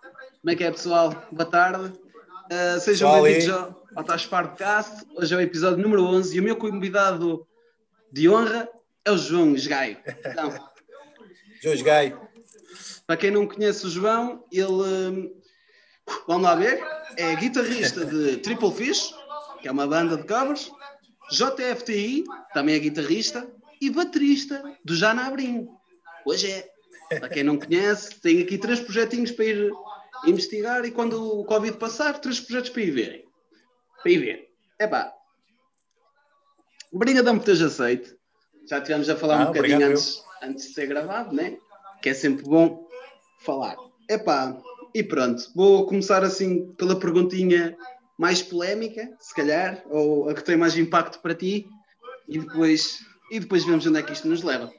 [0.00, 1.10] Como é que é, pessoal?
[1.30, 1.92] Boa tarde.
[2.50, 5.04] Uh, sejam bem-vindos ao, ao Podcast.
[5.14, 7.46] Hoje é o episódio número 11 e o meu convidado
[8.10, 8.66] de honra
[9.04, 9.98] é o João Esgaio.
[10.24, 10.70] Então,
[11.62, 12.20] João Esgaio.
[13.06, 15.34] Para quem não conhece o João, ele,
[16.26, 16.82] vamos lá ver,
[17.18, 19.14] é guitarrista de Triple Fish,
[19.60, 20.72] que é uma banda de covers,
[21.30, 22.24] JFTI,
[22.54, 23.46] também é guitarrista,
[23.80, 25.68] e baterista do Jana Abrinho.
[26.24, 26.70] Hoje é.
[27.18, 29.72] Para quem não conhece, tem aqui três projetinhos para ir
[30.26, 33.24] investigar e quando o Covid passar, três projetos para ir verem.
[34.02, 34.50] Para ir ver.
[34.78, 35.12] É pá.
[36.92, 38.16] Obrigadão por teres aceito.
[38.68, 41.56] Já tivemos a falar ah, um bocadinho antes, antes de ser gravado, né?
[42.02, 42.88] Que é sempre bom
[43.40, 43.76] falar.
[44.08, 44.56] É pá.
[44.94, 45.50] E pronto.
[45.54, 47.76] Vou começar assim pela perguntinha
[48.18, 51.66] mais polémica, se calhar, ou a que tem mais impacto para ti,
[52.28, 52.98] e depois,
[53.30, 54.70] e depois vemos onde é que isto nos leva.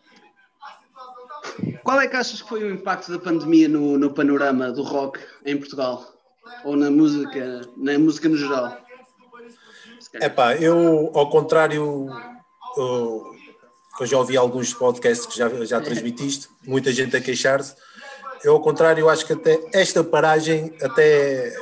[1.83, 5.19] Qual é que achas que foi o impacto da pandemia no, no panorama do rock
[5.45, 6.05] em Portugal?
[6.63, 8.77] Ou na música, na música no geral?
[10.15, 12.09] É pá, eu, ao contrário,
[12.77, 13.35] eu,
[13.99, 17.75] eu, já ouvi alguns podcasts que já, já transmitiste, muita gente a queixar-se.
[18.43, 21.55] Eu, ao contrário, acho que até esta paragem até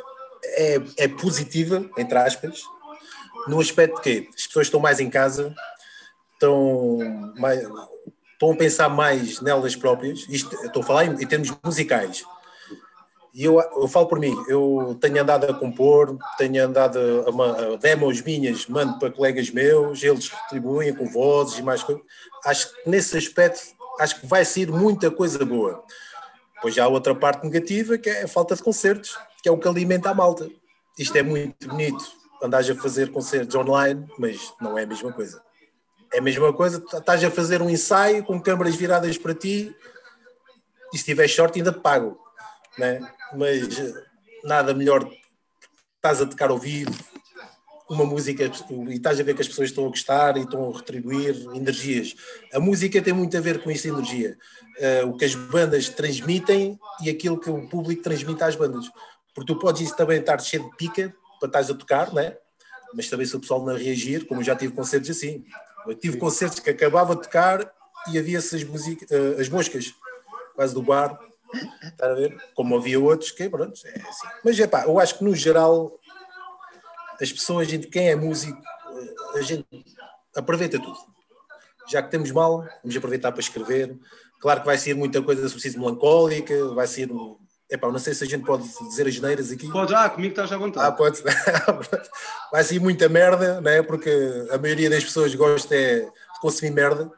[0.43, 2.63] é, é positiva, entre aspas,
[3.47, 5.53] no aspecto que as pessoas estão mais em casa,
[6.33, 6.99] estão
[7.37, 7.61] mais,
[8.39, 12.23] estão a pensar mais nelas próprias, isto, estou a falar em, em termos musicais,
[13.33, 17.77] e eu, eu falo por mim, eu tenho andado a compor, tenho andado a, a
[17.77, 22.03] demos minhas, mando para colegas meus, eles retribuem com vozes e mais coisas.
[22.43, 23.61] Acho que nesse aspecto,
[23.99, 25.83] acho que vai ser muita coisa boa.
[26.61, 29.57] Pois já há outra parte negativa, que é a falta de concertos, que é o
[29.57, 30.49] que alimenta a malta.
[30.97, 32.03] Isto é muito bonito,
[32.43, 35.41] andares a fazer concertos online, mas não é a mesma coisa.
[36.11, 39.75] É a mesma coisa, estás a fazer um ensaio com câmaras viradas para ti
[40.91, 42.19] e se tiver short ainda te pago,
[42.77, 42.99] né?
[43.33, 43.67] mas
[44.43, 45.07] nada melhor,
[45.95, 46.91] estás a tocar ao vivo,
[47.87, 50.77] uma música e estás a ver que as pessoas estão a gostar e estão a
[50.77, 52.15] retribuir energias.
[52.53, 54.37] A música tem muito a ver com essa energia,
[55.03, 58.89] uh, o que as bandas transmitem e aquilo que o público transmite às bandas.
[59.33, 62.35] Porque tu podes também estar cheio de pica para estás a tocar, né?
[62.93, 65.45] mas também se o pessoal não reagir, como já tive concertos assim,
[65.89, 67.71] eu tive concertos que acabava de tocar
[68.11, 69.93] e havia-se as, uh, as moscas
[70.55, 71.19] quase do bar,
[71.83, 72.37] está a ver?
[72.53, 74.27] Como havia outros que, pronto, é assim.
[74.43, 75.99] Mas é pá, eu acho que no geral
[77.21, 79.65] as pessoas, a gente, quem é músico, eh, a gente
[80.35, 80.97] aproveita tudo.
[81.87, 83.97] Já que temos mal, vamos aproveitar para escrever.
[84.39, 87.09] Claro que vai ser muita coisa, preciso, melancólica, vai ser
[87.69, 89.71] Epá, não sei se a gente pode dizer as geneiras aqui.
[89.71, 90.87] Pode, ah, comigo estás à vontade.
[90.87, 91.21] Ah, pode.
[92.51, 93.83] Vai ser muita merda, né?
[93.83, 94.09] porque
[94.49, 97.11] a maioria das pessoas gosta é de consumir merda.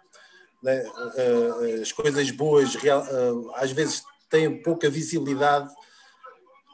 [0.61, 0.83] Né?
[1.15, 5.69] Eh, as coisas boas real, eh, às vezes têm pouca visibilidade,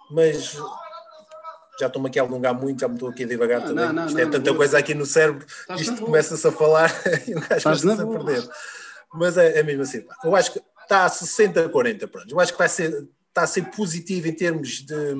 [0.09, 0.57] mas
[1.79, 3.85] já estou-me aqui a alongar muito, já me estou aqui a devagar não, também.
[3.85, 6.91] Não, não, Isto é tanta coisa aqui no cérebro, Estás isto começa-se a falar
[7.27, 8.49] e o gajo começa a perder.
[9.13, 10.03] Mas é, é mesmo assim.
[10.23, 12.31] Eu acho que está a 60 40, pronto.
[12.31, 15.13] Eu acho que vai ser está a ser positivo em termos de,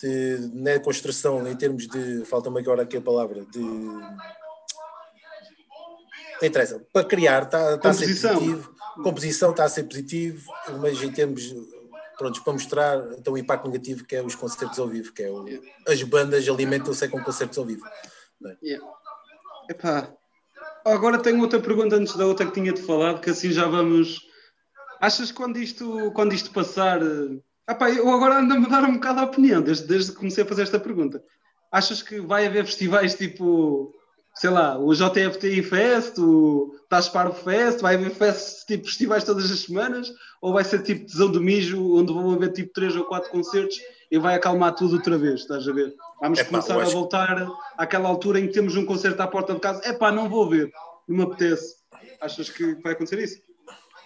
[0.00, 4.16] de na construção, em termos de, falta-me agora aqui a palavra, de não
[6.48, 11.10] interessa, para criar está, está a ser positivo, composição está a ser positivo, mas em
[11.10, 11.52] termos
[12.16, 15.30] pronto, para mostrar então, o impacto negativo que é os concertos ao vivo, que é
[15.30, 15.68] o, yeah.
[15.88, 17.84] as bandas alimentam-se com concertos ao vivo.
[18.46, 18.56] É?
[18.62, 18.86] Yeah.
[19.68, 20.14] Epá.
[20.84, 24.29] Agora tenho outra pergunta antes da outra que tinha-te falado, que assim já vamos
[25.00, 27.00] Achas que quando isto, quando isto passar.
[27.66, 30.46] Ah eu agora ando a mudar um bocado a opinião, desde, desde que comecei a
[30.46, 31.22] fazer esta pergunta.
[31.72, 33.94] Achas que vai haver festivais tipo,
[34.34, 39.60] sei lá, o JFTI Fest, o Tasparvo Fest, vai haver fest, tipo, festivais todas as
[39.60, 40.12] semanas?
[40.42, 43.78] Ou vai ser tipo Tesão do Mijo, onde vão haver tipo três ou quatro concertos
[44.10, 45.94] e vai acalmar tudo outra vez, estás a ver?
[46.20, 49.80] Vamos começar a voltar àquela altura em que temos um concerto à porta de casa.
[49.84, 50.70] É pá, não vou ver,
[51.08, 51.76] não me apetece.
[52.20, 53.49] Achas que vai acontecer isso?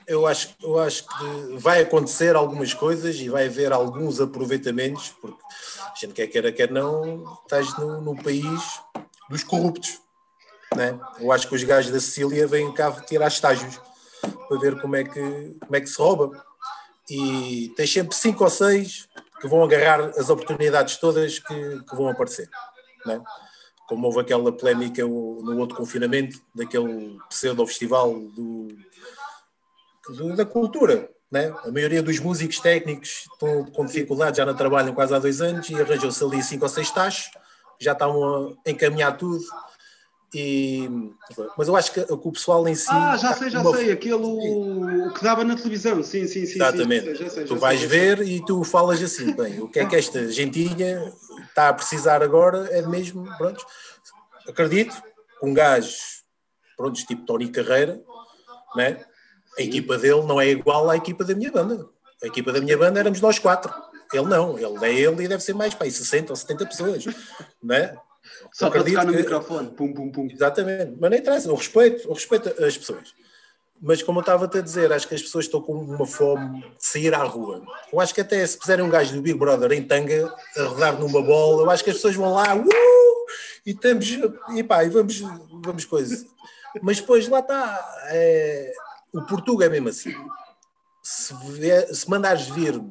[0.07, 5.41] Eu acho, eu acho que vai acontecer algumas coisas e vai haver alguns aproveitamentos, porque
[5.81, 8.81] a gente quer queira, quer não, estás no, no país
[9.29, 10.01] dos corruptos.
[10.75, 10.99] Né?
[11.21, 13.81] Eu acho que os gajos da Sicília vêm cá tirar estágios
[14.49, 16.45] para ver como é que, como é que se rouba.
[17.09, 19.09] E tens sempre cinco ou seis
[19.41, 22.49] que vão agarrar as oportunidades todas que, que vão aparecer.
[23.07, 23.23] Né?
[23.87, 28.69] Como houve aquela polémica no outro confinamento, daquele pseudo-festival do
[30.37, 31.11] da cultura.
[31.31, 31.53] Né?
[31.65, 35.69] A maioria dos músicos técnicos estão com dificuldade, já não trabalham quase há dois anos
[35.69, 37.31] e arranjam-se ali cinco ou seis taxos,
[37.81, 39.43] já estão a encaminhar tudo
[40.35, 40.89] E,
[41.57, 42.89] mas eu acho que, o pessoal em si.
[42.91, 43.77] Ah, já sei, já uma...
[43.77, 46.57] sei, aquele que dava na televisão, sim, sim, sim.
[46.57, 47.17] Exatamente.
[47.17, 49.87] Sim, já sei, já tu vais ver e tu falas assim, bem, o que é
[49.87, 51.13] que esta gentinha
[51.49, 53.65] está a precisar agora é mesmo, pronto,
[54.49, 55.01] acredito,
[55.41, 55.97] um gajo,
[56.77, 58.01] pronto, tipo Tony Carreira,
[58.75, 59.05] né?
[59.59, 61.87] A equipa dele não é igual à equipa da minha banda.
[62.23, 63.73] A equipa da minha banda éramos nós quatro.
[64.13, 67.05] Ele não, ele é ele e deve ser mais, pá, 60 ou 70 pessoas,
[67.63, 67.97] né?
[68.53, 69.19] Só para tocar no que...
[69.19, 70.29] microfone, pum, pum, pum.
[70.31, 73.15] Exatamente, mas nem interessa, eu respeito, eu respeito as pessoas.
[73.83, 76.67] Mas como eu estava-te a dizer, acho que as pessoas estão com uma fome de
[76.79, 77.63] sair à rua.
[77.93, 80.99] Eu acho que até se puserem um gajo do Big Brother em tanga a rodar
[80.99, 82.65] numa bola, eu acho que as pessoas vão lá, uh!
[83.67, 84.07] e estamos,
[84.55, 85.21] e pá, e vamos,
[85.63, 86.25] vamos coisas.
[86.81, 88.73] Mas depois lá está, é,
[89.15, 90.15] o Portugal é mesmo assim.
[91.03, 91.35] Se,
[91.95, 92.83] se mandares vir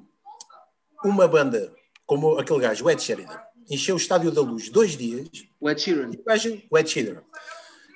[1.04, 1.74] uma banda
[2.06, 3.40] como aquele gajo, o Ed Sheridan,
[3.70, 5.28] encheu o Estádio da Luz dois dias.
[5.60, 6.10] O Ed Sheeran.
[6.10, 7.22] O, gajo, o Ed Sheeran.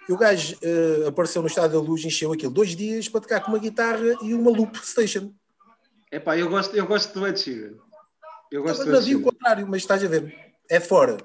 [0.07, 3.41] E o gajo uh, apareceu no Estádio da Luz, encheu aquilo dois dias para tocar
[3.41, 5.33] com uma guitarra e uma loop station.
[6.11, 7.75] Epá, eu gosto, eu gosto do Ed Sheeran.
[8.51, 9.19] Eu gosto não, do Ed Sheeran.
[9.19, 10.35] o contrário, mas estás a ver,
[10.69, 11.17] é fora.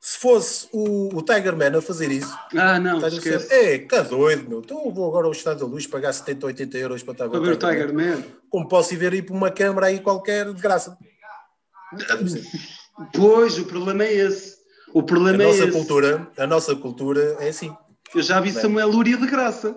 [0.00, 3.52] Se fosse o, o Tiger Man a fazer isso, ah, não, esquece.
[3.52, 4.60] é, cá doido, meu.
[4.60, 7.28] Então eu vou agora ao Estado da Luz pagar 70, 80 euros para estar a
[7.28, 8.16] ver o Tiger, Tiger Man.
[8.16, 8.24] Man.
[8.48, 10.96] Como posso ir ver aí para uma câmara aí qualquer de graça.
[13.14, 14.56] Pois, o problema é esse.
[14.92, 15.72] O problema a é nossa esse.
[15.72, 17.74] Cultura, a nossa cultura é assim.
[18.14, 18.52] Eu já vi é?
[18.52, 19.76] Samuel Lúria de graça.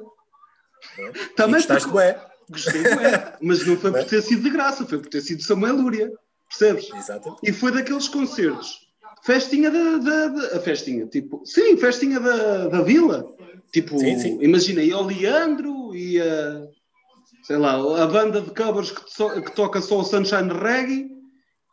[0.97, 1.11] É?
[1.35, 2.03] Também gostaste porque...
[2.03, 2.29] é.
[2.49, 5.43] Gostei do é, mas não foi por ter sido de graça, foi por ter sido
[5.43, 6.11] Samuel Lúria.
[6.47, 6.91] Percebes?
[6.95, 7.37] Exato.
[7.43, 8.88] E foi daqueles concertos.
[9.23, 11.41] Festinha da, da, da, A festinha, tipo.
[11.45, 13.25] Sim, festinha da, da vila.
[13.71, 14.39] Tipo, sim, sim.
[14.41, 16.67] imagina, e o Leandro e a.
[17.43, 21.09] Sei lá, a banda de covers que, to, que toca só o Sunshine Reggae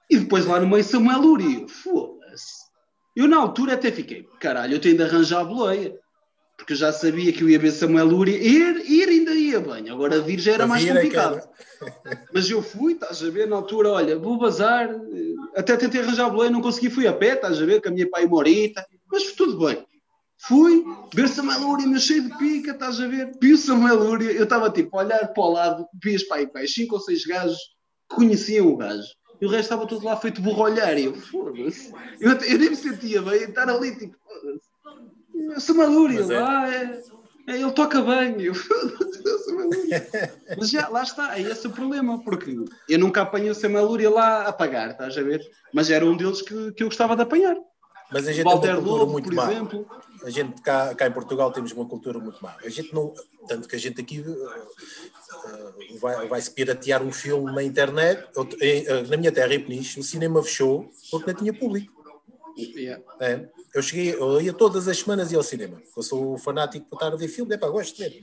[0.09, 1.67] e depois lá no meio Samuel Uri.
[1.69, 2.67] Foda-se.
[3.15, 5.95] Eu na altura até fiquei, caralho, eu tenho de arranjar a boleia.
[6.57, 8.33] Porque eu já sabia que eu ia ver Samuel Uri.
[8.33, 9.09] Ir, ir
[9.47, 9.89] ia bem.
[9.91, 11.49] Agora vir já era mais é complicado.
[12.33, 14.89] Mas eu fui, estás a ver, na altura, olha, vou bazar.
[15.55, 18.09] Até tentei arranjar boleia, não consegui, fui a pé, estás a ver, com a minha
[18.09, 18.43] pai uma
[19.11, 19.85] Mas tudo bem.
[20.39, 20.85] Fui
[21.15, 23.33] ver Samuel Uri, meu cheio de pica, estás a ver?
[23.41, 26.47] Vi o Samuel Uri, eu estava tipo a olhar para o lado, vi as pai,
[26.47, 27.59] pai, cinco ou seis gajos
[28.09, 29.09] que conheciam o gajo
[29.41, 30.97] e o resto estava tudo lá feito burro olhar.
[30.99, 31.93] E eu, foda-se.
[32.21, 35.61] Eu, eu, nem me sentia bem estar ali, tipo, foda-se.
[35.61, 37.03] Sou malúrio, lá é.
[37.47, 37.61] É.
[37.61, 38.55] Ele toca bem, eu,
[40.59, 42.57] Mas já, lá está, é esse o problema, porque
[42.89, 45.41] eu nunca apanhei o Samalúria lá a pagar, estás a ver?
[45.73, 47.57] Mas era um deles que, que eu gostava de apanhar.
[48.11, 49.51] Mas a gente Walter tem uma cultura Lobo, muito má.
[49.51, 49.87] Exemplo.
[50.23, 52.57] A gente cá, cá em Portugal temos uma cultura muito má.
[52.65, 53.13] A gente não,
[53.49, 58.25] tanto que a gente aqui uh, vai, vai se piratear um filme na internet.
[58.35, 61.96] Eu, uh, na minha terra, em Peniche, o cinema fechou porque não tinha público.
[62.57, 63.03] Yeah.
[63.21, 65.81] É, eu cheguei, eu ia todas as semanas ir ao cinema.
[65.95, 68.23] Eu sou fanático para estar a ver filme, é para gosto de ver.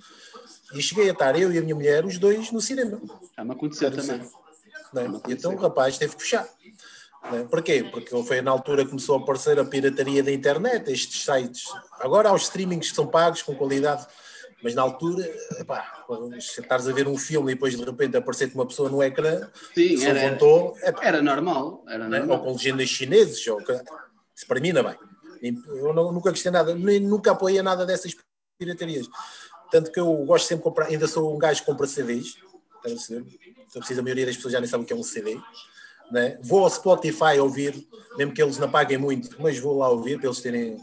[0.74, 3.00] E cheguei a estar eu e a minha mulher, os dois, no cinema.
[3.38, 4.22] Já me aconteceu também.
[4.96, 5.32] É?
[5.32, 6.48] então o rapaz teve que fechar.
[7.32, 7.48] Né?
[7.50, 7.84] Porquê?
[7.92, 11.66] Porque foi na altura que começou a aparecer a pirataria da internet, estes sites.
[12.00, 14.06] Agora há os streamings que são pagos com qualidade,
[14.62, 15.24] mas na altura,
[15.60, 16.06] epá,
[16.38, 20.04] estares a ver um filme e depois de repente aparecer uma pessoa no ecrã, Sim,
[20.04, 21.84] era, levantou, era normal.
[21.88, 22.20] Era né?
[22.20, 22.38] normal.
[22.38, 23.62] Ou com legendas chineses, ou,
[24.36, 24.98] isso para mim não bem.
[25.68, 28.16] Eu nunca gostei nada, nem, nunca apoiei nada dessas
[28.58, 29.08] piratarias.
[29.70, 32.38] Tanto que eu gosto sempre de comprar, ainda sou um gajo que compra CDs,
[33.74, 35.40] então, preciso, a maioria das pessoas já nem sabe o que é um CD.
[36.12, 36.38] Né?
[36.44, 40.28] Vou ao Spotify ouvir, mesmo que eles não paguem muito, mas vou lá ouvir para
[40.28, 40.78] eles terem,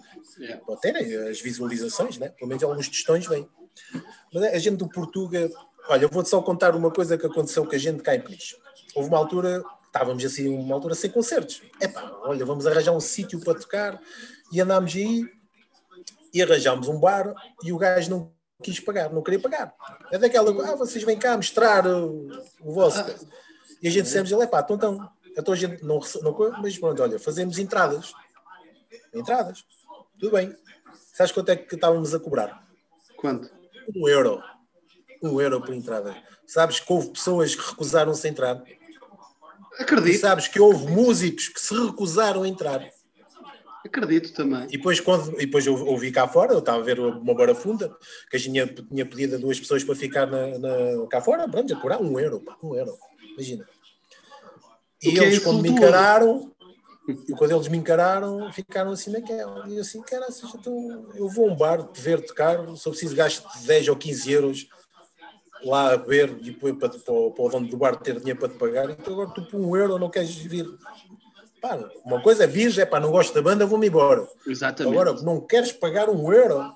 [0.67, 2.31] para terem as visualizações, né?
[2.31, 3.49] pelo menos alguns testões bem.
[4.33, 5.49] Mas a gente do Portugal,
[5.89, 8.57] olha, eu vou-te só contar uma coisa que aconteceu com a gente cá em Peniche.
[8.95, 11.63] Houve uma altura, estávamos assim, uma altura sem concertos.
[11.81, 14.01] Epá, olha, vamos arranjar um sítio para tocar
[14.53, 15.29] e andámos aí
[16.33, 18.33] e arranjámos um bar e o gajo não
[18.63, 19.75] quis pagar, não queria pagar.
[20.13, 22.29] É daquela, ah, vocês vêm cá mostrar o,
[22.61, 23.05] o vosso.
[23.83, 26.79] E a gente dissemos, ele é pá, então, então então a gente não, não mas
[26.79, 28.13] pronto, olha, fazemos entradas.
[29.15, 29.65] Entradas.
[30.19, 30.55] Tudo bem.
[31.15, 32.67] Sabes quanto é que estávamos a cobrar?
[33.17, 33.51] Quanto?
[33.95, 34.43] Um euro.
[35.23, 36.17] Um euro por entrada.
[36.47, 38.63] Sabes que houve pessoas que recusaram-se a entrar.
[39.79, 40.15] Acredito.
[40.15, 42.83] E sabes que houve músicos que se recusaram a entrar.
[43.85, 44.65] Acredito também.
[44.65, 47.55] E depois, quando, e depois eu ouvi cá fora, eu estava a ver uma bora
[47.55, 47.97] funda,
[48.31, 51.49] que a gente tinha, tinha pedido a duas pessoas para ficar na, na cá fora,
[51.49, 52.93] pronto, a cobrar um euro, pá, um euro.
[53.33, 53.67] Imagina.
[55.03, 56.53] E eles, é quando me encararam,
[57.09, 59.67] e quando eles me encararam, ficaram assim naquela.
[59.67, 63.49] E eu assim, cara, então, eu vou a um bar ver tocar, só preciso gasto
[63.65, 64.69] 10 ou 15 euros
[65.65, 68.49] lá a beber e depois para, para, para o dono do bar ter dinheiro para
[68.49, 70.67] te pagar, então agora tu por um euro não queres vir.
[71.61, 74.27] Pá, uma coisa é vir, é pá, não gosto da banda, vou-me embora.
[74.47, 74.95] Exatamente.
[74.95, 76.75] Agora, não queres pagar um euro?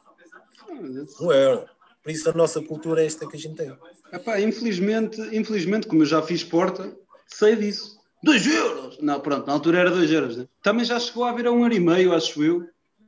[1.20, 1.64] Um euro.
[2.02, 3.74] Por isso a nossa cultura é esta que a gente tem.
[4.12, 6.94] Epá, infelizmente, infelizmente, como eu já fiz porta,
[7.26, 7.98] sei disso.
[8.22, 8.98] 2 euros!
[9.00, 10.46] Não, pronto, na altura era 2 euros, né?
[10.62, 12.66] Também já chegou a haver a um ano e meio, acho eu.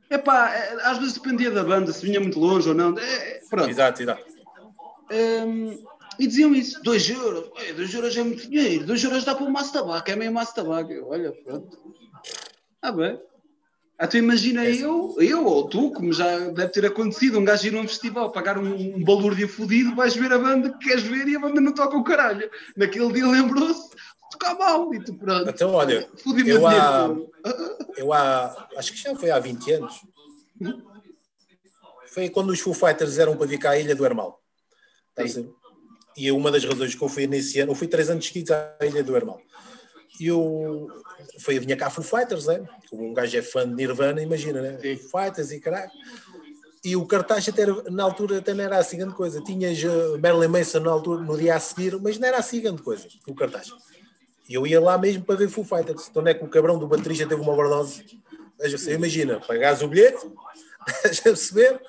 [0.09, 2.97] Epá, é, às vezes dependia da banda, se vinha muito longe ou não.
[2.97, 3.69] É, pronto.
[3.69, 4.36] Exato, exato.
[5.11, 5.85] Um,
[6.19, 9.51] e diziam isso, 2 euros, 2 euros é muito dinheiro, 2 euros dá para um
[9.51, 10.91] maço de tabaco, é meio maço de tabaco.
[11.07, 11.77] Olha, pronto.
[12.81, 13.19] Ah, bem.
[13.99, 14.75] Ah, tu imagina é.
[14.75, 18.57] eu, eu ou tu, como já deve ter acontecido, um gajo ir num festival, pagar
[18.57, 21.71] um, um balúrdio fodido, vais ver a banda que queres ver e a banda não
[21.71, 22.49] toca o caralho.
[22.75, 23.89] Naquele dia lembrou-se
[24.31, 25.49] tocar mal e tu pronto.
[25.49, 26.07] Então, olha,
[26.45, 27.15] eu há,
[27.97, 30.01] eu há, acho que já foi há 20 anos,
[32.07, 34.39] foi quando os Foo Fighters eram para vir cá à Ilha do Hermal.
[36.15, 38.77] E uma das razões que eu fui nesse ano, eu fui três anos seguidos à
[38.81, 39.39] Ilha do Hermal.
[40.19, 40.87] E eu
[41.39, 42.67] foi, vinha cá Foo Fighters, né?
[42.91, 44.79] Um gajo é fã de Nirvana, imagina, né?
[44.81, 44.97] Sim.
[44.97, 45.91] Foo Fighters e caralho.
[46.83, 49.41] E o cartaz até na altura até não era assim grande coisa.
[49.41, 52.81] Tinhas uh, Marilyn Manson na altura, no dia a seguir, mas não era assim grande
[52.81, 53.69] coisa, o cartaz.
[54.47, 56.07] E eu ia lá mesmo para ver Foo Fighters.
[56.09, 58.03] Então não é que o cabrão do baterista teve uma overdose.
[58.59, 60.25] Você imagina, pagares o bilhete,
[60.87, 61.79] a perceber,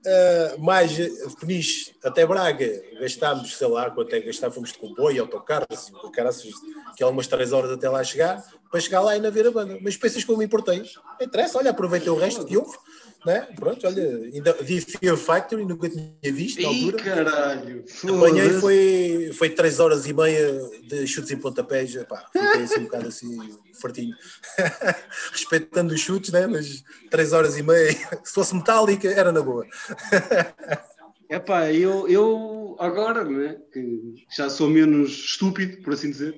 [0.00, 0.96] Uh, mais
[1.38, 2.66] Peniche até Braga
[2.98, 6.50] gastámos, sei lá, quanto é que gastávamos de comboio, autocarro, assim, caraças,
[6.96, 9.50] que é umas 3 horas até lá chegar, para chegar lá e ainda ver a
[9.50, 9.78] banda.
[9.82, 10.78] Mas pensas que eu me importei?
[10.78, 12.76] Não interessa, olha, aproveitei o resto que houve
[13.24, 13.48] né?
[13.54, 17.00] Pronto, olha, ainda vi Fear Factory, nunca tinha visto na altura.
[17.00, 17.84] Ih, caralho!
[18.04, 22.84] Apanhei, foi, foi 3 horas e meia de chutes e pontapés, pá, fiquei assim um
[22.84, 24.16] bocado assim, fartinho.
[25.32, 26.46] Respeitando os chutes, né?
[26.46, 27.92] Mas 3 horas e meia,
[28.24, 29.66] se fosse metálica, era na boa.
[31.30, 36.34] Epá, eu, eu agora, né, que já sou menos estúpido, por assim dizer,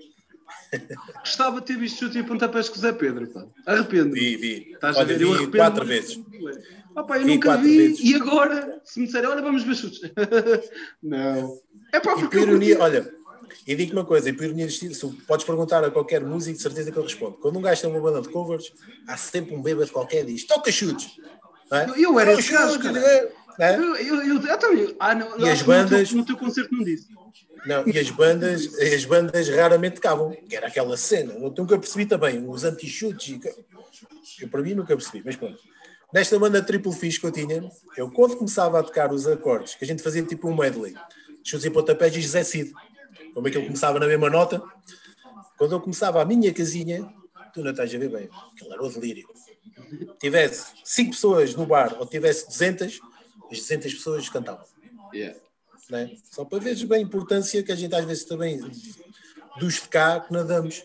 [1.20, 3.44] Gostava de ter visto chute e pontapés com o Zé Pedro, pá.
[3.66, 4.14] Arrependo.
[4.14, 4.72] Vi, vi.
[4.72, 5.18] Estás olha, a ver?
[5.18, 6.20] Vi eu arrependo quatro vezes.
[6.96, 7.76] Ah, pá, eu vi nunca vi.
[7.76, 8.00] Vezes.
[8.00, 10.00] E agora, se me disserem, olha, vamos ver chutes.
[11.02, 11.58] não.
[11.92, 12.38] É pá, porque.
[12.38, 13.12] Ironia, olha,
[13.66, 16.62] e digo uma coisa, e por ironia de se podes perguntar a qualquer músico, de
[16.62, 17.36] certeza que ele responde.
[17.38, 18.72] Quando um gajo tem uma banda de covers,
[19.06, 21.20] há sempre um bêbado qualquer que diz: toca chutes.
[21.70, 21.88] É?
[21.88, 23.30] Eu, eu era esse gajo, cara.
[23.59, 23.76] É?
[23.76, 24.97] Eu, eu, eu, eu, também.
[24.99, 26.12] Ah, não, e as bandas.
[26.12, 27.06] No teu, no teu concerto não disse.
[27.64, 31.32] Não, e as bandas, as bandas raramente cavam, que era aquela cena.
[31.35, 33.38] Eu nunca percebi também, os anti-chutes.
[34.40, 35.59] Eu para mim nunca percebi, mas pronto.
[36.12, 39.85] Nesta banda triple fixe que eu tinha, eu quando começava a tocar os acordes, que
[39.85, 40.94] a gente fazia tipo um medley,
[41.42, 42.73] chutes e pontapés e José Cid,
[43.32, 44.62] como é que ele começava na mesma nota,
[45.56, 47.09] quando eu começava a minha casinha,
[47.54, 49.26] tu não estás a ver bem, aquilo era o delírio.
[50.18, 53.00] Tivesse 5 pessoas no bar ou tivesse 200,
[53.52, 54.64] as 200 pessoas cantavam.
[55.14, 55.38] Yeah.
[55.90, 56.16] Né?
[56.30, 58.59] Só para veres bem a importância que a gente às vezes também
[59.59, 60.82] dos de cá que nadamos.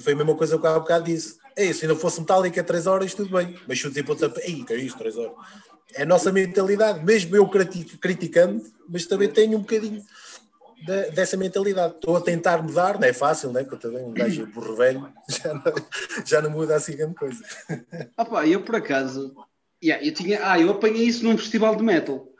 [0.00, 1.38] Foi a mesma coisa que há bocado disse.
[1.56, 3.58] É, se ainda fosse metálica 3 horas, tudo bem.
[3.66, 5.34] Mas chutes e pontapé, ei, que é isso, 3 horas.
[5.94, 10.04] É a nossa mentalidade, mesmo eu criticando, mas também tenho um bocadinho
[10.86, 11.94] de, dessa mentalidade.
[11.94, 13.64] Estou a tentar mudar, não é fácil, né?
[13.64, 15.62] Porque eu também um gajo burro velho, já não,
[16.24, 17.42] já não muda assim grande coisa.
[18.16, 19.34] Ah pá, eu por acaso,
[19.82, 22.30] yeah, eu tinha, ah, eu apanhei isso num festival de metal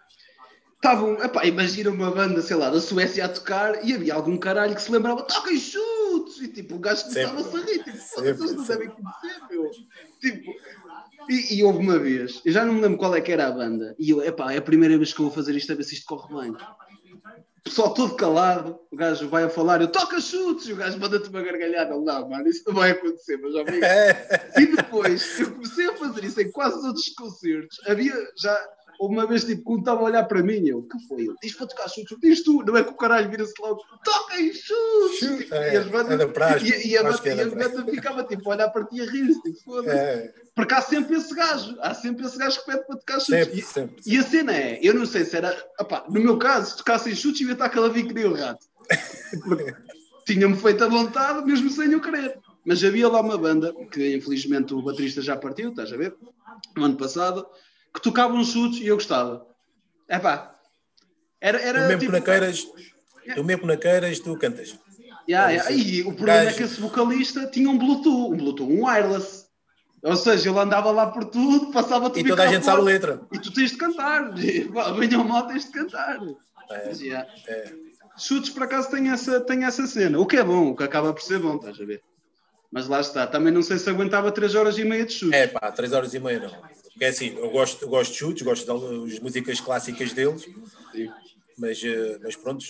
[0.80, 4.74] estavam, epá, imagina uma banda, sei lá, da Suécia a tocar e havia algum caralho
[4.74, 6.40] que se lembrava, toquem chutes!
[6.40, 9.70] E tipo, o gajo começava a rir, tipo, vocês não devem conhecer, meu.
[10.20, 10.54] Tipo,
[11.28, 13.50] e, e, houve uma vez, eu já não me lembro qual é que era a
[13.50, 15.84] banda, e eu, epá, é a primeira vez que eu vou fazer isto, a ver
[15.84, 16.56] se isto corre bem.
[17.60, 20.98] O pessoal todo calado, o gajo vai a falar, eu toca chutes, e o gajo
[20.98, 21.90] manda-te uma gargalhada.
[21.90, 23.80] Não, mano, isso não vai acontecer, mas já vi.
[24.62, 27.78] e depois, eu comecei a fazer isso em quase todos os concertos.
[27.86, 28.68] Havia já
[29.00, 31.22] uma vez, tipo, quando estava a olhar para mim, eu, que foi?
[31.22, 34.52] Ele diz para tocar chutes, diz tu, não é que o caralho vira-se logo, toquem
[34.52, 35.38] chutes!
[35.38, 36.24] Tipo, é, e as bandas, é
[36.62, 39.04] e, e, a, é e a banda ficava tipo a olhar para ti e a
[39.10, 39.96] rir-se, tipo, foda-se.
[39.96, 40.34] É.
[40.54, 43.44] Porque há sempre esse gajo, há sempre esse gajo que pede para tocar chutes.
[43.44, 46.38] Sempre, e, sempre, e a cena é, eu não sei se era, opá, no meu
[46.38, 48.66] caso, se tocassem chutes, ia estar aquela vir que nem o rato.
[50.26, 52.38] Tinha-me feito a vontade, mesmo sem o querer.
[52.66, 56.14] Mas havia lá uma banda, que infelizmente o baterista já partiu, estás a ver?
[56.76, 57.46] No ano passado,
[57.94, 59.46] que tocavam chutes e eu gostava.
[60.08, 60.54] É pá.
[61.40, 62.64] Era, era, tu mesmo tipo, na queiras,
[63.34, 63.66] tu mesmo
[64.22, 64.78] tu cantas.
[65.28, 65.70] Yeah, yeah.
[65.70, 66.50] E o problema Gajo.
[66.50, 69.46] é que esse vocalista tinha um Bluetooth, um Bluetooth, um wireless.
[70.02, 73.20] Ou seja, ele andava lá por tudo, passava E toda a gente sabe a letra.
[73.30, 74.32] E tu tens de cantar.
[74.34, 76.18] Venha ao mal, tens de cantar.
[76.70, 77.28] É, Mas, yeah.
[77.46, 77.72] é.
[78.18, 80.18] Chutes, por acaso, tem essa, tem essa cena.
[80.18, 82.02] O que é bom, o que acaba por ser bom, estás a ver?
[82.70, 83.26] Mas lá está.
[83.26, 85.38] Também não sei se aguentava 3 horas e meia de chutes.
[85.38, 86.69] É pá, 3 horas e meia não.
[86.98, 90.46] É assim, eu gosto, eu gosto de chutes, gosto das músicas clássicas deles,
[91.56, 92.64] mas, eh, mas pronto,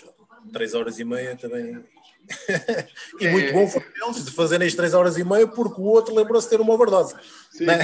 [0.53, 1.85] três horas e meia também
[3.21, 3.31] e é.
[3.31, 6.47] muito bom foi eles de fazerem as 3 horas e meia porque o outro lembrou-se
[6.47, 7.15] de ter uma overdose.
[7.61, 7.79] Né?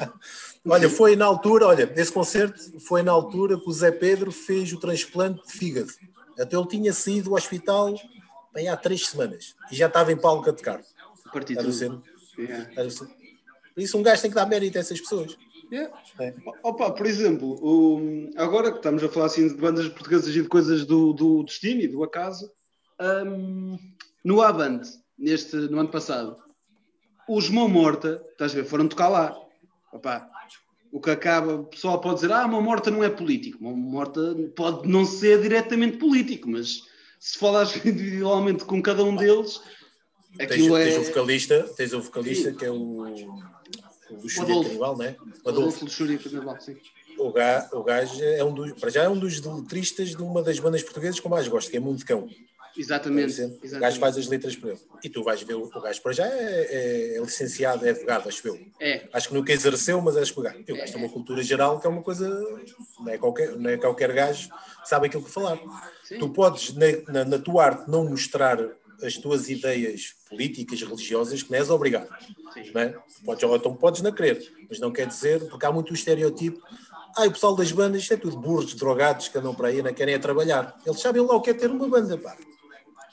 [0.66, 4.72] olha, foi na altura, olha, esse concerto foi na altura que o Zé Pedro fez
[4.72, 5.90] o transplante de fígado.
[6.38, 7.94] Até ele tinha saído do hospital
[8.54, 10.80] bem, há três semanas e já estava em palco a tocar.
[12.76, 13.12] Partido.
[13.74, 15.36] Por isso um gajo tem que dar mérito a essas pessoas.
[15.72, 15.90] Yeah.
[16.20, 16.34] É.
[16.62, 20.48] Opa, por exemplo, o, agora que estamos a falar assim de bandas portuguesas e de
[20.48, 22.52] coisas do, do destino e do acaso,
[23.00, 23.78] um,
[24.22, 24.82] no Avant,
[25.16, 26.36] neste, no ano passado,
[27.26, 29.34] os Mão Morta, estás a ver, foram tocar lá.
[29.90, 30.28] Opa,
[30.92, 33.64] o que acaba, o pessoal pode dizer, ah, Mão Morta não é político.
[33.64, 34.20] Mão Morta
[34.54, 36.82] pode não ser diretamente político, mas
[37.18, 39.58] se falares individualmente com cada um deles,
[40.38, 40.96] aquilo tens, é...
[40.96, 43.06] Tens o vocalista, tens o vocalista que é o
[44.20, 45.16] Luxúria Canibal, não é?
[45.44, 46.76] O Adolfo Luxúria Canibal, sim.
[47.18, 50.42] O gajo, o gajo é um dos, para já é um dos letristas de uma
[50.42, 52.28] das bandas portuguesas que eu mais gosto, que é Mundo Cão.
[52.76, 53.76] Exatamente, exatamente.
[53.76, 54.80] O gajo faz as letras para ele.
[55.04, 58.48] E tu vais ver, o, gajo para já é, é, é, licenciado, é advogado, acho
[58.48, 58.58] eu.
[58.80, 59.06] É.
[59.12, 60.58] Acho que nunca exerceu, mas acho que o gajo.
[60.58, 62.28] O gajo tem uma cultura geral que é uma coisa.
[62.98, 64.48] Não é qualquer, não é qualquer gajo
[64.84, 65.58] sabe aquilo que falar.
[66.04, 66.18] Sim.
[66.18, 68.58] Tu podes, na, na, na tua arte, não mostrar
[69.02, 72.08] as tuas ideias políticas, religiosas, que não és obrigado.
[72.74, 72.94] Não é?
[73.24, 76.60] podes, ou então podes não querer, mas não quer dizer, porque há muito o estereotipo.
[77.16, 79.92] Ah, o pessoal das bandas, isto é tudo burros, drogados, que andam para aí, não
[79.92, 80.78] querem é trabalhar.
[80.86, 82.36] Eles sabem lá o que é ter uma banda, pá.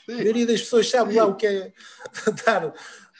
[0.08, 1.74] A maioria das pessoas sabe lá o que é
[2.28, 2.74] estar,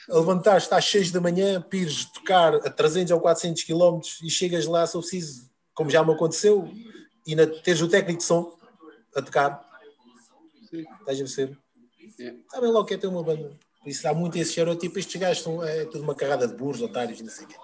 [0.08, 4.30] a levantar, estar às 6 da manhã, pires tocar a 300 ou 400 km e
[4.30, 6.68] chegas lá, só preciso, como já me aconteceu,
[7.26, 8.58] e na, teres o técnico de som
[9.14, 9.68] a tocar.
[10.68, 10.84] Sim.
[11.00, 11.58] Estás a perceber?
[12.20, 12.34] É.
[12.50, 13.50] Sabem lá o que é ter uma banda.
[13.86, 14.98] Isso há muito esse estereotipo.
[14.98, 17.56] Estes gajos são é, tudo uma carrada de burros, otários, não sei o quê.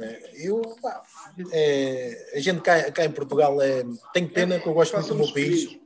[0.00, 1.02] É, eu, pá,
[1.52, 5.14] é, a gente cá, cá em Portugal é, tem pena que eu gosto muito do
[5.14, 5.78] meu país.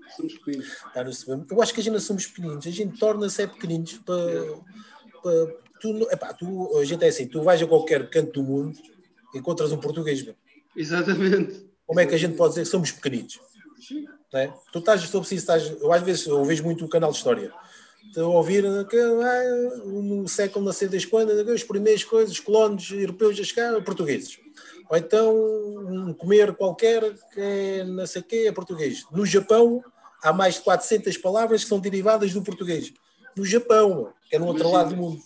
[1.50, 2.66] Eu acho que a gente somos pequeninos.
[2.66, 4.16] A gente torna-se é pequeninos para.
[5.22, 5.46] para
[5.80, 8.78] tu, epá, tu, a gente é assim: tu vais a qualquer canto do mundo
[9.34, 10.26] encontras um português.
[10.74, 11.68] Exatamente.
[11.86, 13.38] Como é que a gente pode dizer que somos pequeninos?
[14.32, 14.54] Não é?
[14.72, 17.52] Tu estás, estou preciso, estás, eu às vezes eu vejo muito o canal de história
[18.16, 22.90] a ouvir que, ah, no século não sei das quando, as primeiras coisas, os colonos
[22.90, 24.38] europeus a chegar, portugueses.
[24.88, 29.06] Ou então um comer qualquer que é não sei o quê, é português.
[29.12, 29.84] No Japão
[30.22, 32.92] há mais de 400 palavras que são derivadas do português.
[33.36, 35.22] No Japão, que é no outro lado do mundo.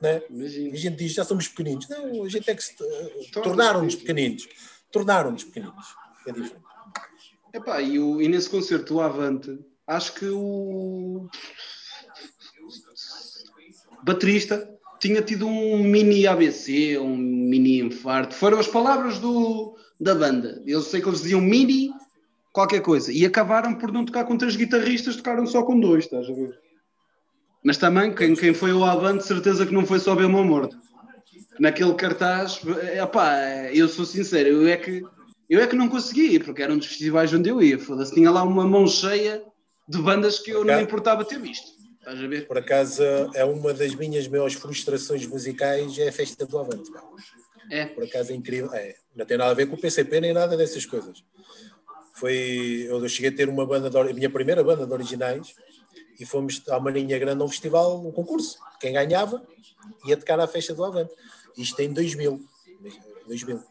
[0.00, 0.22] Né?
[0.30, 1.88] A gente diz, já somos pequeninos.
[1.88, 2.74] Não, a gente é que se,
[3.30, 4.48] tornaram-nos pequeninos.
[4.90, 5.94] Tornaram-nos pequeninos.
[6.26, 6.62] É diferente.
[7.52, 11.28] Epá, e, o, e nesse concerto, o Avante, acho que o
[14.02, 14.68] baterista,
[15.00, 18.34] tinha tido um mini ABC, um mini infarto.
[18.34, 20.62] Foram as palavras do, da banda.
[20.66, 21.90] Eu sei que eles diziam mini
[22.52, 23.12] qualquer coisa.
[23.12, 26.56] E acabaram por não tocar com três guitarristas, tocaram só com dois, estás a ver?
[27.64, 30.76] Mas também, quem, quem foi o Avante, certeza que não foi só bem uma morte.
[31.58, 32.60] Naquele cartaz,
[33.02, 33.36] opá,
[33.72, 35.02] eu sou sincero, eu é que
[35.48, 37.78] eu é que não consegui, porque era um dos festivais onde eu ia.
[37.78, 39.42] Foda-se, tinha lá uma mão cheia
[39.86, 41.81] de bandas que eu não importava ter visto.
[42.02, 42.48] Estás a ver?
[42.48, 43.00] Por acaso
[43.32, 46.90] é uma das minhas maiores frustrações musicais é a festa do Avante.
[47.70, 47.86] É.
[47.86, 48.74] Por acaso é incrível.
[48.74, 51.22] É, não tem nada a ver com o PCP nem nada dessas coisas.
[52.14, 55.54] Foi, eu cheguei a ter uma banda, de, a minha primeira banda de originais
[56.18, 58.58] e fomos à Marinha Grande a um festival, um concurso.
[58.80, 59.40] Quem ganhava
[60.04, 61.12] ia tocar à festa do Avante.
[61.56, 62.44] Isto em 2000.
[63.28, 63.62] 2000.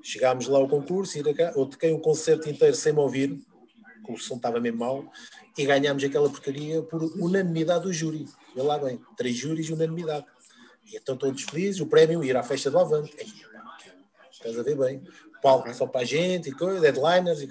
[0.00, 3.36] Chegámos lá ao concurso, eu toquei um concerto inteiro sem me ouvir,
[4.08, 5.04] o som estava mesmo mal,
[5.58, 8.26] e ganhámos aquela porcaria por unanimidade do júri.
[8.54, 10.24] Vê lá bem, três júris e unanimidade.
[10.86, 13.14] E então todos felizes, o prémio ir à festa do Avante.
[14.30, 15.02] estás a ver bem.
[15.42, 17.42] Palco só para a gente e coisa, deadliners.
[17.42, 17.50] E...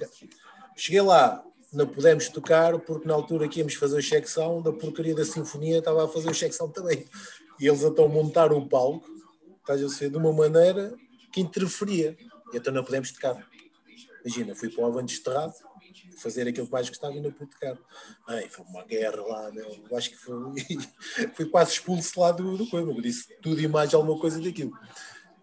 [0.75, 1.43] Cheguei lá,
[1.73, 5.25] não pudemos tocar porque na altura que íamos fazer o check sound, a porcaria da
[5.25, 7.05] sinfonia estava a fazer o check sound também.
[7.59, 9.05] E eles então montaram o palco,
[9.59, 10.95] estás a ver, de uma maneira
[11.33, 12.17] que interferia.
[12.53, 13.45] E então não pudemos tocar.
[14.23, 15.53] Imagina, fui para o Avante esterrado,
[16.17, 17.77] fazer aquilo que mais gostava e não pude tocar.
[18.27, 19.65] Ai, foi uma guerra lá, meu.
[19.95, 20.35] acho que foi,
[21.33, 24.71] fui quase expulso lá do, do coisa, disse tudo e mais alguma coisa daquilo.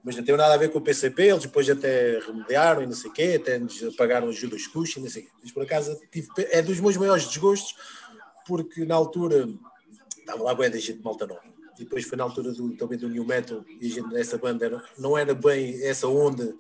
[0.03, 2.93] Mas não tem nada a ver com o PCP, eles depois até remediaram e não
[2.93, 5.33] sei o quê, até nos pagaram ajuda aos custos e não sei o quê.
[5.43, 7.75] Mas por acaso tive, é dos meus maiores desgostos,
[8.47, 9.49] porque na altura
[10.19, 11.41] estava lá bem da gente malta nova.
[11.79, 14.67] E depois foi na altura do, também do New Metal, e a gente, essa banda
[14.67, 16.55] era, não era bem essa onda,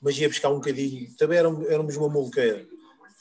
[0.00, 1.14] mas ia buscar um bocadinho.
[1.16, 2.66] Também éramos, éramos uma molqueira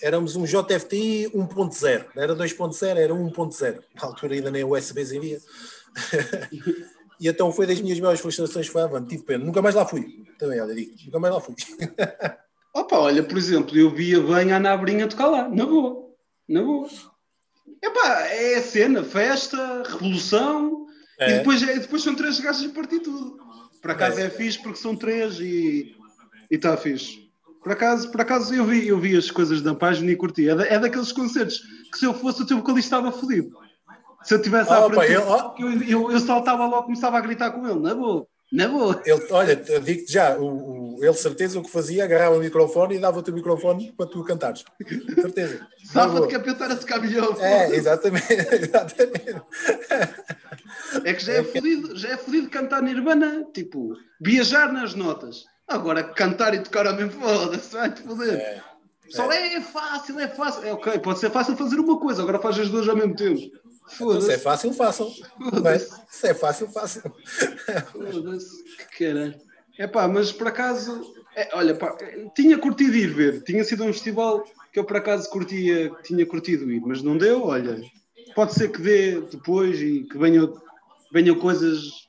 [0.01, 3.83] éramos um JFTI 1.0, não era 2.0, era 1.0.
[3.95, 5.39] Na altura ainda nem USBs havia.
[7.19, 9.43] e então foi das minhas maiores frustrações, foi avante, tive pena.
[9.43, 10.25] Nunca mais lá fui.
[10.37, 11.55] Também, olha, digo, nunca mais lá fui.
[12.73, 16.09] Opa, olha, por exemplo, eu via bem a Ana Abrinha tocar lá, na boa,
[16.47, 16.87] na boa.
[17.83, 20.85] Epá, é a cena, festa, revolução,
[21.19, 21.31] é.
[21.31, 23.37] e depois, é, depois são três gajos a partir tudo.
[23.81, 25.95] Por acaso é, é fixe porque são três e
[26.49, 27.30] está fixe.
[27.61, 30.49] Por acaso, por acaso eu, vi, eu vi as coisas da página e curti.
[30.49, 33.55] É, da, é daqueles concertos que se eu fosse o teu vocalista estava fodido.
[34.23, 35.21] Se eu tivesse à frente, eu,
[35.59, 38.27] eu, eu, eu saltava logo, começava a gritar com ele, na boa.
[38.51, 39.01] Na boa.
[39.05, 42.99] Ele, olha, digo-te já, o, o, ele certeza o que fazia, agarrava o microfone e
[42.99, 44.65] dava-te o microfone para tu cantares.
[45.15, 45.65] Certeza.
[45.93, 47.35] Dava-te capetar a tocar milhão.
[47.39, 49.41] É, exatamente, exatamente.
[51.05, 55.45] É que já é fodido, já é fodido cantar Nirvana, tipo, viajar nas notas.
[55.71, 58.33] Agora, cantar e tocar ao mesmo, foda-se, vai-te foder.
[58.33, 58.61] É,
[59.09, 59.55] Só é.
[59.55, 60.63] é fácil, é fácil.
[60.65, 63.39] É ok, pode ser fácil fazer uma coisa, agora faz as duas ao mesmo tempo.
[63.95, 65.11] Então, se é fácil, façam.
[66.09, 67.11] Se é fácil, façam.
[67.91, 68.63] Foda-se,
[68.95, 69.35] que caralho.
[69.77, 71.97] É pá, mas por acaso, é, olha, pá,
[72.35, 73.43] tinha curtido ir ver.
[73.43, 77.45] Tinha sido um festival que eu por acaso curtia, tinha curtido ir, mas não deu.
[77.45, 77.81] Olha,
[78.35, 80.53] pode ser que dê depois e que venham,
[81.11, 82.07] venham coisas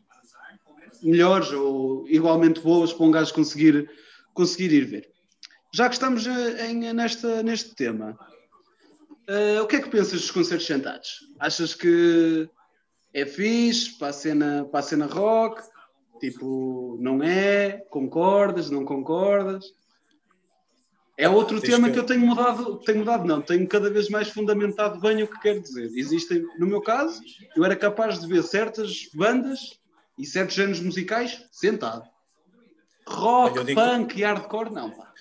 [1.02, 3.90] melhores ou igualmente boas para um gajo conseguir,
[4.34, 5.08] conseguir ir ver.
[5.74, 8.18] Já que estamos em, nesta, neste tema,
[9.28, 11.20] Uh, o que é que pensas dos concertos sentados?
[11.38, 12.48] Achas que
[13.14, 15.62] é fixe para a cena, para a cena rock?
[16.20, 17.84] Tipo, não é?
[17.88, 18.70] Concordas?
[18.70, 19.64] Não concordas?
[21.16, 21.94] É outro tema que...
[21.94, 25.40] que eu tenho mudado, tenho mudado, não, tenho cada vez mais fundamentado bem o que
[25.40, 25.90] quero dizer.
[25.94, 27.20] Existem, no meu caso,
[27.54, 29.80] eu era capaz de ver certas bandas
[30.18, 32.04] e certos géneros musicais sentado.
[33.06, 33.80] Rock, digo...
[33.80, 35.12] punk e hardcore, não, pá.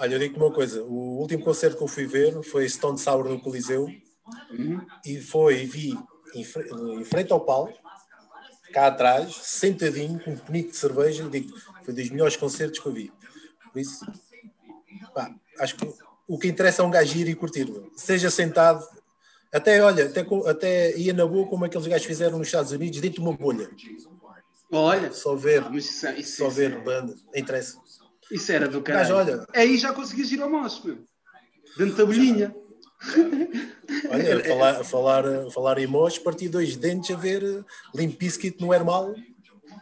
[0.00, 3.28] Olha, eu digo-te uma coisa: o último concerto que eu fui ver foi Stone Sour
[3.28, 3.88] no Coliseu
[4.50, 4.80] uhum.
[5.04, 5.98] e foi, vi
[6.34, 6.46] em,
[7.00, 7.78] em, frente ao palco,
[8.72, 12.86] cá atrás, sentadinho, com um penico de cerveja, e digo foi dos melhores concertos que
[12.86, 13.12] eu vi.
[13.72, 14.04] Por isso,
[15.14, 15.88] pá, acho que
[16.26, 18.86] o que interessa é um gajo ir e curtir, seja sentado.
[19.50, 23.22] Até, olha, até, até ia na boa como aqueles gajos fizeram nos Estados Unidos, dentro
[23.22, 23.70] de uma bolha.
[24.70, 26.78] Olha, só ver, isso, isso, só ver é...
[26.78, 27.78] banda, interessa.
[28.30, 29.14] Isso era do caralho.
[29.14, 29.46] Mas olha.
[29.54, 30.98] Aí já conseguias ir ao moço, meu.
[31.76, 32.54] Dentro da bolhinha.
[34.10, 39.14] Olha, falar, falar, falar em moço, parti dois dentes a ver Limp Bizkit no Hermal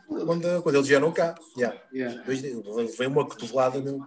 [0.07, 1.35] quando, quando eles vieram cá.
[1.57, 1.81] Yeah.
[1.92, 2.22] Yeah.
[2.22, 4.05] Dois, vem uma cotovelada, meu.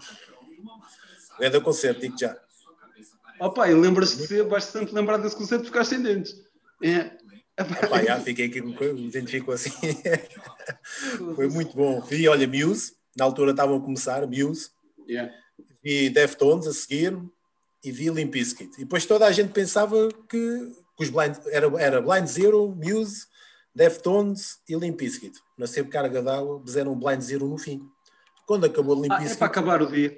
[1.37, 2.37] Grande concerto, digo já.
[3.39, 6.35] Opa, oh, lembras-te bastante lembrado desse concerto porque ficaste em dentes.
[6.83, 7.17] É.
[7.59, 9.71] Opa, já, fiquei aqui, me identifico assim.
[11.35, 12.01] Foi muito bom.
[12.01, 14.69] Vi, olha, Muse, na altura estavam a começar, Muse,
[15.07, 15.33] yeah.
[15.83, 17.19] vi Deftones a seguir
[17.83, 18.75] e vi Limp Bizkit.
[18.75, 23.25] E depois toda a gente pensava que, que os blind, era, era Blind Zero, Muse,
[23.75, 25.37] Deftones e Limp Bizkit.
[25.57, 27.81] Na sempre carga d'água, fizeram Blind Zero no fim.
[28.45, 29.31] Quando acabou Limp Bizkit...
[29.31, 30.17] Ah, é para acabar o dia.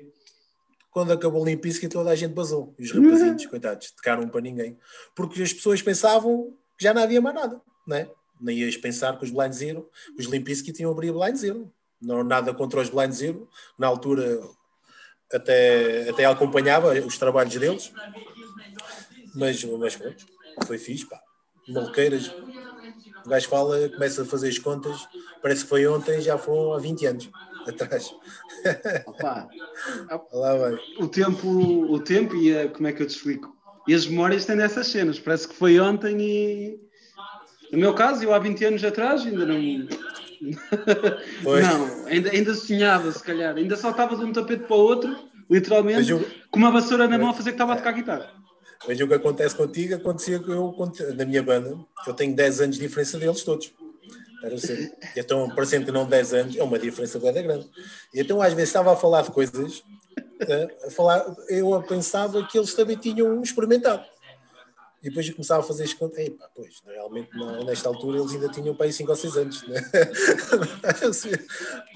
[0.92, 2.76] Quando acabou Limp Bizkit, toda a gente basou.
[2.78, 4.78] E os rapazinhos, coitados, tocaram para ninguém.
[5.16, 8.10] Porque as pessoas pensavam já não havia mais nada, não é?
[8.40, 12.24] Nem ias pensar que os Blind Zero, os Limp Bizkit iam abrir Blind Zero não
[12.24, 14.42] nada contra os Blind Zero, na altura
[15.32, 17.94] até, até acompanhava os trabalhos deles,
[19.36, 20.26] mas, mas pronto,
[20.66, 21.22] foi fixe, pá.
[21.70, 22.28] Maluqueiras,
[23.26, 25.08] o gajo fala, começa a fazer as contas,
[25.42, 27.30] parece que foi ontem, já foram há 20 anos
[27.68, 28.12] atrás.
[29.06, 29.48] Opa,
[30.34, 30.78] Lá vai.
[31.00, 33.56] O tempo, o tempo e a, como é que eu te explico?
[33.92, 36.80] E as memórias têm dessas cenas, parece que foi ontem e
[37.74, 39.56] no meu caso, eu há 20 anos atrás ainda não
[41.44, 43.54] não, ainda, ainda sonhava, se calhar.
[43.56, 46.26] Ainda saltava de um tapete para o outro, literalmente, eu...
[46.50, 48.32] com uma vassoura na mão a fazer que estava a tocar guitarra.
[48.88, 50.74] Mas o que acontece contigo acontecia que eu,
[51.18, 51.78] na minha banda,
[52.08, 53.74] eu tenho 10 anos de diferença deles todos.
[54.42, 54.90] Era assim.
[55.18, 57.70] Então, parecendo que não 10 anos, é uma diferença grande.
[58.14, 59.84] E então, às vezes, estava a falar de coisas,
[60.86, 64.06] a falar, eu pensava que eles também tinham experimentado.
[65.02, 66.30] E depois eu começava a fazer as contas.
[66.56, 69.68] Pois, realmente, não, nesta altura eles ainda tinham para aí 5 ou 6 anos.
[69.68, 69.82] Né?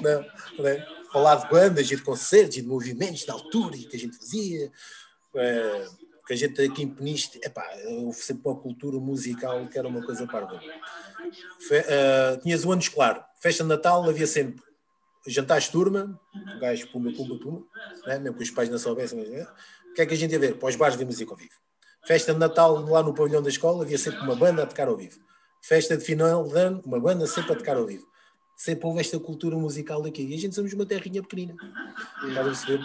[0.01, 0.25] não,
[0.57, 0.87] não é?
[1.11, 4.17] Falar de bandas e de concertos e de movimentos da altura e que a gente
[4.17, 4.71] fazia.
[5.35, 5.85] É,
[6.25, 10.03] que a gente aqui em Peniste, epá, houve sempre uma cultura musical que era uma
[10.03, 10.55] coisa parva.
[10.55, 14.63] Uh, tinhas o ano escolar, festa de Natal, havia sempre
[15.27, 16.19] jantares de turma,
[16.59, 17.65] gajo pumba, pumba, pumba,
[18.05, 18.19] né?
[18.19, 19.47] mesmo que os pais não soubessem, né?
[19.89, 20.57] o que é que a gente ia ver?
[20.57, 21.55] Para os bares de música ao vivo.
[22.05, 24.95] Festa de Natal lá no pavilhão da escola, havia sempre uma banda a tocar ao
[24.95, 25.19] vivo.
[25.61, 28.05] Festa de final de ano, uma banda sempre a tocar ao vivo.
[28.55, 30.23] Sempre houve esta cultura musical daqui.
[30.23, 31.55] E a gente somos uma terrinha pequenina.
[32.23, 32.79] Estás a perceber?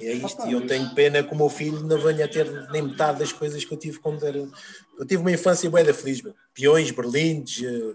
[0.00, 0.46] É isto.
[0.46, 3.32] E eu tenho pena que o meu filho não venha a ter nem metade das
[3.32, 4.38] coisas que eu tive quando era.
[4.38, 6.34] Eu tive uma infância bem da feliz, meu.
[6.54, 7.94] Peões, berlindes, eh,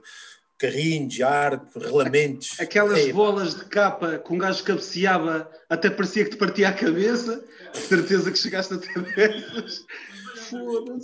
[0.59, 2.59] carrinhos, arco, relamentos.
[2.59, 6.73] Aquelas Ei, bolas de capa com um gajo cabeceava, até parecia que te partia a
[6.73, 7.43] cabeça.
[7.73, 9.85] Certeza que chegaste a ter dessas.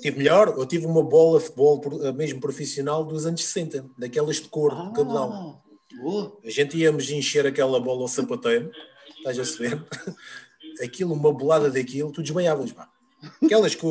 [0.02, 4.38] tive melhor, eu tive uma bola de futebol eh, mesmo profissional dos anos 60, daquelas
[4.38, 5.64] de cor, ah, cabedal.
[6.44, 8.70] A gente íamos encher aquela bola ao sapateiro,
[9.18, 9.82] estás a saber?
[10.84, 12.90] Aquilo, uma bolada daquilo, tu desmaiavas, pá.
[13.42, 13.86] Aquelas que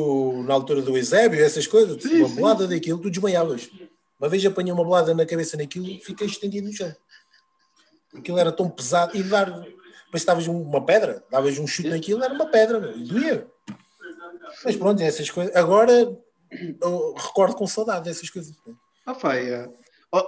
[0.47, 3.71] na altura do Eusébio, essas coisas, sim, uma bolada daquilo, tu desmaiavas.
[4.25, 6.91] Uma vez apanhei uma bolada na cabeça naquilo e fiquei estendido no chão.
[8.17, 9.51] Aquilo era tão pesado e dar.
[9.51, 13.47] Depois estavas uma pedra, davas um chute naquilo, era uma pedra, e doía.
[14.65, 15.55] Mas pronto, essas coisas.
[15.55, 18.57] Agora eu recordo com saudade dessas coisas.
[19.05, 19.69] Ah, é.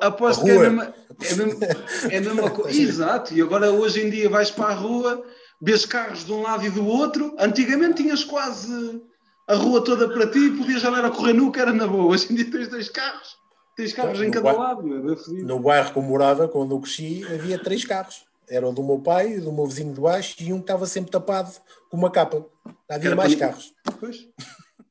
[0.03, 1.67] Aposto que é a mesma, é a mesma,
[2.11, 2.77] é mesma coisa.
[2.79, 5.25] Exato, e agora hoje em dia vais para a rua,
[5.59, 7.35] vês carros de um lado e do outro.
[7.39, 9.01] Antigamente tinhas quase
[9.49, 12.13] a rua toda para ti podias andar a correr nu, que era na boa.
[12.13, 13.46] Hoje em dia tens dois carros,
[13.77, 14.83] tens carros em cada bairro, lado.
[14.83, 18.25] Meu, é no bairro que eu morava, quando eu cresci, havia três carros.
[18.49, 21.11] Era o do meu pai, do meu vizinho de baixo e um que estava sempre
[21.11, 21.51] tapado
[21.91, 22.47] com uma capa.
[22.89, 23.75] Havia mais carros.
[24.01, 24.29] Pois.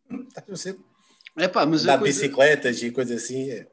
[1.37, 1.83] É pá, mas.
[1.83, 2.13] Dá coisa...
[2.13, 3.51] bicicletas e coisas assim.
[3.51, 3.67] É.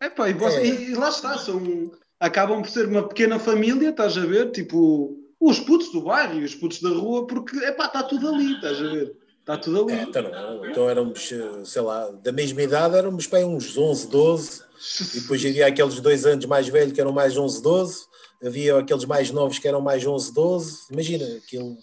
[0.00, 0.66] É pá, e, você, é.
[0.66, 4.52] e, lá está, são, acabam por ser uma pequena família, estás a ver?
[4.52, 8.28] Tipo, os putos do bairro e os putos da rua, porque é pá, está tudo
[8.28, 9.16] ali, estás a ver?
[9.48, 9.98] Está tudo ali.
[9.98, 11.32] É, então, então éramos,
[11.64, 14.62] sei lá, da mesma idade, éramos bem uns 11, 12,
[15.00, 18.06] e depois havia aqueles dois anos mais velhos que eram mais 11, 12,
[18.44, 21.78] havia aqueles mais novos que eram mais 11, 12, imagina, aquilo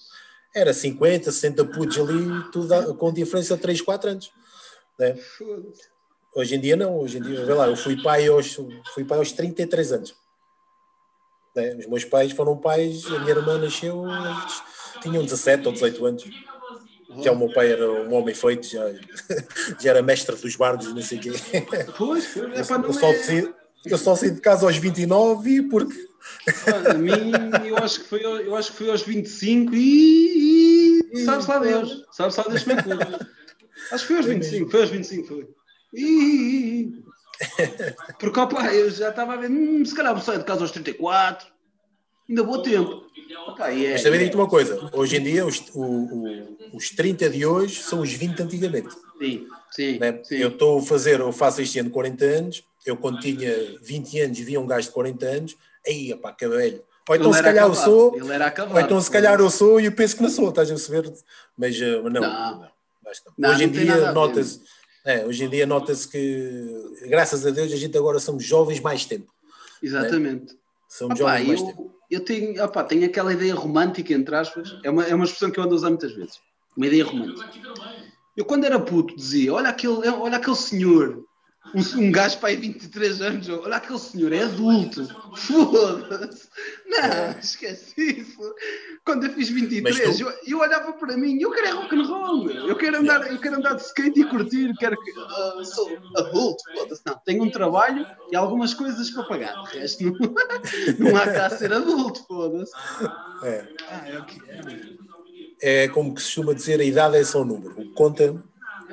[0.54, 4.32] era 50, 60 putos ali, tudo com diferença de 3, 4 anos.
[5.00, 5.18] Né?
[6.36, 8.60] Hoje em dia não, hoje em dia, vê lá, eu fui pai aos,
[8.94, 10.16] fui pai aos 33 anos.
[11.56, 11.78] Né?
[11.80, 14.04] Os meus pais foram pais, a minha irmã nasceu,
[15.02, 16.55] tinham 17 ou 18 anos.
[17.22, 18.84] Já o meu pai era um homem feito, já,
[19.80, 21.32] já era mestre dos bardos, não sei o quê.
[21.98, 23.54] Pois, é para não eu, só saí,
[23.86, 26.08] eu só saí de casa aos 29 porque.
[26.90, 27.32] a mim,
[27.66, 31.02] eu acho que foi, eu acho que foi aos 25 e.
[31.14, 33.26] e sabes lá Deus, sabes lá Deus como é que.
[33.92, 35.48] Acho que foi aos 25, foi aos 25, foi.
[38.20, 40.72] Porque opa, eu já estava a ver, hum, se calhar vou sair de casa aos
[40.72, 41.48] 34,
[42.30, 43.06] ainda vou tempo.
[43.50, 47.30] Okay, yeah, Mas também digo uma coisa: hoje em dia, os, o, o, os 30
[47.30, 48.94] de hoje são os 20 antigamente.
[49.20, 50.00] Sim, sim.
[50.00, 50.20] Né?
[50.24, 50.36] sim.
[50.36, 52.64] Eu estou a fazer, eu faço este ano 40 anos.
[52.86, 56.84] Eu, quando tinha 20 anos, via um gajo de 40 anos, aí, pá, que velho.
[57.08, 57.80] Ou então, se calhar, acabado.
[57.80, 58.16] eu sou.
[58.16, 60.50] Ele era acabado, ou então, se calhar, eu sou e eu penso que não sou,
[60.50, 61.14] estás a perceber?
[61.58, 62.22] Mas, uh, não.
[62.22, 62.70] não.
[63.38, 63.52] não.
[63.52, 64.62] Hoje em dia, nota-se
[65.06, 69.06] é, hoje em dia nota-se que, graças a Deus, a gente agora somos jovens mais
[69.06, 69.32] tempo.
[69.82, 70.54] Exatamente.
[70.54, 70.60] Né?
[70.90, 71.95] Somos opa, jovens mais eu, tempo.
[72.10, 75.60] Eu tenho, opa, tenho aquela ideia romântica, entre aspas, é uma, é uma expressão que
[75.60, 76.40] eu ando a usar muitas vezes.
[76.78, 77.50] Uma ideia romântica.
[78.38, 81.25] Eu, quando era puto, dizia: Olha aquele, olha aquele senhor
[81.74, 86.48] um, um gajo para aí 23 anos, olha aquele senhor, é adulto, foda-se,
[86.86, 87.38] não, é.
[87.42, 88.56] esquece isso.
[89.04, 90.24] Quando eu fiz 23, tu...
[90.24, 93.40] eu, eu olhava para mim, eu quero é rock and roll, eu quero andar, eu
[93.40, 97.50] quero andar de skate e curtir, quero que uh, sou adulto, foda-se, não, tenho um
[97.50, 100.14] trabalho e algumas coisas para pagar, o resto não,
[101.00, 102.74] não há cá ser adulto, foda-se.
[103.44, 103.68] É.
[103.90, 105.06] Ah, é o que é.
[105.62, 108.44] É como que se costuma dizer, a idade é só um número, conta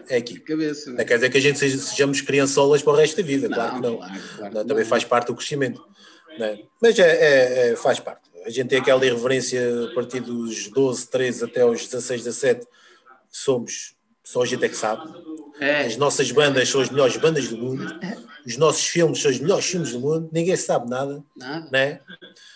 [0.08, 0.38] é aqui.
[0.40, 3.54] Cabeça, não quer dizer que a gente sejamos criançolas para o resto da vida, não,
[3.56, 3.96] claro que não.
[3.96, 5.82] Claro, claro, não também faz parte do crescimento.
[6.38, 6.58] É?
[6.80, 8.30] Mas é, é, é, faz parte.
[8.44, 9.60] A gente tem aquela irreverência
[9.90, 12.66] a partir dos 12, 13 até aos 16, 17.
[13.30, 15.12] Somos, só a gente é que sabe.
[15.60, 15.82] É.
[15.82, 17.98] As nossas bandas são as melhores bandas do mundo.
[18.44, 20.28] Os nossos filmes são os melhores filmes do mundo.
[20.32, 21.22] Ninguém sabe nada.
[21.36, 21.68] Nada.
[21.70, 22.00] Né?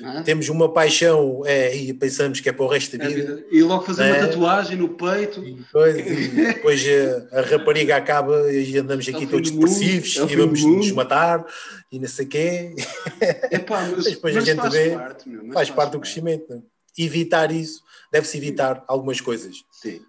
[0.00, 0.22] nada.
[0.24, 3.44] Temos uma paixão é, e pensamos que é para o resto da é vida.
[3.50, 4.18] E logo fazer né?
[4.18, 5.44] uma tatuagem no peito.
[5.44, 6.84] E depois, e depois
[7.32, 11.46] a, a, rapariga acaba e andamos aqui é todos depressivos é e vamos nos matar
[11.92, 12.74] e não sei o quê.
[13.52, 14.90] Epá, mas, mas depois mas a gente vê.
[14.90, 16.52] Parte, meu, faz, faz, parte do crescimento.
[16.52, 16.62] Né?
[16.98, 17.80] Evitar isso.
[18.10, 19.64] Deve-se evitar algumas coisas.
[19.70, 20.00] Sim.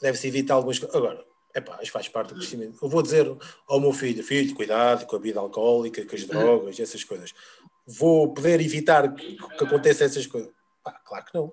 [0.00, 0.94] Deve-se evitar algumas coisas.
[0.94, 2.78] Agora Epá, isso faz parte do crescimento.
[2.82, 3.26] Eu vou dizer
[3.68, 7.32] ao meu filho, filho, cuidado com a vida alcoólica, com as drogas, essas coisas.
[7.86, 10.50] Vou poder evitar que, que aconteça essas coisas?
[10.82, 11.52] Pá, claro que não.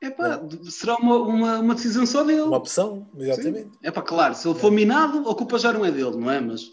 [0.00, 2.42] Epá, será uma, uma, uma, decisão só dele.
[2.42, 3.78] Uma opção, exatamente.
[3.82, 6.40] É claro, se ele for minado, a culpa já não é dele, não é?
[6.40, 6.70] Mas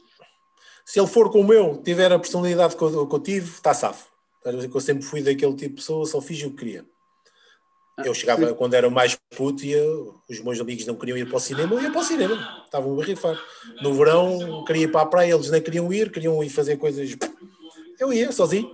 [0.85, 4.07] se ele for como eu, tiver a personalidade que eu, que eu tive, está safo.
[4.45, 6.85] Eu sempre fui daquele tipo de pessoa, só fiz o que queria.
[7.97, 9.83] Eu chegava, quando era mais puto, ia,
[10.27, 12.99] os meus amigos não queriam ir para o cinema, eu ia para o cinema, estavam
[12.99, 13.39] a rifar.
[13.81, 17.15] No verão, queria ir para a praia, eles nem queriam ir, queriam ir fazer coisas.
[17.99, 18.71] Eu ia sozinho.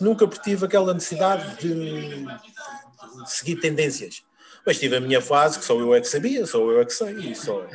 [0.00, 2.24] Nunca tive aquela necessidade de,
[3.26, 4.22] seguir tendências.
[4.64, 6.92] Mas tive a minha fase, que só eu é que sabia, só eu é que
[6.92, 7.66] sei, e só,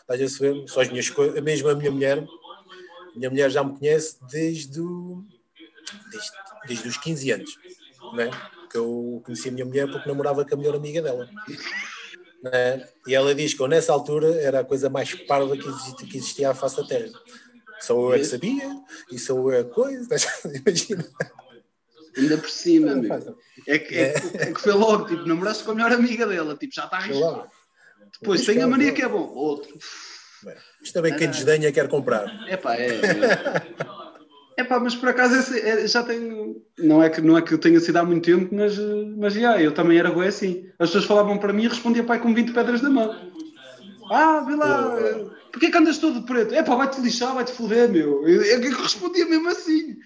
[0.00, 3.64] estás a saber, só as minhas coisas, mesmo a minha mulher, a minha mulher já
[3.64, 5.24] me conhece desde, o,
[6.10, 6.30] desde,
[6.68, 7.58] desde os 15 anos,
[8.12, 8.30] não é?
[8.72, 11.28] Que eu conheci a minha mulher porque namorava com a melhor amiga dela.
[12.42, 12.88] Né?
[13.06, 16.50] E ela diz que nessa altura era a coisa mais parva que existia, que existia
[16.50, 17.12] à face da Terra.
[17.80, 18.80] Só eu é que sabia,
[19.10, 20.08] e sou eu é coisa,
[20.66, 21.04] imagina.
[22.16, 23.36] Ainda por cima, meu.
[23.66, 26.74] É que, é, é que foi logo, tipo, namoraste com a melhor amiga dela, tipo,
[26.74, 27.48] já está arriscado.
[28.20, 29.76] Depois tem a mania que é bom, outro.
[30.82, 32.26] Isto também quem desdenha quer comprar.
[32.48, 32.88] Epá, é.
[32.88, 33.02] É
[34.64, 36.62] pá, mas por acaso esse, é, já tenho.
[36.78, 38.78] Não é, que, não é que eu tenha sido há muito tempo, mas,
[39.16, 40.66] mas já, eu também era bem assim.
[40.78, 43.32] As pessoas falavam para mim e respondia pai com 20 pedras na mão.
[44.10, 44.96] Ah, vê lá,
[45.50, 46.54] porquê que andas todo preto?
[46.54, 48.26] É pá, vai-te lixar, vai-te foder, meu.
[48.28, 49.96] Eu, eu, eu respondia mesmo assim.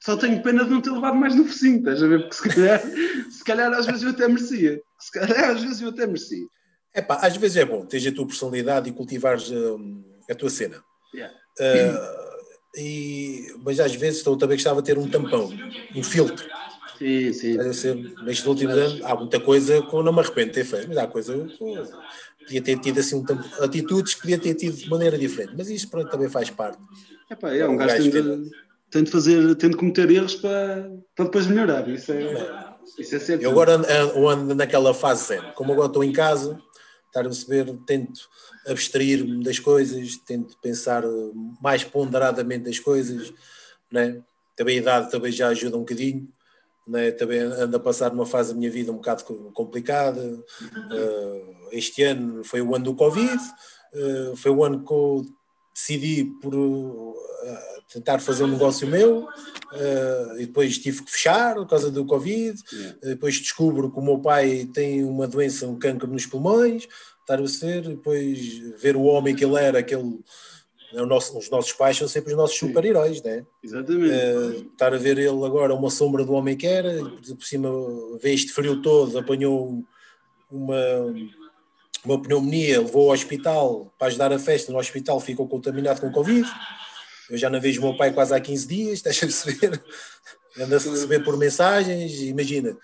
[0.00, 2.20] Só tenho pena de não ter levado mais no focinho, estás a ver?
[2.20, 2.80] Porque se calhar,
[3.30, 4.80] se calhar às vezes eu até merecia.
[4.98, 6.46] Se calhar às vezes eu até merecia.
[6.94, 10.50] É pá, às vezes é bom teres a tua personalidade e cultivares hum, a tua
[10.50, 10.82] cena.
[11.14, 11.34] Yeah.
[11.60, 12.17] Uh,
[12.76, 15.50] e, mas às vezes eu também gostava de ter um tampão,
[15.94, 16.46] um filtro.
[16.98, 17.56] Sim, sim.
[18.24, 20.98] nestes últimos anos há muita coisa que eu não me arrependo de ter feito, mas
[20.98, 24.88] há coisa que podia ter tido assim um tampão, atitudes que podia ter tido de
[24.90, 26.78] maneira diferente, mas isso pronto, também faz parte.
[27.30, 28.50] Epá, é, um, um gajo tem de,
[28.90, 31.88] tem de fazer, tem de cometer erros para, para depois melhorar.
[31.88, 32.68] Isso é, é.
[32.98, 33.42] Isso é certo.
[33.42, 35.52] Eu agora ando, ando naquela fase zero.
[35.54, 36.58] Como agora estou em casa,
[37.06, 38.20] estar a perceber, tento
[38.68, 41.02] abstrair-me das coisas, tento pensar
[41.60, 43.32] mais ponderadamente das coisas,
[43.90, 44.22] né?
[44.56, 46.28] também a idade também já ajuda um bocadinho,
[46.86, 47.10] né?
[47.12, 52.42] também ando a passar numa fase da minha vida um bocado complicada, uh, este ano
[52.44, 53.38] foi o ano do Covid,
[53.94, 55.24] uh, foi o ano que eu
[55.74, 57.14] decidi por uh,
[57.92, 59.28] tentar fazer um negócio meu
[60.36, 62.60] e depois tive que fechar por causa do Covid.
[62.70, 62.98] Yeah.
[63.02, 66.86] Depois descubro que o meu pai tem uma doença, um cancro nos pulmões,
[67.28, 70.18] estar a ser, depois ver o homem que ele era, aquele.
[70.94, 73.44] É nosso, os nossos pais são sempre os nossos super-heróis, né?
[73.62, 74.10] Exatamente.
[74.10, 77.68] Uh, estar a ver ele agora uma sombra do homem que era, por cima,
[78.22, 79.84] ver este frio todo, apanhou
[80.50, 81.14] uma,
[82.02, 86.48] uma pneumonia, levou ao hospital para ajudar a festa, no hospital ficou contaminado com Covid.
[87.28, 89.82] Eu já não vejo o meu pai quase há 15 dias, deixa de perceber?
[90.58, 92.74] Anda a receber por mensagens, imagina.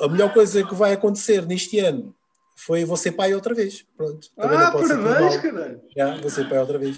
[0.00, 2.12] A melhor coisa que vai acontecer neste ano
[2.56, 3.84] foi ser pai outra vez.
[3.96, 4.28] Pronto.
[4.34, 5.80] Também ah, parabéns, caralho.
[5.94, 6.96] Já, ser pai outra vez.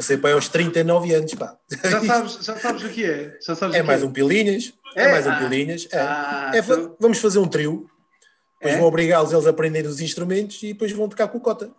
[0.00, 1.56] Ser pai aos 39 anos, pá.
[1.82, 3.36] Já sabes, já sabes o que é?
[3.40, 4.06] Já sabes é mais é?
[4.06, 4.74] um pilinhas.
[4.94, 5.88] É, é mais um ah, pilinhas.
[5.90, 5.98] É.
[5.98, 6.94] Ah, é, então...
[7.00, 7.88] Vamos fazer um trio.
[8.60, 8.78] Depois é?
[8.78, 11.70] vou obrigá-los eles a aprenderem os instrumentos e depois vão tocar com cota.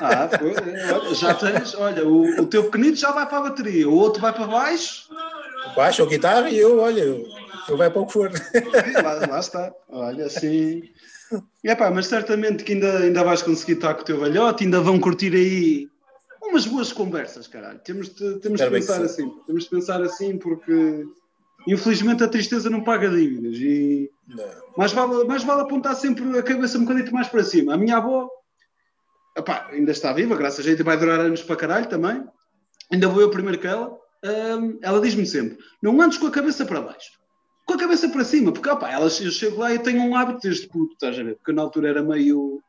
[0.00, 3.94] Ah, foi, já tens, olha, o, o, teu pequenito já vai para a bateria, o
[3.94, 5.08] outro vai para baixo.
[5.74, 7.24] Baixo ou guitarra e eu, olha, eu,
[7.68, 8.30] eu vai para o que for.
[9.02, 10.82] Lá, lá está, olha, assim.
[11.64, 14.98] Epá, mas certamente que ainda, ainda vais conseguir estar com o teu velhote, ainda vão
[14.98, 15.88] curtir aí
[16.42, 17.78] umas boas conversas, caralho.
[17.80, 19.30] Temos de, temos de pensar assim.
[19.46, 21.04] Temos de pensar assim porque
[21.66, 24.10] infelizmente a tristeza não paga dívidas e
[24.76, 27.74] mais vale, mais vale apontar sempre a cabeça um bocadinho mais para cima.
[27.74, 28.28] A minha avó
[29.36, 32.24] epá, ainda está viva, graças a gente vai durar anos para caralho também.
[32.90, 33.96] Ainda vou eu primeiro que ela.
[34.24, 37.21] Um, ela diz-me sempre: não andes com a cabeça para baixo
[37.66, 40.40] com a cabeça para cima, porque opa, elas, eu chego lá e tenho um hábito
[40.42, 41.36] desde puto, estás a ver?
[41.36, 42.60] Porque na altura era meio.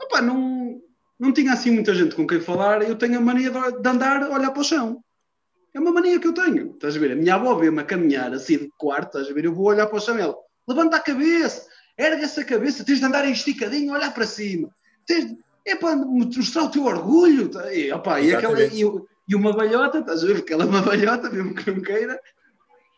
[0.00, 0.80] Opa, não,
[1.18, 4.22] não tinha assim muita gente com quem falar, eu tenho a mania de, de andar
[4.22, 5.02] a olhar para o chão.
[5.72, 7.12] É uma mania que eu tenho, estás a ver?
[7.12, 9.44] A minha avó vê-me a caminhar assim de quarto, estás a ver?
[9.44, 10.36] Eu vou olhar para o chão ela,
[10.66, 14.68] levanta a cabeça, erga essa cabeça, tens de andar esticadinho, olhar para cima,
[15.06, 17.72] tens é para mostrar o teu orgulho, tá?
[17.72, 18.82] e, opa, e, aquela, e,
[19.28, 20.36] e uma balhota, estás a ver?
[20.36, 22.18] Porque ela é uma balhota, mesmo que não queira,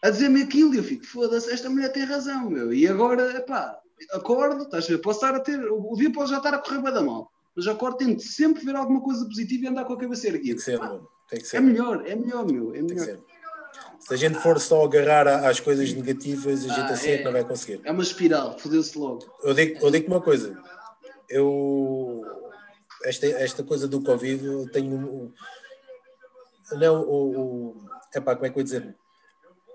[0.03, 2.73] a dizer-me aquilo e eu fico, foda-se, esta mulher tem razão, meu.
[2.73, 3.79] E agora, pá,
[4.13, 4.99] acordo, estás a ver?
[4.99, 7.67] Posso estar a ter, o dia pode já estar a correr bem da mal, mas
[7.69, 10.49] acordo, tento sempre ver alguma coisa positiva e andar com a cabeça erguida.
[10.49, 11.57] Tem que ser, pá, tem que ser.
[11.59, 13.19] É melhor, é melhor, meu, é melhor.
[14.01, 17.25] Se a gente for só agarrar às coisas negativas, a gente ah, assim é, que
[17.25, 17.81] não vai conseguir.
[17.85, 19.25] É uma espiral, fodeu-se logo.
[19.45, 20.61] Eu digo, eu digo uma coisa,
[21.29, 22.25] eu
[23.05, 25.33] esta, esta coisa do Covid, eu tenho
[26.73, 28.97] não, o, o epá, como é que eu vou dizer?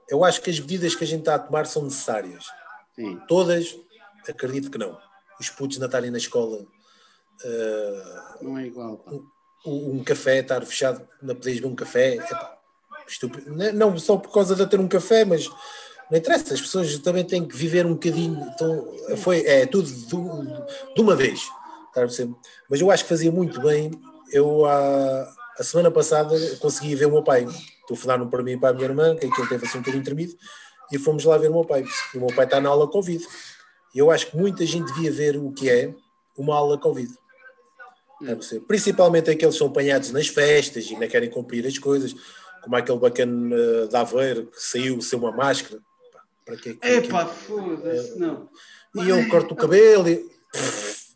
[0.09, 2.45] Eu acho que as medidas que a gente está a tomar são necessárias.
[2.95, 3.19] Sim.
[3.27, 3.77] Todas,
[4.27, 4.97] acredito que não.
[5.39, 6.59] Os putos não estarem na escola.
[7.43, 9.03] Uh, não é igual.
[9.65, 12.17] Um, um, café, estar fechado na poderes de um café.
[12.17, 12.57] É,
[13.07, 13.53] estúpido.
[13.73, 15.47] Não só por causa de ter um café, mas
[16.09, 16.53] não interessa.
[16.53, 18.49] As pessoas também têm que viver um bocadinho.
[18.53, 21.41] Então, foi, é tudo de, de uma vez.
[22.69, 23.91] Mas eu acho que fazia muito bem.
[24.31, 27.47] Eu, a, a semana passada, consegui ver o meu pai
[27.87, 30.35] telefonaram para mim e para a minha irmã, que aquilo teve assim um bocadinho tremido,
[30.91, 31.83] e fomos lá ver o meu pai.
[32.13, 33.25] E o meu pai está na aula Covid.
[33.95, 35.93] E eu acho que muita gente devia ver o que é
[36.37, 37.11] uma aula Covid.
[38.21, 38.37] Hum.
[38.67, 42.13] Principalmente aqueles que são apanhados nas festas e ainda querem cumprir as coisas,
[42.61, 45.81] como aquele bacana uh, da Aveiro que saiu sem uma máscara.
[46.45, 48.49] Para que, Epá, foda-se, não.
[48.95, 50.25] E eu corto o cabelo e.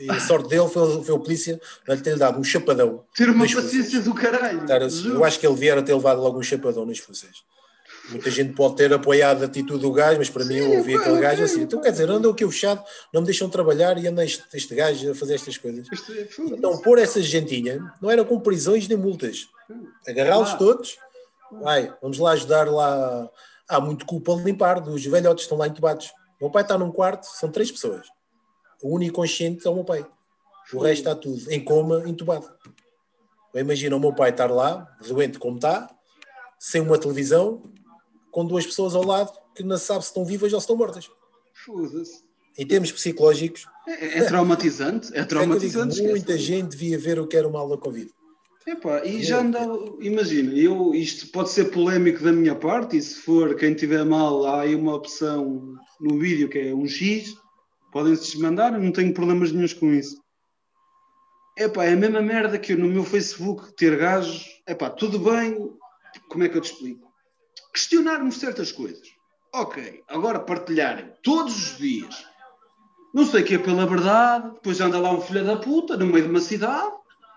[0.00, 3.04] E a sorte dele foi, foi o polícia lhe ter dado um chapadão.
[3.14, 4.62] Ter uma paciência do caralho.
[5.04, 7.44] eu acho que ele viera ter levado logo um chapadão nas funções.
[8.08, 10.96] Muita gente pode ter apoiado a atitude do gajo, mas para Sim, mim eu ouvi
[10.96, 11.62] aquele gajo assim.
[11.62, 12.82] Então quer dizer, andam aqui o fechado,
[13.12, 15.86] não me deixam trabalhar e anda este, este gajo a fazer estas coisas.
[16.10, 19.48] É então, pôr essa gentinha não era com prisões nem multas.
[20.08, 20.98] Agarrá-los todos,
[21.62, 23.28] vai, vamos lá ajudar lá.
[23.68, 26.08] Há muito culpa de limpar, dos velhotes estão lá entubados.
[26.40, 28.08] O meu pai está num quarto, são três pessoas.
[28.82, 30.06] O único consciente é o meu pai.
[30.72, 32.48] O resto está tudo em coma, entubado.
[33.54, 35.90] Imagina o meu pai estar lá, doente como está,
[36.58, 37.62] sem uma televisão,
[38.30, 41.10] com duas pessoas ao lado que não sabe se estão vivas ou se estão mortas.
[41.52, 42.22] Foda-se.
[42.56, 43.66] Em termos psicológicos.
[43.86, 45.12] É, é traumatizante.
[45.14, 46.04] É, é traumatizante.
[46.04, 48.10] É muita gente devia ver o que era o mal da Covid.
[48.66, 49.58] Epá, e já anda,
[50.00, 54.44] imagina, eu, isto pode ser polémico da minha parte, e se for quem tiver mal,
[54.44, 57.34] há aí uma opção no vídeo que é um X,
[57.92, 60.20] podem-se desmandar, não tenho problemas nenhums com isso.
[61.58, 65.56] Epá, é a mesma merda que eu no meu Facebook ter gajos, epá, tudo bem,
[66.28, 67.10] como é que eu te explico?
[67.72, 69.08] questionarmos certas coisas.
[69.52, 72.24] Ok, agora partilharem todos os dias,
[73.12, 76.06] não sei o que é pela verdade, depois anda lá um filho da puta no
[76.06, 76.92] meio de uma cidade,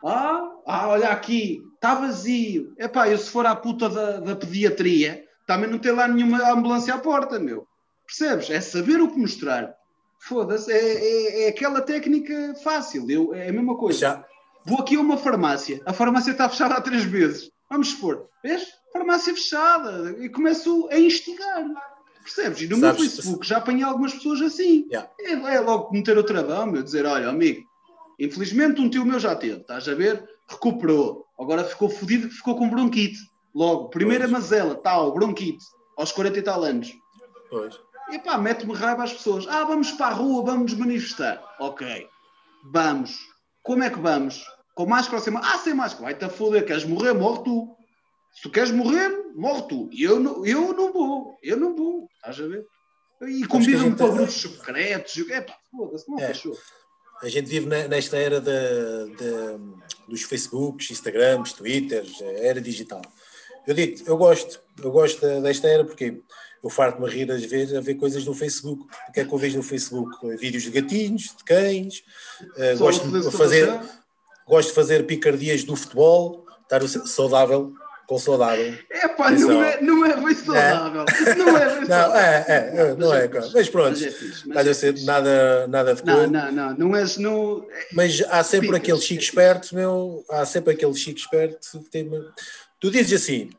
[0.05, 2.73] ah, ah olha aqui, está vazio.
[2.77, 6.93] Epá, eu se for à puta da, da pediatria, também não tem lá nenhuma ambulância
[6.93, 7.67] à porta, meu.
[8.05, 8.49] Percebes?
[8.49, 9.73] É saber o que mostrar.
[10.27, 13.99] Foda-se, é, é, é, aquela técnica fácil, eu, é a mesma coisa.
[13.99, 14.25] Já.
[14.65, 17.51] Vou aqui a uma farmácia, a farmácia está fechada há três vezes.
[17.69, 18.65] Vamos supor, vês?
[18.93, 21.65] farmácia fechada e começo a instigar.
[22.21, 22.61] Percebes?
[22.61, 24.85] E no Sabes, meu Facebook já apanhei algumas pessoas assim.
[24.89, 25.09] Yeah.
[25.19, 27.67] É, é, logo meter o travão, meu, dizer: olha, amigo,
[28.17, 30.23] infelizmente um tio meu já teve, estás a ver?
[30.47, 33.19] Recuperou, agora ficou fodido, ficou com bronquite.
[33.53, 34.31] Logo, primeira pois.
[34.31, 35.65] mazela, tal, bronquite,
[35.97, 36.93] aos 40 e tal anos.
[37.49, 37.77] Pois.
[38.11, 39.47] E pá, mete-me raiva às pessoas.
[39.47, 41.41] Ah, vamos para a rua, vamos manifestar.
[41.59, 42.07] Ok,
[42.71, 43.17] vamos.
[43.61, 44.43] Como é que vamos?
[44.75, 45.55] Com máscara ou sem máscara?
[45.55, 46.03] Ah, sem máscara.
[46.03, 47.13] Vai-te a foder, queres morrer?
[47.13, 47.75] Morre tu.
[48.33, 49.89] Se tu queres morrer, morre tu.
[49.91, 51.37] E eu não, eu não vou.
[51.41, 52.07] Eu não vou.
[52.15, 52.65] Estás a ver?
[53.21, 55.17] E convidam-me para grupos secretos.
[55.29, 56.27] É pá, foda-se, não é.
[56.27, 56.57] fechou.
[57.21, 63.01] A gente vive nesta era de, de, dos Facebooks, Instagrams, Twitters, era digital.
[63.65, 66.21] Eu digo eu gosto, eu gosto desta era porque
[66.63, 68.85] eu farto-me rir às vezes a ver coisas no Facebook.
[69.09, 70.15] O que é que eu vejo no Facebook?
[70.37, 72.03] Vídeos de gatinhos, de cães,
[72.41, 73.79] uh, gosto de fazer,
[74.47, 77.73] gosto de fazer picardias do futebol, estar saudável,
[78.07, 78.77] com saudável.
[78.89, 81.01] É pá, não é, não é bem saudável.
[81.01, 81.35] É.
[81.35, 81.87] Não é bem saudável.
[81.87, 83.29] Não, é, é, não é.
[83.53, 83.99] Mas pronto,
[84.45, 86.27] mas é ser nada, nada de coisa.
[86.27, 87.17] Não, não, não, não és.
[87.17, 87.65] Não...
[87.91, 88.77] Mas há sempre Pica.
[88.77, 90.23] aquele chico esperto, meu.
[90.29, 92.09] Há sempre aquele chico esperto que tem.
[92.79, 93.49] Tu dizes assim: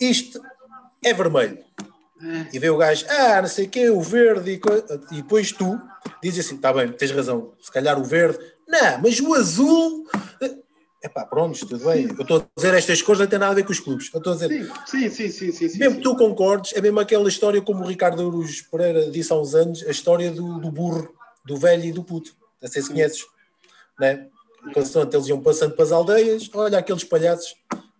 [0.00, 0.40] isto
[1.04, 1.58] é vermelho.
[2.52, 5.78] E vê o gajo, ah, não sei o quê, o verde, e, e depois tu
[6.22, 10.06] dizes assim: está bem, tens razão, se calhar o verde, não, mas o azul
[11.04, 12.06] é pá, pronto, tudo bem.
[12.06, 14.08] Eu estou a dizer estas coisas não tem nada a ver com os clubes.
[14.10, 14.72] Eu estou a dizer.
[14.86, 15.52] Sim, sim, sim.
[15.52, 19.10] sim, sim mesmo que tu concordes, é mesmo aquela história como o Ricardo Aruz Pereira
[19.10, 22.34] disse há uns anos, a história do, do burro, do velho e do puto.
[22.60, 23.22] Não sei se conheces.
[24.00, 24.28] Né?
[24.72, 27.54] Quando eles iam passando para as aldeias, olha aqueles palhaços,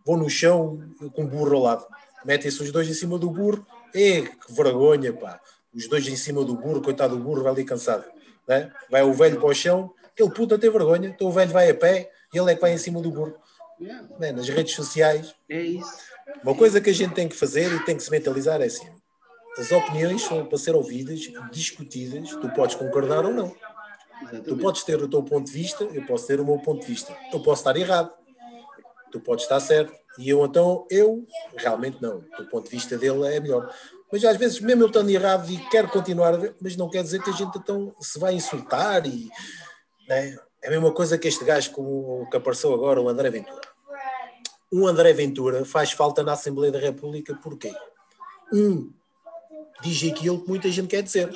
[0.07, 0.83] vão no chão
[1.13, 1.87] com o burro ao lado.
[2.25, 3.67] Metem-se os dois em cima do burro.
[3.95, 5.41] E que vergonha, pá.
[5.75, 8.05] Os dois em cima do burro, coitado do burro, vai ali cansado.
[8.47, 8.71] Né?
[8.91, 11.09] Vai o velho para o chão, aquele puto a ter vergonha.
[11.09, 13.35] Então o velho vai a pé ele é que vai em cima do burro.
[13.81, 14.07] Yeah.
[14.33, 15.35] nas redes sociais.
[15.49, 15.93] É isso.
[16.43, 18.89] Uma coisa que a gente tem que fazer e tem que se mentalizar é assim:
[19.59, 21.21] as opiniões são para ser ouvidas,
[21.51, 22.31] discutidas.
[22.31, 23.55] Tu podes concordar ou não.
[24.23, 24.49] Exatamente.
[24.49, 26.87] Tu podes ter o teu ponto de vista, eu posso ter o meu ponto de
[26.87, 27.17] vista.
[27.33, 28.13] Eu posso estar errado,
[29.15, 29.95] tu podes estar certo.
[30.19, 31.25] E eu, então, eu
[31.57, 32.25] realmente não.
[32.41, 33.73] O ponto de vista dele é melhor.
[34.11, 37.03] Mas às vezes, mesmo eu estando errado e quero continuar a ver, mas não quer
[37.03, 39.31] dizer que a gente então se vai insultar e.
[40.09, 40.37] Né?
[40.61, 43.61] É a mesma coisa que este gajo como, que apareceu agora, o André Ventura.
[44.73, 47.73] Um André Ventura faz falta na Assembleia da República porquê?
[48.53, 48.93] Um,
[49.81, 51.31] diz aquilo que muita gente quer dizer.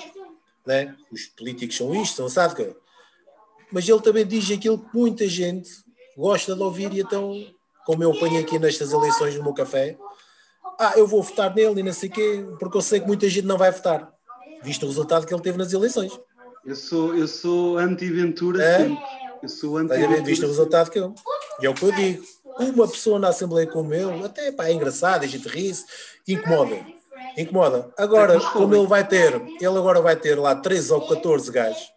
[0.67, 0.97] Né?
[1.13, 2.75] Os políticos são isto, são sabe
[3.71, 5.71] Mas ele também diz aquilo que muita gente
[6.17, 7.33] gosta de ouvir e então,
[7.89, 9.97] como eu apanho aqui nestas eleições no meu café,
[10.79, 13.47] ah, eu vou votar nele e não sei quê, porque eu sei que muita gente
[13.47, 14.13] não vai votar,
[14.63, 16.13] visto o resultado que ele teve nas eleições.
[16.67, 18.79] Eu sou, eu sou anti-Ventura é?
[18.81, 18.99] sempre.
[19.43, 20.23] Eu sou anti-Ventura.
[20.23, 21.15] visto o resultado que eu.
[21.63, 22.23] E é o que eu digo.
[22.59, 25.87] Uma pessoa na Assembleia como eu, até pá, é engraçado, a gente ri-se,
[26.29, 26.77] incomoda.
[27.39, 27.91] Incomoda.
[27.97, 31.91] Agora, é como ele vai ter, ele agora vai ter lá 13 ou 14 gajos,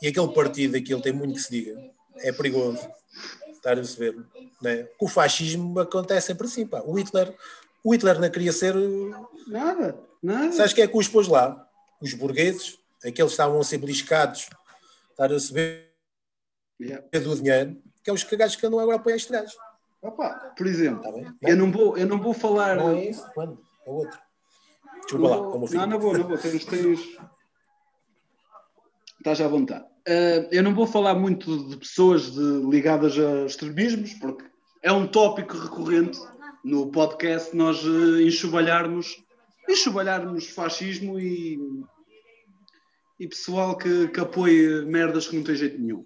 [0.00, 1.80] e aquele partido, aquilo tem muito que se diga,
[2.18, 2.78] é perigoso.
[3.62, 4.16] Estar a perceber.
[4.60, 4.88] Né?
[4.98, 6.82] O fascismo acontece sempre assim, pá.
[6.84, 7.32] O Hitler,
[7.84, 8.74] o Hitler não queria ser.
[9.46, 10.52] Nada, nada.
[10.52, 11.64] Sabes quem é que os pôs lá?
[12.00, 14.48] Os burgueses, aqueles estavam a ser beliscados
[15.10, 15.94] estar a receber
[16.80, 17.06] yeah.
[17.20, 19.56] do dinheiro, que é os cagajos que andam agora a apoiar este gajo.
[20.00, 22.74] Opa, por exemplo, tá eu, não vou, eu não vou falar.
[22.74, 24.18] Não é isso, mano, é outro.
[25.02, 26.38] Desculpa lá, como Não, não vou, não vou.
[26.38, 27.00] Tens, tens...
[29.18, 29.91] Estás à vontade.
[30.08, 34.44] Uh, eu não vou falar muito de pessoas de, ligadas a extremismos, porque
[34.82, 36.18] é um tópico recorrente
[36.64, 39.22] no podcast nós uh, enxovalharmos,
[39.68, 41.56] enxovalharmos fascismo e,
[43.20, 46.04] e pessoal que, que apoia merdas que não tem jeito nenhum.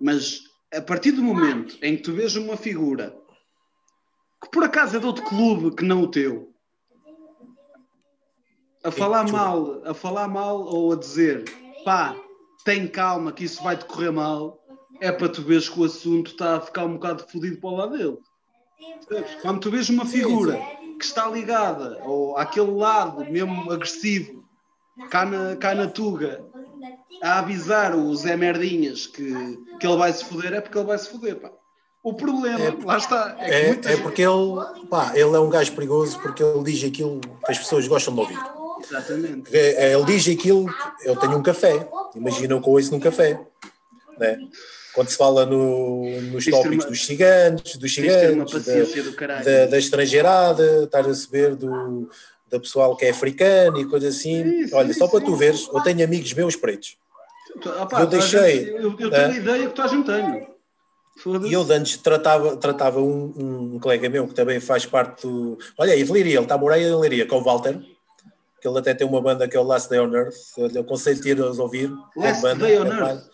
[0.00, 0.42] Mas
[0.72, 3.16] a partir do momento em que tu vês uma figura
[4.40, 6.54] que por acaso é de outro clube que não o teu,
[8.84, 11.44] a falar mal, a falar mal ou a dizer
[11.84, 12.16] pá,
[12.68, 14.62] tem calma que isso vai decorrer mal,
[15.00, 17.76] é para tu veres que o assunto está a ficar um bocado fodido para o
[17.76, 18.18] lado dele.
[19.40, 20.60] Quando tu vês uma figura
[20.98, 24.44] que está ligada ou àquele lado mesmo agressivo,
[25.08, 26.44] cá na, cá na Tuga,
[27.22, 29.32] a avisar o Zé Merdinhas que,
[29.80, 31.50] que ele vai se foder, é porque ele vai se foder, pá.
[32.02, 33.34] O problema, é, lá está.
[33.38, 37.18] É, é, é porque ele, pá, ele é um gajo perigoso porque ele diz aquilo
[37.18, 38.57] que as pessoas gostam de ouvir.
[38.90, 39.56] Exatamente.
[39.56, 40.66] É, ele diz aquilo,
[41.04, 43.40] eu tenho um café, imaginam que eu ouço num café.
[44.18, 44.38] Né?
[44.94, 50.84] Quando se fala no, nos tópicos uma, dos gigantes, dos gigantes, da, da, da, estrangeirada,
[50.84, 52.10] estar a saber do,
[52.50, 54.66] da pessoal que é africano e coisas assim.
[54.66, 56.96] Sim, Olha, só para tu veres, eu tenho amigos meus pretos.
[57.98, 58.70] eu deixei.
[58.70, 60.48] Eu, eu tenho a ideia que tu gente tem.
[61.48, 65.58] E eu antes tratava, tratava um, um, colega meu que também faz parte do.
[65.76, 67.80] Olha aí, de Liria, ele está a morar em Liria, com o Walter,
[68.60, 70.34] que ele até tem uma banda que é o Last Day on Earth.
[70.56, 71.90] Eu aconselho-te ir a ouvir.
[72.16, 73.24] Last banda, Day on Earth.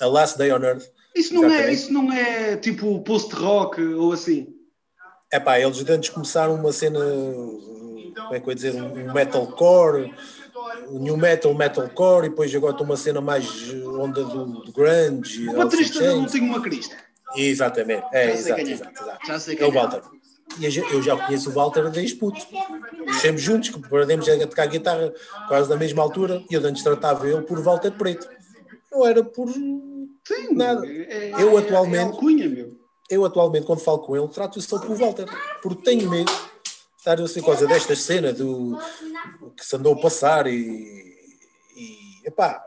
[0.00, 0.84] A Last Day on Earth.
[1.14, 4.54] Isso não, é, isso não é tipo post-rock ou assim?
[5.32, 10.14] É pá, eles antes começaram uma cena, como é que eu ia dizer, um metalcore,
[10.88, 15.48] um new metal, metalcore, e depois agora estou uma cena mais onda do, do grunge.
[15.48, 16.96] O baterista não tem uma crista.
[17.36, 18.62] Exatamente, é, exato, é.
[18.64, 19.26] exato, exato.
[19.26, 19.70] Já sei é o é.
[19.70, 20.02] Walter.
[20.58, 22.40] E eu já conheço o Walter desde puto.
[23.04, 25.12] Crescemos juntos, que aprendemos a tocar guitarra
[25.48, 28.28] quase na mesma altura, e eu antes tratava ele por Walter Preto.
[28.90, 30.86] Não era por Sim, nada.
[30.86, 32.16] É, eu atualmente.
[32.16, 32.78] É cunha, meu.
[33.08, 35.26] Eu atualmente, quando falo com ele, trato-o só por Walter,
[35.62, 36.40] porque tenho medo de
[36.96, 38.78] estar assim, coisa desta cena do
[39.56, 40.54] que se andou a passar e,
[41.76, 42.62] e epá,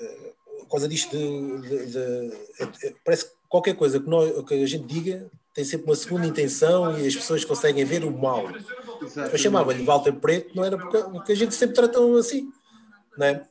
[0.00, 0.32] eh,
[0.68, 5.30] coisa disto de, de, de, parece que qualquer coisa que, nós, que a gente diga
[5.54, 8.44] tem sempre uma segunda intenção e as pessoas conseguem ver o mal.
[9.00, 9.32] Exatamente.
[9.32, 12.50] Eu chamava-lhe Walter Preto, não era porque, porque a gente sempre tratou assim,
[13.16, 13.42] não é?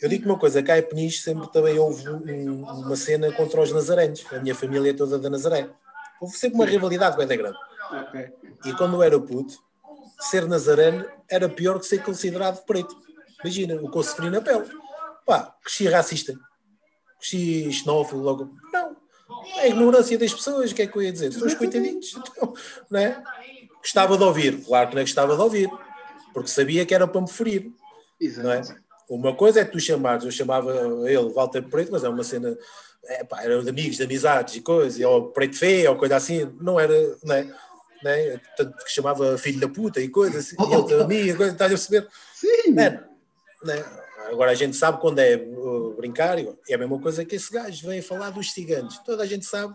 [0.00, 3.70] Eu digo uma coisa, cá em Peniche sempre também houve um, uma cena contra os
[3.70, 4.24] nazarenos.
[4.32, 5.68] A minha família é toda da Nazaré.
[6.18, 7.58] Houve sempre uma rivalidade bem grande.
[8.08, 8.32] Okay.
[8.64, 9.58] E quando eu era puto,
[10.20, 12.96] ser nazareno era pior que ser considerado preto.
[13.42, 14.66] Imagina, o que eu sofri na pele.
[15.26, 16.34] Pá, cresci racista.
[17.18, 18.50] Cresci xenófobo logo.
[18.72, 18.79] Não.
[19.56, 21.32] É a ignorância das pessoas, o que é que eu ia dizer?
[21.32, 22.14] São os coitadinhos.
[22.16, 22.54] Então,
[22.90, 23.22] não é?
[23.78, 24.62] Gostava de ouvir.
[24.64, 25.70] Claro que não é gostava de ouvir.
[26.32, 27.70] Porque sabia que era para me ferir.
[28.20, 28.46] Exato.
[28.46, 28.62] Não é?
[29.08, 30.72] Uma coisa é tu chamares, eu chamava
[31.04, 32.56] ele Walter Preto, mas é uma cena,
[33.04, 36.48] é, pá, era de amigos, de amizades e coisas, ou Preto Feio, ou coisa assim,
[36.60, 37.52] não era, não é?
[38.04, 38.40] Né?
[38.56, 41.74] Tanto que chamava filho da puta e coisas, assim, e ele amigo, coisa, estás a
[41.74, 42.08] perceber?
[42.34, 42.78] Sim.
[42.78, 43.00] É,
[43.64, 43.84] né?
[44.30, 47.88] Agora a gente sabe quando é uh, brincar, é a mesma coisa que esse gajo
[47.88, 48.98] vem falar dos ciganos.
[48.98, 49.74] Toda a gente sabe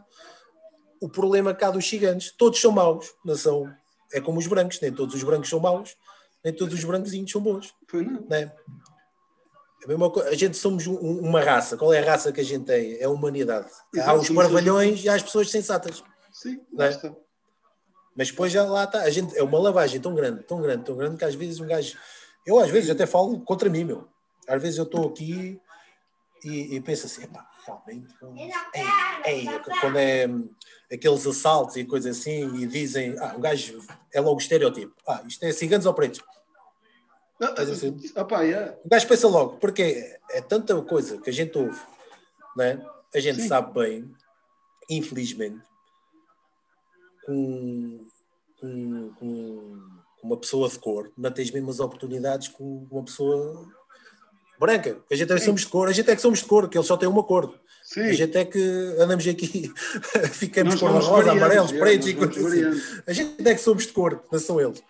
[1.02, 2.32] o problema cá dos ciganos.
[2.32, 3.70] Todos são maus, não são,
[4.14, 5.98] é como os brancos, nem todos os brancos são maus,
[6.44, 7.74] nem todos os brancozinhos são bons.
[8.30, 8.52] Né?
[9.84, 11.76] A, mesma coisa, a gente somos um, uma raça.
[11.76, 12.96] Qual é a raça que a gente tem?
[12.96, 13.68] É a humanidade.
[13.94, 16.02] Exato, há os parvalhões e há as pessoas sensatas.
[16.32, 17.16] Sim, é?
[18.16, 19.02] Mas depois já lá está.
[19.02, 21.68] A gente, é uma lavagem tão grande, tão grande, tão grande, que às vezes um
[21.68, 21.98] gajo.
[22.46, 24.08] Eu às vezes até falo contra mim, meu.
[24.48, 25.60] Às vezes eu estou aqui
[26.44, 28.14] e, e, penso assim, pá, realmente.
[29.26, 30.50] Ei, ei, quando é hum,
[30.92, 33.80] aqueles assaltos e coisas assim, e dizem, ah, um gajo
[34.14, 34.94] é logo estereotipo.
[35.08, 36.22] Ah, isto é ciganos ou pretos?
[37.58, 38.78] Assim, opa, yeah.
[38.84, 41.82] O gajo pensa logo, porque é tanta coisa que a gente ouve,
[42.56, 42.82] né?
[43.16, 43.48] a gente Sim.
[43.48, 44.12] sabe bem,
[44.90, 45.62] infelizmente,
[47.26, 48.06] com,
[48.60, 49.82] com, com,
[50.22, 53.68] uma pessoa de cor, não tens mesmas oportunidades com uma pessoa
[54.60, 54.98] branca.
[55.12, 56.78] A gente é que somos de cor, a gente é que somos de cor, que
[56.78, 57.54] eles só têm uma cor.
[57.84, 58.02] Sim.
[58.02, 59.72] A gente é que andamos aqui,
[60.34, 62.82] ficamos com rosa, amarelos, pretos e coisas assim.
[63.06, 64.82] A gente é que somos de cor, não são eles.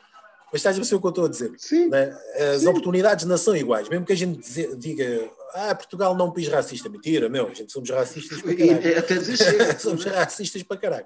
[0.51, 1.51] Mas estás a perceber o que eu estou a dizer?
[1.57, 1.89] Sim.
[1.89, 2.17] Né?
[2.53, 2.67] As Sim.
[2.69, 3.89] oportunidades não são iguais.
[3.89, 4.41] Mesmo que a gente
[4.77, 6.87] diga, ah, Portugal não é um país racista.
[6.87, 8.99] Mentira, meu, a gente somos racistas para caralho.
[8.99, 11.05] Até dizer somos racistas para caralho.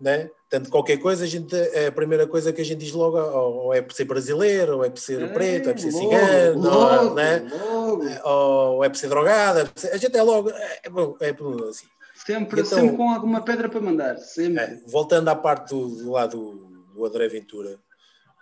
[0.00, 0.30] Né?
[0.48, 3.82] Portanto, qualquer coisa, a, gente, a primeira coisa que a gente diz logo, ou, é
[3.82, 6.60] por ser brasileiro, ou é por ser é, preto, ou é por ser logo, cigano,
[6.62, 7.48] logo, ou, né?
[7.50, 8.04] Logo.
[8.24, 9.62] ou é por ser drogada.
[9.62, 11.86] É ser, a gente é logo, é, é, é assim.
[12.14, 14.62] Sempre, então, sempre com alguma pedra para mandar, sempre.
[14.62, 17.78] É, voltando à parte do, do lado do, André Ventura,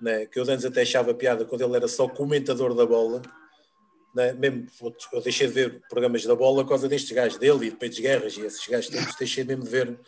[0.01, 3.21] né, que eu antes até achava piada quando ele era só comentador da bola,
[4.15, 4.67] né, mesmo
[5.13, 7.99] eu deixei de ver programas da bola por causa destes gajos dele e de Peitos
[7.99, 9.99] Guerras e esses gajos todos, deixei mesmo de ver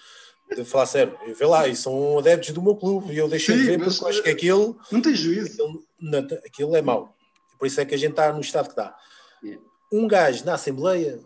[0.55, 3.57] de falar sério, eu vê lá, e são adeptos do meu clube e eu deixei
[3.57, 5.53] Sim, de ver porque acho que aquilo não tem juízo.
[5.53, 7.15] Aquilo, não, aquilo é mau.
[7.59, 8.97] Por isso é que a gente está no estado que está.
[9.43, 9.63] Yeah.
[9.93, 11.21] Um gajo na Assembleia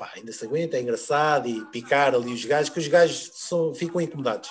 [0.00, 3.74] pá, ainda se aguenta, é engraçado e picar ali os gajos, que os gajos são,
[3.74, 4.48] ficam incomodados.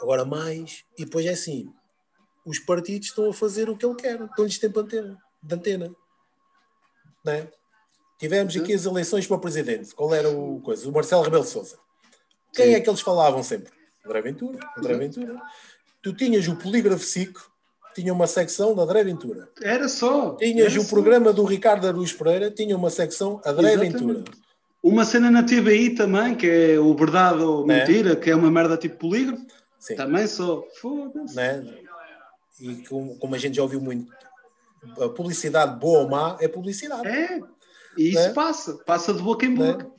[0.00, 1.72] Agora mais, e depois é assim,
[2.44, 5.94] os partidos estão a fazer o que ele quer, estão-lhes tempo de antena.
[7.24, 7.48] Não é?
[8.18, 9.94] Tivemos aqui as eleições para o presidente.
[9.94, 10.88] Qual era o coisa?
[10.88, 11.78] O Marcelo Rebelo de Sousa.
[12.54, 12.74] Quem Sim.
[12.74, 13.72] é que eles falavam sempre?
[14.04, 14.58] André Ventura.
[14.76, 15.40] André Ventura.
[16.02, 17.36] Tu tinhas o polígrafo SIC,
[17.94, 19.48] tinha uma secção da André Ventura.
[19.60, 20.34] Era só.
[20.36, 20.90] Tinhas era o só.
[20.90, 23.92] programa do Ricardo Aruz Pereira, tinha uma secção André Exatamente.
[23.92, 24.24] Ventura.
[24.82, 27.80] Uma cena na TBI também, que é o Verdade ou né?
[27.80, 29.44] Mentira, que é uma merda tipo polígrafo.
[29.78, 29.96] Sim.
[29.96, 30.64] Também só.
[30.80, 31.34] Foda-se.
[31.34, 31.64] Né?
[32.60, 34.12] E como, como, a gente já ouviu muito,
[35.00, 37.06] a publicidade boa ou má é publicidade.
[37.06, 37.40] É.
[37.96, 38.32] E isso né?
[38.32, 38.74] passa.
[38.86, 39.90] Passa de boca em boca.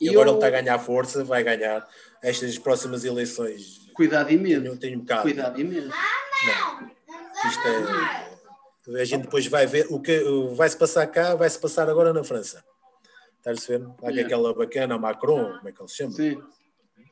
[0.00, 0.32] E, e agora eu...
[0.32, 1.86] ele está a ganhar força, vai ganhar
[2.22, 3.90] estas próximas eleições.
[3.94, 4.62] Cuidado imenso.
[4.62, 5.22] Tenho, tenho um bocado.
[5.22, 5.88] Cuidado imenso.
[5.88, 6.90] Não.
[7.48, 9.00] Isto é.
[9.00, 10.22] A gente depois vai ver o que
[10.54, 12.62] vai se passar cá, vai se passar agora na França.
[13.38, 13.86] Estás a ver?
[14.02, 14.22] Há yeah.
[14.22, 16.12] aquela bacana Macron, como é que ele se chama?
[16.12, 16.42] Sim.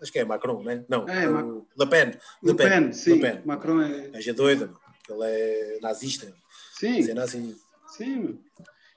[0.01, 0.85] Acho que é Macron, né?
[0.89, 1.26] não é?
[1.26, 2.07] Não, é Le Pen.
[2.43, 3.14] Le, Le Pen, Pen, sim.
[3.14, 3.43] Le Pen.
[3.45, 4.11] Macron é.
[4.14, 4.70] A gente doida,
[5.09, 6.33] ele é nazista.
[6.74, 7.09] Sim.
[7.09, 7.57] É nazi.
[7.87, 8.41] Sim.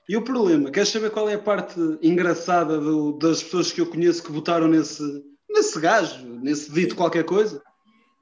[0.08, 3.90] E o problema, queres saber qual é a parte engraçada do, das pessoas que eu
[3.90, 5.02] conheço que votaram nesse,
[5.50, 7.60] nesse gajo, nesse dito qualquer coisa?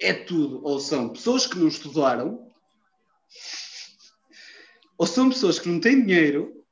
[0.00, 0.60] É tudo.
[0.64, 2.50] Ou são pessoas que não estudaram,
[4.96, 6.64] ou são pessoas que não têm dinheiro,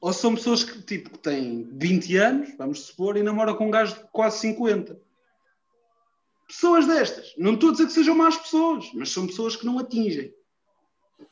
[0.00, 3.70] ou são pessoas que, tipo, que têm 20 anos, vamos supor, e namoram com um
[3.70, 4.98] gajo de quase 50.
[6.48, 7.34] Pessoas destas.
[7.36, 10.34] Não estou a dizer que sejam más pessoas, mas são pessoas que não atingem.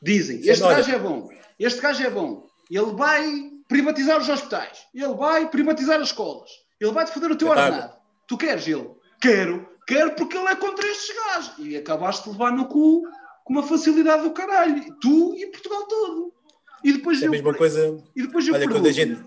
[0.01, 2.50] Dizem, este gajo é bom, este gajo é bom.
[2.71, 6.49] Ele vai privatizar os hospitais, ele vai privatizar as escolas,
[6.79, 7.93] ele vai-te foder o teu ordenado.
[8.27, 8.89] Tu queres ele?
[9.21, 11.53] Quero, quero porque ele é contra estes gajos.
[11.59, 13.03] E acabaste de levar no cu
[13.43, 14.83] com uma facilidade do caralho.
[15.01, 16.33] Tu e Portugal todo.
[16.83, 18.03] E depois é a mesma coisa.
[18.15, 18.79] E depois eu Olha, pergunto.
[18.79, 19.23] quando a gente.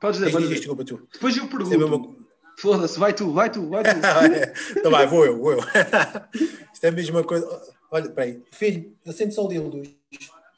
[0.00, 0.60] Podes dizer, podes dizer.
[0.60, 1.08] Desculpa, tu.
[1.12, 1.74] Depois eu pergunto.
[1.74, 2.16] É mesma...
[2.58, 3.90] Foda-se, vai tu, vai tu, vai tu.
[4.78, 5.58] então vai, vou eu, vou eu.
[6.72, 7.46] Isto é a mesma coisa.
[7.90, 9.94] Olha, peraí, filho, eu sempre só de luz.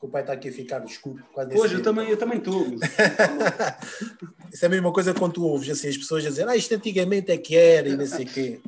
[0.01, 1.24] O pai está aqui a ficar escuro.
[1.32, 2.66] Quase Hoje eu também, eu também estou.
[4.53, 6.74] Isso é a mesma coisa quando tu ouves assim, as pessoas a dizer, ah, isto
[6.74, 8.61] antigamente é que era e não sei o quê.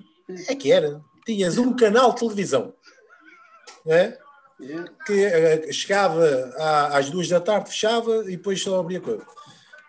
[0.49, 1.01] É que era.
[1.25, 2.75] Tinhas um canal de televisão.
[3.87, 4.19] É?
[5.07, 6.53] que uh, chegava
[6.93, 9.25] às duas da tarde, fechava e depois só abria coisa.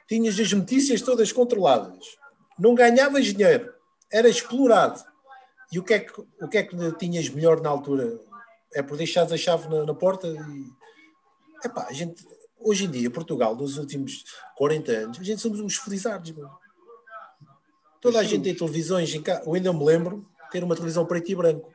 [0.08, 2.18] Tinhas as notícias todas controladas.
[2.58, 3.74] Não ganhavas dinheiro.
[4.12, 5.02] Era explorado.
[5.72, 8.20] E o que é que, o que, é que tinhas melhor na altura?
[8.74, 10.81] É por deixares a chave na, na porta e...
[11.64, 12.26] Epá, a gente,
[12.60, 14.24] hoje em dia, Portugal, nos últimos
[14.58, 16.34] 40 anos, a gente somos uns felizardos.
[18.00, 19.44] Toda a gente tem televisões em casa.
[19.46, 21.72] Eu ainda me lembro de ter uma televisão preto e branco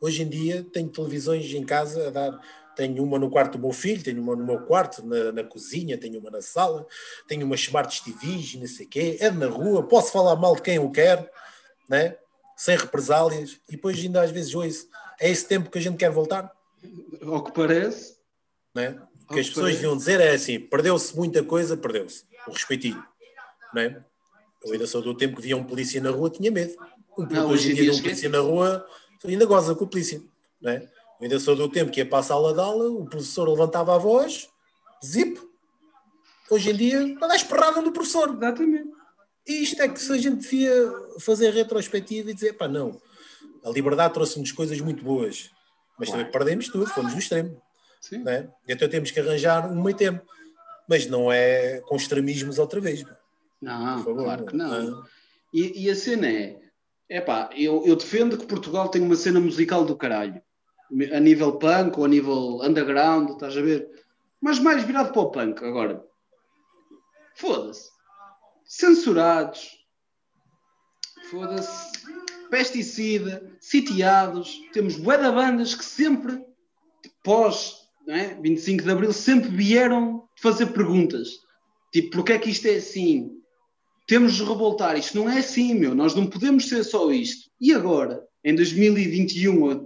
[0.00, 2.40] Hoje em dia tenho televisões em casa a dar.
[2.76, 5.98] Tenho uma no quarto do meu filho, tenho uma no meu quarto, na, na cozinha,
[5.98, 6.86] tenho uma na sala,
[7.26, 10.62] tenho uma Smart TVs, não sei o quê, é na rua, posso falar mal de
[10.62, 11.28] quem eu quero,
[11.88, 12.16] né?
[12.56, 16.10] sem represálias, e depois ainda às vezes ouço, é esse tempo que a gente quer
[16.10, 16.52] voltar?
[17.20, 18.16] Ao que parece.
[18.72, 18.96] Né?
[19.28, 23.02] O que as pessoas deviam dizer é assim, perdeu-se muita coisa, perdeu-se, o respeitinho.
[23.74, 24.02] Né?
[24.64, 26.74] Eu ainda sou do tempo que via um polícia na rua, tinha medo.
[27.16, 28.86] Um não, hoje em dia, um polícia na rua
[29.26, 30.22] ainda goza com o polícia.
[30.60, 30.76] Não é?
[30.76, 30.90] Eu
[31.24, 33.98] ainda sou do tempo que ia para a sala de aula, o professor levantava a
[33.98, 34.48] voz,
[35.04, 35.40] zip.
[36.50, 38.34] Hoje em dia, anda a esperar do professor.
[38.34, 38.88] Exatamente.
[39.46, 43.00] E isto é que se a gente devia fazer retrospectiva e dizer, pá, não,
[43.64, 45.50] a liberdade trouxe-nos coisas muito boas,
[45.98, 47.60] mas também perdemos tudo, fomos no extremo.
[48.00, 48.18] Sim.
[48.18, 48.48] Não é?
[48.68, 50.24] Então temos que arranjar um meio tempo,
[50.88, 53.04] mas não é com extremismos outra vez.
[53.60, 55.04] Não, claro que não.
[55.52, 56.60] E, e a cena é,
[57.08, 60.40] é pá, eu, eu defendo que Portugal tem uma cena musical do caralho.
[61.12, 63.90] A nível punk ou a nível underground, estás a ver?
[64.40, 66.04] Mas mais virado para o punk agora.
[67.34, 67.90] Foda-se.
[68.64, 69.84] Censurados.
[71.30, 71.92] Foda-se.
[72.48, 73.50] Pesticida.
[73.60, 74.58] Sitiados.
[74.72, 76.42] Temos bué bandas que sempre,
[77.22, 78.36] pós não é?
[78.40, 81.28] 25 de Abril, sempre vieram fazer perguntas.
[81.92, 83.38] Tipo, porque é que isto é assim?
[84.08, 84.98] temos de revoltar.
[84.98, 85.94] Isto não é assim, meu.
[85.94, 87.48] Nós não podemos ser só isto.
[87.60, 89.84] E agora, em 2021,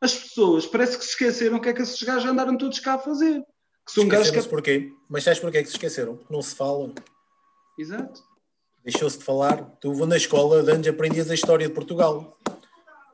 [0.00, 2.94] as pessoas parece que se esqueceram o que é que esses gajos andaram todos cá
[2.94, 3.42] a fazer.
[3.84, 4.48] Que são gajos que...
[4.48, 4.92] porquê?
[5.10, 6.20] Mas sabes porquê que se esqueceram?
[6.30, 6.92] Não se fala.
[7.76, 8.22] Exato.
[8.84, 9.64] Deixou-se de falar.
[9.80, 12.38] Tu vou na escola de antes aprendias a história de Portugal.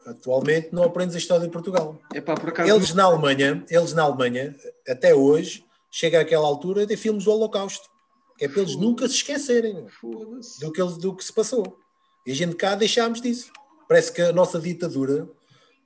[0.06, 2.00] Atualmente não aprendes a história de Portugal.
[2.14, 2.68] Epá, por acaso...
[2.68, 4.54] Eles na Alemanha, eles na Alemanha,
[4.88, 7.88] até hoje, chega àquela altura de filmes do Holocausto.
[8.36, 9.86] Que é para eles nunca se esquecerem
[10.60, 11.78] do que, do que se passou.
[12.26, 13.52] E a gente cá deixámos disso.
[13.88, 15.28] Parece que a nossa ditadura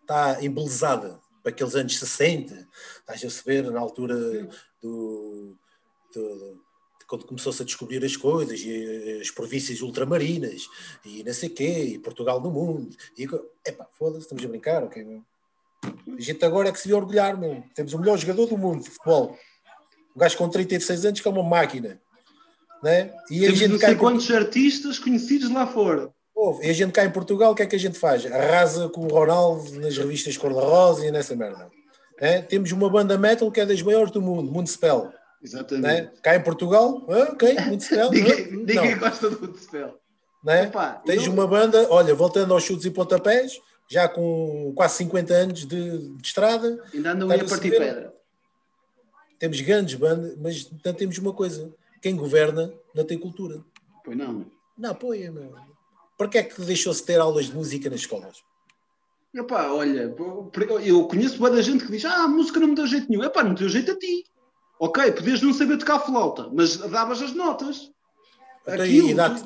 [0.01, 2.69] está embelezada para aqueles anos 60,
[3.01, 4.17] estás a saber, na altura
[4.83, 5.57] do,
[6.15, 6.66] do
[7.07, 10.69] quando começou-se a descobrir as coisas, e as províncias ultramarinas,
[11.05, 12.97] e não sei o quê, e Portugal no mundo.
[13.17, 13.25] E,
[13.65, 15.23] epá, foda-se, estamos a brincar, ok, meu?
[16.17, 17.63] A gente agora é que se vê orgulhar, meu.
[17.75, 19.37] Temos o melhor jogador do mundo de futebol.
[20.15, 22.01] Um gajo com 36 anos que é uma máquina.
[22.83, 23.13] Né?
[23.31, 26.13] E Temos a gente não sei quantos artistas conhecidos lá fora.
[26.63, 28.27] E a gente cá em Portugal, o que é que a gente faz?
[28.27, 31.71] Arrasa com o Ronaldo nas revistas Cor-de-Rosa e nessa merda.
[32.19, 32.43] É?
[32.43, 35.13] Temos uma banda metal que é das maiores do mundo, Municipal.
[35.47, 35.89] Exatamente.
[35.89, 36.13] É?
[36.21, 38.11] Cá em Portugal, ah, ok, Municipal.
[38.13, 40.01] ninguém, ninguém gosta do Municipal.
[40.49, 40.71] É?
[41.05, 41.33] Tens eu...
[41.33, 46.27] uma banda, olha, voltando aos chutes e pontapés, já com quase 50 anos de, de
[46.27, 46.83] estrada.
[46.93, 48.13] Ainda andam a partir pedra.
[49.39, 51.73] Temos grandes bandas, mas não temos uma coisa:
[52.03, 53.63] quem governa não tem cultura.
[54.05, 54.47] Pois não.
[54.77, 55.55] Não apoia, meu.
[56.19, 58.43] Para que é que deixou-se ter aulas de música nas escolas?
[59.33, 60.13] Epá, olha,
[60.83, 63.23] eu conheço boa da gente que diz: Ah, a música não me deu jeito nenhum.
[63.23, 64.25] Epá, não deu jeito a ti.
[64.79, 67.91] Ok, podias não saber tocar flauta, mas davas as notas.
[68.63, 69.43] Então, Aquilo, e dá-te,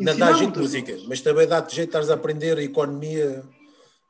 [0.00, 3.42] dá jeito de música, mas também dá-te jeito de estares a aprender a economia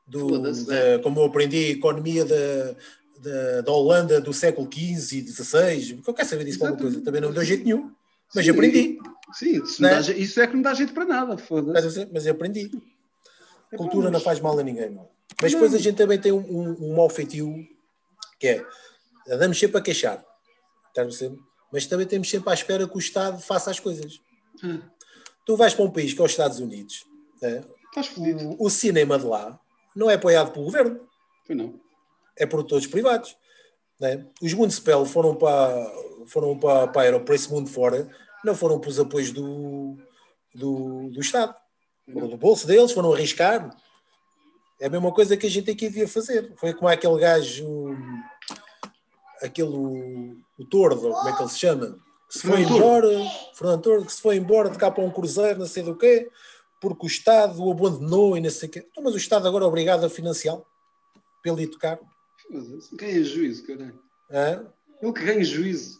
[0.05, 0.97] do, da, é.
[0.99, 2.75] como eu aprendi a economia da,
[3.19, 5.95] da, da, Holanda do século XV e XVI.
[5.95, 7.91] Porque eu quero saber disso para uma coisa, também não deu jeito nenhum,
[8.33, 8.99] mas Sim, aprendi.
[9.33, 9.89] Sim, isso, né?
[9.89, 11.99] dá, isso, é que não dá jeito para nada, foda-se.
[11.99, 12.71] Mas, mas eu aprendi.
[13.71, 15.07] É Cultura bom, não faz mal a ninguém, não.
[15.41, 15.59] Mas não.
[15.59, 17.53] depois a gente também tem um, um, um mau feitio,
[18.39, 18.65] que é,
[19.29, 20.23] andamos sempre a queixar,
[21.71, 24.19] mas também temos sempre à espera que o Estado faça as coisas.
[24.63, 24.81] Hum.
[25.45, 27.05] Tu vais para um país que é os Estados Unidos,
[27.41, 27.63] né?
[28.57, 29.59] o, o, cinema de lá
[29.95, 30.99] não é apoiado pelo governo.
[31.49, 31.79] Não.
[32.37, 33.35] É por todos privados.
[33.99, 34.25] Né?
[34.41, 35.91] Os Municipal foram para,
[36.27, 38.09] foram para, para, para esse mundo fora
[38.43, 39.97] não foram para os apoios do,
[40.53, 41.55] do, do Estado.
[42.11, 43.69] Foram do bolso deles, foram arriscar.
[44.81, 46.53] É a mesma coisa que a gente aqui devia fazer.
[46.55, 47.95] Foi como aquele gajo,
[49.41, 51.97] aquele o, o Tordo, como é que ele se chama?
[52.29, 53.09] Que se foi embora,
[53.55, 56.29] Fernando Tordo, que se foi embora de cá para um cruzeiro, não sei do quê,
[56.79, 58.85] porque o Estado o abandonou e não sei o quê.
[58.89, 60.65] Então, mas o Estado agora é obrigado a financiá-lo
[61.57, 61.99] ir tocar.
[62.93, 63.99] Ganha juízo, caralho.
[64.29, 64.59] É?
[65.01, 65.99] Ele que ganha juízo.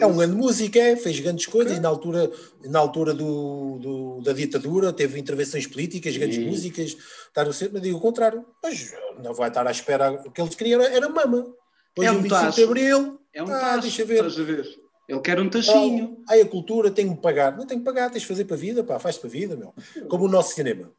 [0.00, 2.30] É um grande músico, é, fez grandes coisas e na altura,
[2.64, 6.46] na altura do, do da ditadura teve intervenções políticas, grandes Sim.
[6.46, 6.96] músicas,
[7.28, 10.40] estar a ser, mas digo o contrário, mas não vai estar à espera, o que
[10.40, 11.54] eles queriam era, era mama.
[11.94, 14.26] Depois é um 25 de Abril, é um ah, tacho, deixa ver.
[14.26, 14.80] Estás a ver.
[15.08, 16.22] Ele quer um tachinho.
[16.28, 17.56] Ah, aí a cultura tem que pagar.
[17.56, 19.56] Não tem que pagar, tens de fazer para a vida, pá, faz para a vida,
[19.56, 19.74] meu.
[20.08, 20.90] Como o nosso cinema.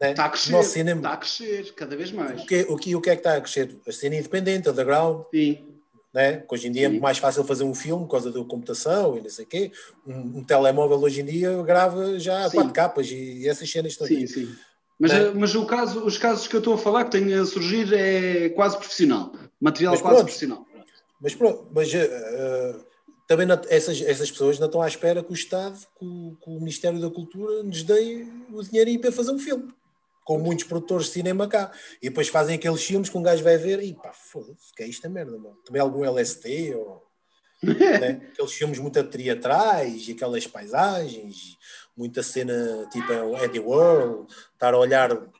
[0.00, 0.10] Né?
[0.10, 1.00] Está a crescer, nosso cinema.
[1.00, 2.42] está a crescer, cada vez mais.
[2.42, 3.76] O que, o, que, o que é que está a crescer?
[3.86, 5.24] A cena independente, underground.
[5.30, 5.76] Sim
[6.16, 6.38] né?
[6.38, 6.96] que hoje em dia Sim.
[6.96, 9.70] é mais fácil fazer um filme por causa da computação e não sei o quê.
[10.06, 12.56] Um, um, telemóvel hoje em dia grava já sim.
[12.56, 14.48] quatro capas e essas cenas estão Sim, sim.
[14.98, 15.30] Mas, né?
[15.34, 18.48] mas o caso, os casos que eu estou a falar que têm a surgir é
[18.48, 20.66] quase profissional, material mas quase pronto, profissional.
[21.20, 22.86] Mas pronto, mas uh,
[23.26, 26.50] também não, essas, essas pessoas não estão à espera que o Estado, que o, que
[26.50, 29.72] o Ministério da Cultura nos dê o dinheiro para fazer um filme
[30.26, 31.70] com muitos produtores de cinema cá.
[32.02, 34.86] E depois fazem aqueles filmes que um gajo vai ver e pá, foda-se, que é
[34.86, 35.56] isto a merda, mano.
[35.64, 37.06] Também algum LST ou.
[37.62, 38.20] né?
[38.32, 41.56] Aqueles filmes muito teatrais e aquelas paisagens,
[41.96, 45.30] muita cena tipo Eddie World, estar a olhar para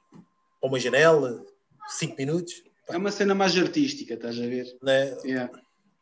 [0.62, 1.44] uma janela,
[1.88, 2.62] 5 minutos.
[2.88, 4.66] É uma cena mais artística, estás a ver?
[4.82, 5.16] Né?
[5.24, 5.52] Yeah.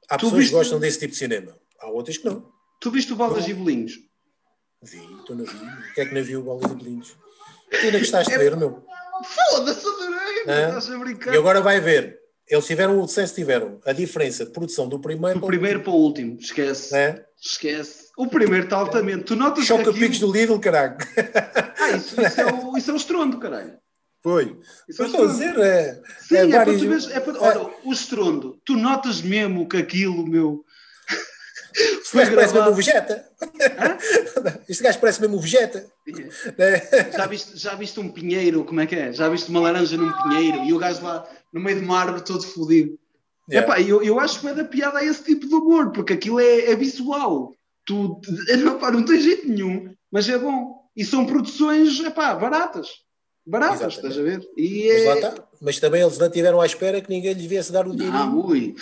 [0.09, 0.51] Há tu pessoas viste...
[0.51, 2.47] que gostam desse tipo de cinema, há outras que não.
[2.80, 3.93] Tu viste o Baldas e Bolinhos?
[4.82, 5.57] Vi, estou na vi.
[5.57, 7.16] O que é que não viu o Baldas e Bolinhos?
[7.70, 8.85] Tu ainda gostaste de ver, meu?
[9.24, 10.66] Foda-se, adorei, é?
[10.68, 11.35] estás a brincar.
[11.35, 12.18] E agora vai ver.
[12.47, 15.97] Eles tiveram o sucesso, tiveram a diferença de produção do primeiro do primeiro para o
[15.97, 16.95] último, esquece.
[16.95, 17.24] É?
[17.41, 18.09] Esquece.
[18.18, 19.24] O primeiro está altamente.
[19.24, 19.99] Tu notas Choca aquilo...
[19.99, 20.99] picos do Lidl, caralho.
[21.80, 23.78] Ah, isso, isso, é o, isso é o estrondo, caralho.
[24.24, 24.58] Foi.
[24.88, 26.02] Isso é estou a dizer, é.
[26.18, 26.76] Sim, é, é vários...
[26.76, 30.64] para tu veres, é para, Ora, o estrondo, tu notas mesmo que aquilo, meu.
[31.76, 33.28] Este gajo parece mesmo o Vegeta.
[34.66, 35.86] Este gajo parece mesmo o Vegeta.
[37.14, 39.12] Já viste, já viste um pinheiro, como é que é?
[39.12, 42.24] Já viste uma laranja num pinheiro e o gajo lá no meio de uma árvore
[42.24, 42.98] todo fodido.
[43.50, 43.70] Yeah.
[43.70, 46.40] Epá, eu, eu acho que é da piada a esse tipo de humor, porque aquilo
[46.40, 47.54] é, é visual.
[47.84, 48.18] Tu,
[48.64, 49.94] não, pá, não tem jeito nenhum.
[50.10, 50.82] mas é bom.
[50.96, 53.03] E são produções, epá, baratas.
[53.47, 54.49] Baratas, estás a ver?
[54.57, 55.20] E mas, é...
[55.20, 55.49] tá.
[55.61, 58.16] mas também eles não tiveram à espera que ninguém lhes viesse dar o dinheiro.
[58.16, 58.74] Ah, ui.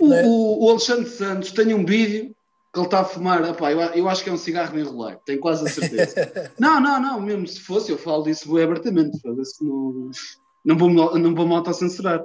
[0.00, 0.24] O, é?
[0.24, 2.34] o, o, Alexandre Santos tem um vídeo
[2.72, 3.44] que ele está a fumar.
[3.48, 6.52] Epá, eu, eu acho que é um cigarro enrolado, tenho quase a certeza.
[6.58, 9.18] não, não, não, mesmo se fosse, eu falo disso bem abertamente.
[9.24, 10.10] Não,
[10.64, 12.22] não vou, não vou me autocensurar.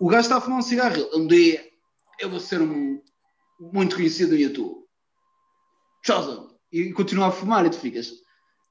[0.00, 1.08] O gajo está a fumar um cigarro.
[1.14, 1.64] Um dia
[2.18, 3.00] eu vou ser um,
[3.60, 4.84] muito conhecido no YouTube.
[6.02, 6.54] Tchauzão.
[6.72, 8.12] E continua a fumar e tu ficas.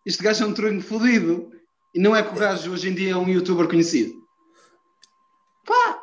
[0.05, 1.51] Este gajo é um tronho fodido.
[1.93, 4.15] E não é que o gajo hoje em dia é um youtuber conhecido.
[5.65, 6.01] Pá,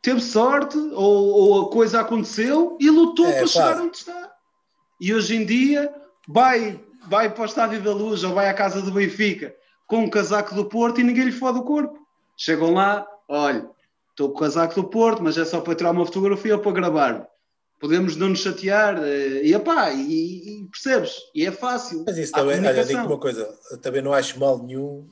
[0.00, 4.32] teve sorte, ou, ou a coisa aconteceu e lutou é, para chegar onde está.
[5.00, 5.92] E hoje em dia
[6.28, 9.54] vai, vai para o Estádio da Luz ou vai à casa do Benfica
[9.86, 11.98] com um casaco do Porto e ninguém lhe fode o corpo.
[12.36, 13.68] Chegam lá, olha,
[14.10, 16.72] estou com o casaco do Porto, mas é só para tirar uma fotografia ou para
[16.72, 17.28] gravar.
[17.80, 21.16] Podemos não nos chatear, eh, e, epá, e, e percebes?
[21.34, 22.04] E é fácil.
[22.06, 23.46] Mas isso também, olha, digo uma coisa,
[23.82, 25.06] também não acho mal nenhum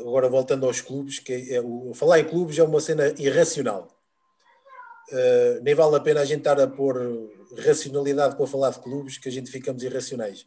[0.00, 3.88] agora voltando aos clubes, que é, o, falar em clubes é uma cena irracional.
[5.10, 6.96] Uh, nem vale a pena a gente estar a pôr
[7.58, 10.46] racionalidade para falar de clubes, que a gente ficamos irracionais.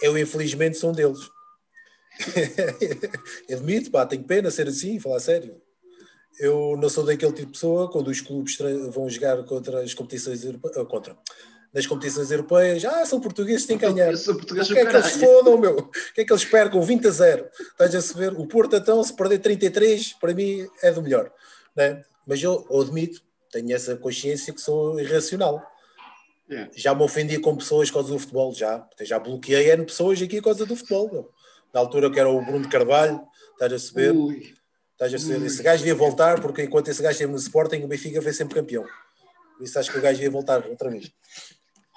[0.00, 1.30] Eu, infelizmente, sou um deles.
[3.50, 5.60] Admito, pá, tenho pena ser assim, falar sério.
[6.38, 8.58] Eu não sou daquele tipo de pessoa quando os clubes
[8.92, 10.86] vão jogar contra as competições europeias.
[10.88, 11.16] Contra
[11.74, 14.16] nas competições europeias, ah, são portugueses, têm que ganhar.
[14.16, 15.76] São portugueses, o que é que eles fodam, meu?
[15.76, 16.80] O que é que eles percam?
[16.80, 17.48] 20 a 0.
[17.72, 18.32] Estás a saber?
[18.34, 21.32] O Porto, então, se perder 33, para mim é do melhor.
[21.74, 22.04] Né?
[22.24, 23.20] Mas eu, eu admito,
[23.50, 25.60] tenho essa consciência que sou irracional.
[26.48, 26.70] Yeah.
[26.76, 28.86] Já me ofendi com pessoas por causa do futebol, já.
[29.00, 31.10] Já bloqueei N pessoas aqui por causa do futebol.
[31.10, 31.30] Meu.
[31.72, 33.20] Na altura que era o Bruno Carvalho,
[33.52, 34.12] estás a saber?
[34.12, 34.54] Ui.
[34.92, 35.44] Estás a saber?
[35.44, 38.54] Esse gajo devia voltar, porque enquanto esse gajo esteve no Sporting, o Benfica foi sempre
[38.54, 38.84] campeão.
[39.58, 41.12] Por isso acho que o gajo devia voltar outra vez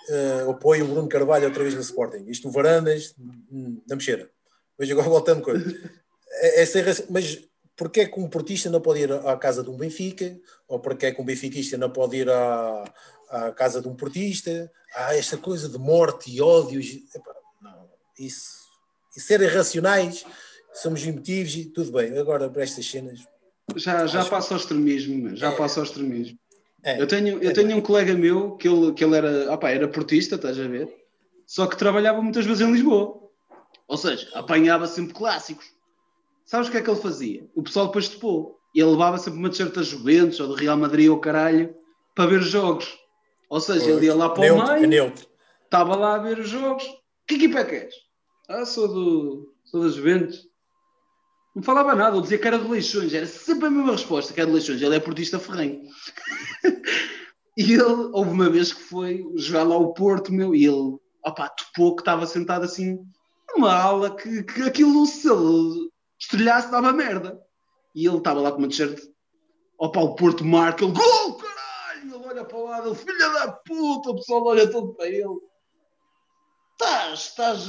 [0.10, 2.26] uh, apoio o Bruno Carvalho outra vez no Sporting.
[2.28, 3.16] Isto Varandas,
[3.52, 4.30] hum, na mexeira.
[4.78, 6.66] Mas agora voltando com é, é
[7.10, 7.40] Mas
[7.76, 10.40] porquê é que um portista não pode ir à casa de um Benfica?
[10.68, 12.84] Ou porquê é que um benfiquista não pode ir à,
[13.30, 14.72] à casa de um portista?
[14.96, 16.88] Há esta coisa de morte e ódios.
[17.16, 17.90] Epá, não,
[18.20, 18.52] isso,
[19.16, 20.26] isso ser irracionais,
[20.74, 22.18] somos emotivos e tudo bem.
[22.18, 23.26] Agora, para estas cenas.
[23.76, 26.38] Já, já passa ao extremismo, já é, passa ao extremismo.
[26.88, 29.70] É, eu tenho, eu é tenho um colega meu que ele, que ele era, opa,
[29.70, 30.88] era portista, estás a ver?
[31.46, 33.30] Só que trabalhava muitas vezes em Lisboa.
[33.90, 35.66] Ou seja, apanhava sempre clássicos.
[36.46, 37.46] Sabes o que é que ele fazia?
[37.54, 38.58] O pessoal depois topou.
[38.74, 41.76] E ele levava sempre uma t-shirt da Juventus ou do Real Madrid ou caralho
[42.16, 42.98] para ver os jogos.
[43.50, 45.14] Ou seja, ele ia lá para o meio,
[45.66, 46.86] estava lá a ver os jogos.
[47.28, 47.94] Que equipa é que és?
[48.48, 50.48] Ah, sou, do, sou da Juventus.
[51.58, 54.40] Não falava nada, ele dizia que era de Leixões, era sempre a mesma resposta, que
[54.40, 55.82] era de Leixões, ele é portista ferrenho.
[57.58, 61.50] e ele, houve uma vez que foi jogar lá o Porto, meu, e ele, opá,
[61.50, 63.00] topou que estava sentado assim,
[63.50, 65.90] numa aula que, que aquilo, se ele
[66.20, 67.42] estrelhasse, dava merda.
[67.96, 69.02] E ele estava lá com uma t-shirt,
[69.80, 72.16] opá, o Porto marca, ele, gol, caralho!
[72.16, 75.40] Ele olha para o lado, ele, filha da puta, o pessoal olha todo para ele.
[76.74, 77.68] Estás, estás...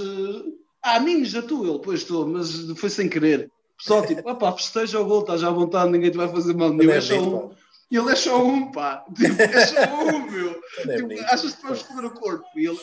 [0.85, 3.51] Ah, ninja tu, ele, pois estou, mas foi sem querer.
[3.79, 6.91] Pessoal, tipo, opá, festeja o gol, estás à vontade, ninguém te vai fazer mal nenhum,
[6.91, 7.51] é só um.
[7.91, 9.05] E ele é só um, pá.
[9.17, 10.61] Tipo, é só um, meu.
[10.83, 12.45] Tipo, achas que vamos foder o corpo?
[12.57, 12.79] E ele,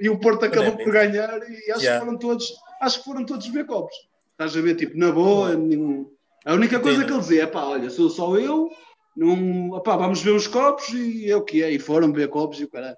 [0.00, 2.00] e o Porto acabou por ganhar e acho yeah.
[2.00, 3.94] que foram todos, acho que foram todos ver copos.
[4.32, 6.10] Estás a ver, tipo, na boa, nenhum...
[6.44, 8.68] A única coisa que ele dizia é pá, olha, sou só eu,
[9.16, 11.70] não, opá, vamos ver os copos e é o que é.
[11.70, 12.96] E foram ver copos e o caralho.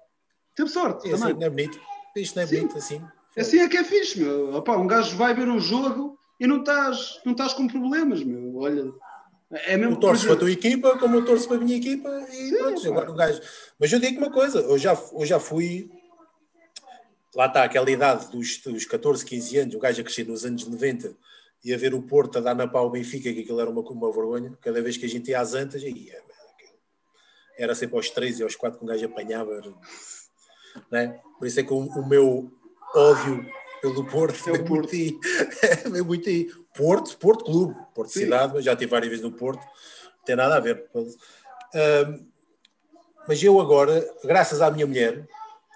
[0.55, 1.07] Teve sorte.
[1.07, 1.79] E assim, não é bonito.
[2.15, 2.55] Isto não é Sim.
[2.55, 3.01] bonito assim.
[3.37, 4.55] Assim é que é fixe, meu.
[4.55, 8.57] Opá, um gajo vai ver um jogo e não estás, não estás com problemas, meu.
[8.57, 8.93] Olha,
[9.51, 9.95] é mesmo.
[9.95, 12.57] Eu torço para a tua equipa, como eu torço para a minha equipa, e Sim,
[12.57, 13.41] pronto, agora um gajo.
[13.79, 15.89] Mas eu digo uma coisa, eu já, eu já fui.
[17.35, 20.65] Lá está aquela idade dos, dos 14, 15 anos, o gajo a crescer nos anos
[20.65, 21.15] 90
[21.63, 23.81] e a ver o Porto a dar na pau ao Benfica, que aquilo era uma,
[23.81, 24.57] uma vergonha.
[24.61, 26.21] Cada vez que a gente ia às Antas, ia,
[27.57, 29.53] era sempre aos 3 e aos 4 que um gajo apanhava.
[29.53, 29.73] Era,
[30.91, 31.19] né?
[31.37, 32.51] Por isso é que o, o meu
[32.95, 33.45] ódio
[33.93, 34.91] pelo Porto, é o Porto.
[34.95, 36.49] Muito, é muito aí.
[36.75, 38.21] Porto, Porto Clube, Porto Sim.
[38.21, 40.85] Cidade, mas já tive várias vezes no Porto, não tem nada a ver.
[40.93, 42.27] Um,
[43.27, 45.27] mas eu agora, graças à minha mulher,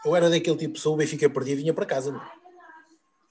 [0.05, 2.11] eu era daquele tipo de pessoa, o Benfica perdia e vinha para casa.
[2.11, 2.21] Não?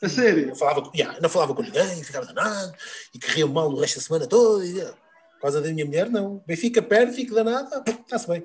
[0.03, 0.49] A sério?
[0.49, 2.73] Não falava, yeah, não falava com ninguém, ficava danado,
[3.15, 4.65] e corria mal o resto da semana toda.
[4.65, 6.43] E, por causa da minha mulher, não.
[6.47, 8.43] Benfica perde, fica danado, está-se bem.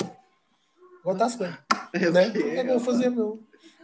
[1.01, 1.57] Agora está-se bem.
[1.93, 2.33] É, né?
[2.35, 3.39] é, é, é, fazer, não.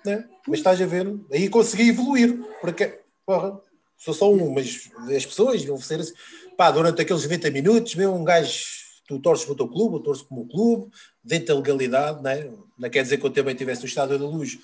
[0.06, 0.28] Né?
[0.48, 3.60] Mas estás a ver, aí consegui evoluir, porque, porra,
[3.98, 6.14] sou só um, mas as pessoas vão ser assim,
[6.58, 8.66] pá, durante aqueles 90 minutos, vê um gajo,
[9.08, 10.92] tu torces para o teu clube, eu torço como o clube,
[11.24, 12.52] dentro da legalidade, né?
[12.78, 14.58] não quer dizer que eu também estivesse no Estado da Luz,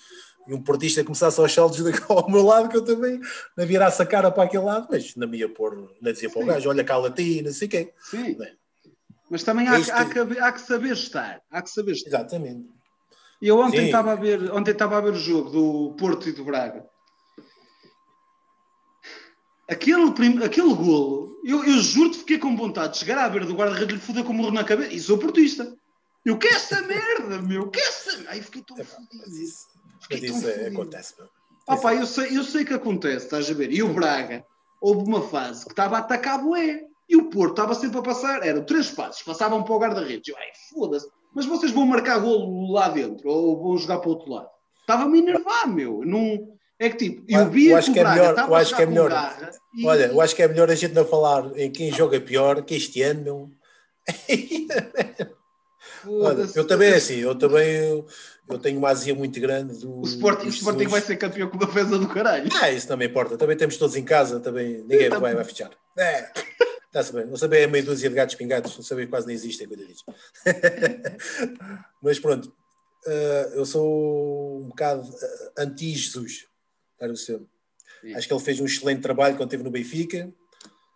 [0.47, 1.79] e um portista começasse aos saltos
[2.09, 3.19] ao meu lado, que eu também
[3.55, 6.41] não virasse a cara para aquele lado, mas não me ia pôr, não dizia para
[6.41, 7.93] o gajo, olha cá ti, não sei o quê.
[8.09, 8.37] Sim.
[8.41, 8.53] É?
[9.29, 9.91] Mas também há, este...
[9.91, 11.41] há, que, há, que, saber estar.
[11.51, 12.09] Há que saber estar.
[12.09, 12.65] Exatamente.
[13.41, 16.31] E eu ontem estava a ver, ontem estava a ver o jogo do Porto e
[16.31, 16.85] do Braga.
[19.69, 20.41] Aquele, prim...
[20.43, 23.93] aquele golo, eu, eu juro que fiquei com vontade de chegar à beira do guarda-redes
[23.93, 24.93] e lhe foder com o morro na cabeça.
[24.93, 25.77] E sou portista.
[26.25, 28.25] Eu quero essa merda, meu, quero essa.
[28.29, 29.09] Ai, fiquei tão fodido.
[29.13, 29.67] Mas isso,
[30.09, 31.29] mas isso é, acontece, meu.
[31.67, 33.71] Ah, pá, eu sei, eu sei que acontece, estás a ver?
[33.71, 34.45] E o Braga,
[34.79, 36.87] houve uma fase que estava a atacar bué.
[37.09, 40.35] E o Porto estava sempre a passar, eram três passos, passavam para o guarda-redes.
[40.35, 44.31] Ai, foda-se, mas vocês vão marcar golo lá dentro ou vão jogar para o outro
[44.31, 44.49] lado?
[44.81, 46.01] Estava-me a enervar, meu.
[46.05, 46.55] Não...
[46.79, 49.11] É que tipo, eu vi eu acho que é melhor, eu acho que é melhor.
[49.75, 49.87] E...
[49.87, 52.75] Olha, eu acho que é melhor a gente não falar em quem joga pior, que
[52.75, 53.51] este ano, meu.
[56.05, 58.05] Olha, eu também é assim, eu também eu,
[58.47, 60.01] eu tenho uma azia muito grande do.
[60.01, 62.47] O Sporting, o Sporting vai ser campeão com uma defesa do caralho.
[62.61, 63.37] Ah, isso não me importa.
[63.37, 65.71] Também temos todos em casa, também ninguém vai, vai fechar.
[65.97, 66.29] É.
[66.87, 67.25] Está-se bem.
[67.25, 70.03] Não saber é meia dúzia de gatos pingados, não saber quase nem existem, coitadinhos.
[72.01, 76.47] Mas pronto, uh, eu sou um bocado uh, anti-Jesus.
[78.15, 80.33] Acho que ele fez um excelente trabalho quando esteve no Benfica.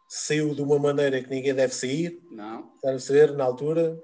[0.08, 2.20] Saiu de uma maneira que ninguém deve sair.
[2.32, 2.72] Não.
[2.76, 3.34] Está a perceber?
[3.34, 4.02] Na altura.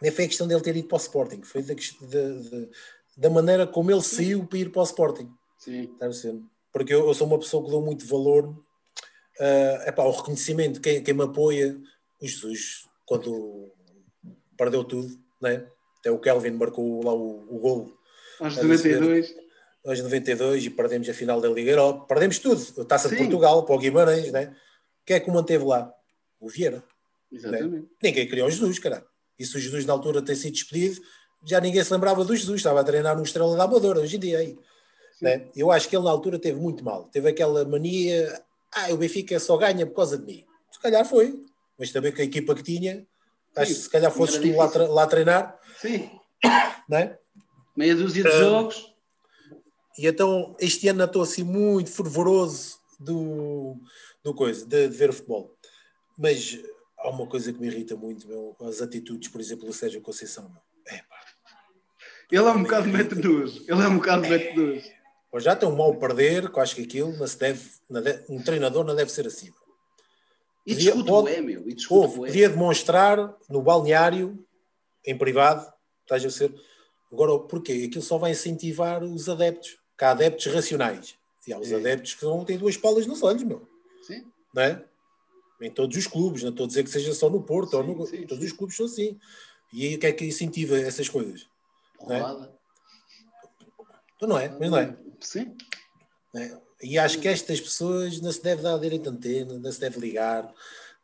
[0.00, 1.42] Nem foi a questão dele ter ido para o Sporting.
[1.42, 2.66] Foi da, da,
[3.16, 5.30] da maneira como ele saiu para ir para o Sporting.
[5.58, 5.92] Sim.
[5.92, 6.42] Está a perceber?
[6.72, 8.54] Porque eu, eu sou uma pessoa que dou muito valor
[9.40, 11.76] uh, epá, o reconhecimento, quem, quem me apoia,
[12.20, 13.72] o Jesus, quando
[14.56, 15.66] perdeu tudo, né?
[16.06, 17.92] até o Kelvin marcou lá o, o gol.
[18.40, 19.34] Aos 92.
[19.84, 22.06] Aos 92 e perdemos a final da Liga Europa.
[22.06, 22.62] Perdemos tudo.
[22.80, 23.16] A taça Sim.
[23.16, 24.54] de Portugal para o Guimarães, né?
[25.04, 25.92] Quem é que o manteve lá?
[26.40, 26.82] O Vieira.
[27.30, 27.76] Exatamente.
[27.76, 27.82] Né?
[28.02, 29.04] Ninguém queria o Jesus, cara.
[29.38, 31.00] E se o Jesus na altura tem sido despedido,
[31.44, 32.56] já ninguém se lembrava do Jesus.
[32.56, 34.58] Estava a treinar no Estrela da Amadora, hoje em dia aí.
[35.20, 35.48] Né?
[35.56, 37.04] Eu acho que ele na altura teve muito mal.
[37.04, 38.40] Teve aquela mania,
[38.72, 40.44] ah, o Benfica só ganha por causa de mim.
[40.70, 41.42] Se calhar foi,
[41.78, 43.06] mas também com a equipa que tinha,
[43.56, 45.58] acho que se calhar fosses tu lá, lá, treinar.
[45.80, 46.10] Sim.
[46.88, 47.18] Não é?
[47.76, 48.94] Meia dúzia de jogos.
[49.98, 53.76] E então este ano estou assim muito fervoroso do,
[54.22, 55.56] do coisa, de, de ver futebol.
[56.18, 56.58] Mas
[56.98, 60.54] há uma coisa que me irrita muito, meu, as atitudes, por exemplo, do Sérgio Conceição.
[60.86, 61.16] É, pá.
[62.30, 63.56] Ele é um bocado mete duas.
[63.56, 64.84] Ele é um bocado mete duas.
[65.36, 68.00] Pois já tem um mal perder, que eu acho que aquilo não se deve, não
[68.00, 69.52] deve, um treinador não deve ser assim.
[70.66, 71.68] E discute pode, é, meu.
[71.68, 74.42] E houve, podia demonstrar no balneário,
[75.04, 75.70] em privado,
[76.00, 76.54] estás a ser.
[77.12, 77.84] Agora, porquê?
[77.86, 81.18] Aquilo só vai incentivar os adeptos, que há adeptos racionais.
[81.46, 81.74] E há os é.
[81.76, 83.68] adeptos que têm duas palas nos olhos, meu.
[84.06, 84.24] Sim.
[84.54, 84.82] Não é?
[85.60, 87.84] Em todos os clubes, não estou a dizer que seja só no Porto, sim, ou
[87.84, 88.50] no, sim, todos sim.
[88.50, 89.20] os clubes são assim.
[89.70, 91.46] E o que é que incentiva essas coisas?
[91.98, 92.55] Porrada.
[94.16, 94.96] Então não é, mas não é.
[95.20, 95.54] Sim.
[96.34, 96.56] É?
[96.82, 99.98] E acho que estas pessoas não se deve dar direito de antena, não se deve
[99.98, 100.52] ligar,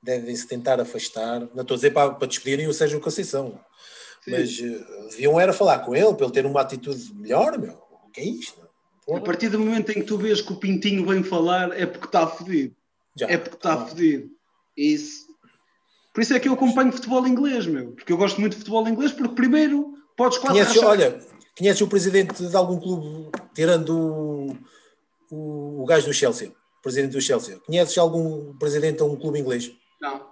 [0.03, 1.41] devem-se tentar afastar.
[1.55, 3.59] Não estou a dizer para, para despedirem o Sérgio Conceição,
[4.25, 4.31] Sim.
[4.33, 7.75] mas uh, deviam era falar com ele para ele ter uma atitude melhor, meu.
[8.07, 8.61] O que é isto?
[9.11, 12.07] A partir do momento em que tu vês que o Pintinho vem falar, é porque
[12.07, 12.75] está fodido.
[13.17, 14.31] Já, é porque está tá fodido.
[14.77, 15.27] Isso.
[16.15, 17.93] Por isso é que eu acompanho futebol inglês, meu.
[17.93, 20.61] Porque eu gosto muito de futebol inglês, porque primeiro podes quase.
[20.61, 20.83] Conheces.
[20.83, 21.21] Olha,
[21.57, 24.57] Conheces o presidente de algum clube, tirando o,
[25.31, 27.59] o, o gajo do Chelsea, presidente do Chelsea?
[27.67, 29.71] Conheces algum presidente de um clube inglês?
[30.01, 30.27] Não,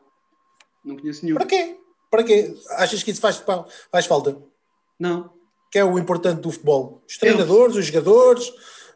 [0.85, 1.37] não conheço nenhum.
[1.37, 1.77] Para quê?
[2.11, 2.55] Para quê?
[2.71, 3.43] Achas que isso faz,
[3.93, 4.37] faz falta?
[4.99, 5.31] Não.
[5.71, 7.03] Que é o importante do futebol?
[7.09, 7.81] Os treinadores, Eu...
[7.81, 8.53] os jogadores,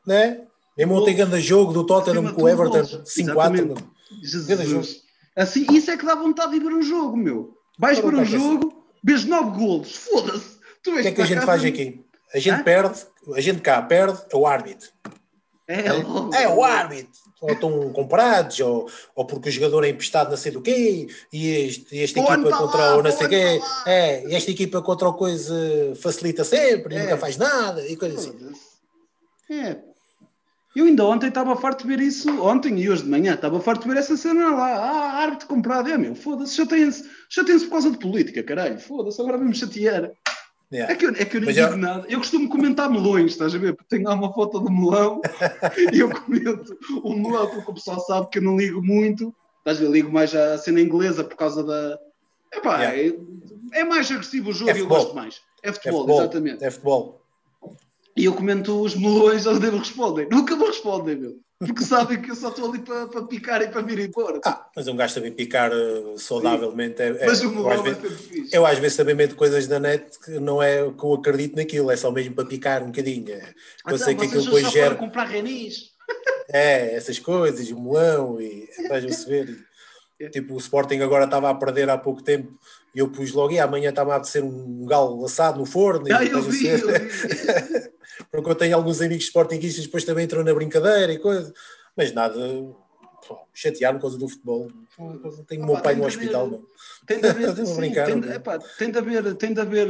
[0.06, 0.46] né?
[0.76, 3.76] Mesmo ontem grande jogo do Tottenham com o Everton 5-4.
[4.22, 5.02] Jesus.
[5.36, 7.56] Assim, isso é que dá vontade de ir ver um jogo, meu.
[7.78, 10.54] Vais para um jogo, vês nove golos, foda-se.
[10.86, 12.03] O que é que a gente faz aqui?
[12.34, 12.64] A gente Hã?
[12.64, 13.00] perde,
[13.34, 14.90] a gente cá perde, é o árbitro.
[15.68, 17.12] É, é, é o árbitro.
[17.40, 21.50] Ou estão comprados, ou, ou porque o jogador é emprestado não sei do quê, e
[21.50, 25.54] este, esta equipa contra lá, o não sei quê, é, esta equipa contra o coisa
[26.00, 27.02] facilita sempre, é.
[27.02, 28.52] nunca faz nada, e coisa assim.
[29.50, 29.76] É.
[30.74, 33.82] Eu ainda ontem estava farto de ver isso, ontem e hoje de manhã, estava farto
[33.82, 37.90] de ver essa cena lá, ah, árbitro comprado, é meu, foda-se, já tem-se por causa
[37.90, 40.10] de política, caralho, foda-se, agora vamos chatear.
[40.72, 40.92] Yeah.
[40.92, 41.76] É que eu, é que eu não digo eu...
[41.76, 42.06] nada.
[42.08, 43.74] Eu costumo comentar melões, estás a ver?
[43.74, 45.20] Porque tenho lá uma foto de melão
[45.92, 49.34] e eu comento o melão porque o pessoal sabe que eu não ligo muito.
[49.58, 49.90] Estás a ver?
[49.90, 51.98] Ligo mais à cena inglesa por causa da.
[52.52, 53.16] Epá, yeah.
[53.72, 55.40] é, é mais agressivo o jogo é e eu gosto mais.
[55.62, 56.64] É futebol, é futebol, exatamente.
[56.64, 57.22] É futebol.
[58.16, 60.28] E eu comento os melões, eles devem responder.
[60.30, 61.40] Nunca me respondem, meu.
[61.58, 64.40] Porque sabem que eu só estou ali para, para picar e para vir embora.
[64.44, 68.52] Ah, mas um gajo também picar uh, saudavelmente é, é, mas o eu, às vezes,
[68.52, 71.90] eu às vezes também meto coisas da net que não é que eu acredito naquilo,
[71.90, 73.30] é só mesmo para picar um bocadinho.
[73.30, 73.54] É,
[73.88, 74.94] eu sei que aquilo depois gera.
[74.94, 75.92] comprar renis.
[76.46, 79.56] É, essas coisas, o melão e estás a perceber.
[80.20, 80.28] É.
[80.28, 82.52] Tipo, o Sporting agora estava a perder há pouco tempo
[82.94, 86.06] e eu pus logo, e amanhã estava a ser um galo assado no forno.
[86.14, 87.90] Ah, eu vi, eu vi.
[88.30, 91.52] Porque eu tenho alguns amigos sportinguistas depois também entram na brincadeira e coisa.
[91.96, 92.36] Mas nada,
[93.52, 94.70] chatear-me por causa do futebol.
[95.48, 96.48] Tenho o meu pai no hospital.
[96.48, 96.66] Não.
[97.06, 99.88] Tem de haver, sim, brincar, tem, de, epá, tem de haver, tem de haver.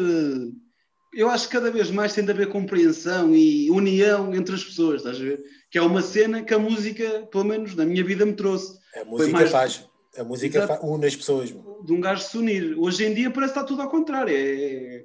[1.13, 4.97] Eu acho que cada vez mais tem de haver compreensão e união entre as pessoas,
[4.97, 5.45] estás a ver?
[5.71, 8.79] Que é uma cena que a música, pelo menos na minha vida, me trouxe.
[9.01, 9.51] A música mais...
[9.51, 9.89] faz.
[10.17, 11.51] A música faz, une as pessoas.
[11.51, 12.77] De um gajo se unir.
[12.79, 14.35] Hoje em dia parece que está tudo ao contrário.
[14.35, 15.05] É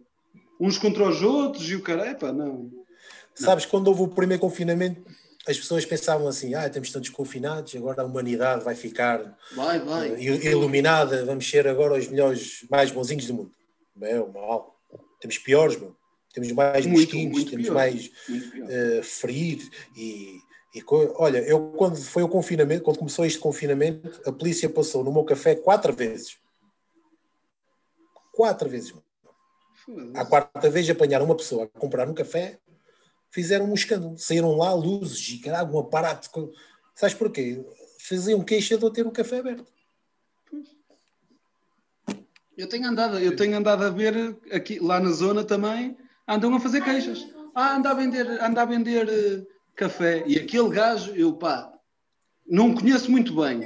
[0.60, 2.70] uns contra os outros e o cara, epá, não.
[3.36, 5.02] Sabes, quando houve o primeiro confinamento,
[5.48, 10.12] as pessoas pensavam assim: ah, temos tantos confinados, agora a humanidade vai ficar vai, vai.
[10.12, 13.52] Uh, iluminada, vamos ser agora os melhores, mais bonzinhos do mundo.
[13.96, 14.76] Meu, mal.
[15.20, 15.96] Temos piores, meu.
[16.34, 17.76] Temos mais muito, mesquinhos, muito temos pior.
[17.76, 20.38] mais uh, ferir e,
[20.76, 20.84] e
[21.16, 25.24] olha, eu quando foi o confinamento, quando começou este confinamento, a polícia passou no meu
[25.24, 26.38] café quatro vezes.
[28.34, 28.94] Quatro vezes.
[30.14, 32.60] A quarta vez apanharam uma pessoa a comprar um café
[33.32, 34.18] fizeram um escândalo.
[34.18, 36.30] Saíram lá luzes e caralho, um aparato.
[36.96, 37.64] Sabes porquê?
[38.00, 39.66] Faziam queixa de eu ter o café aberto.
[42.58, 46.60] Eu tenho andado, eu tenho andado a ver aqui lá na zona também, andam a
[46.60, 47.26] fazer queixas.
[47.56, 50.24] Ah, anda a vender, anda a vender uh, café.
[50.28, 51.72] E aquele gajo, eu pá,
[52.46, 53.62] não conheço muito bem.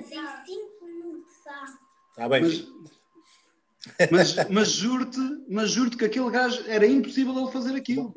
[2.09, 2.67] Está bem, mas,
[4.11, 8.13] mas, mas juro-te, mas juro-te que aquele gajo era impossível ele fazer aquilo.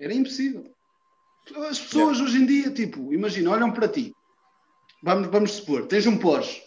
[0.00, 0.64] Era impossível.
[1.68, 4.14] As pessoas hoje em dia, tipo, imagina, olham para ti.
[5.02, 6.62] Vamos, vamos supor, tens um Porsche.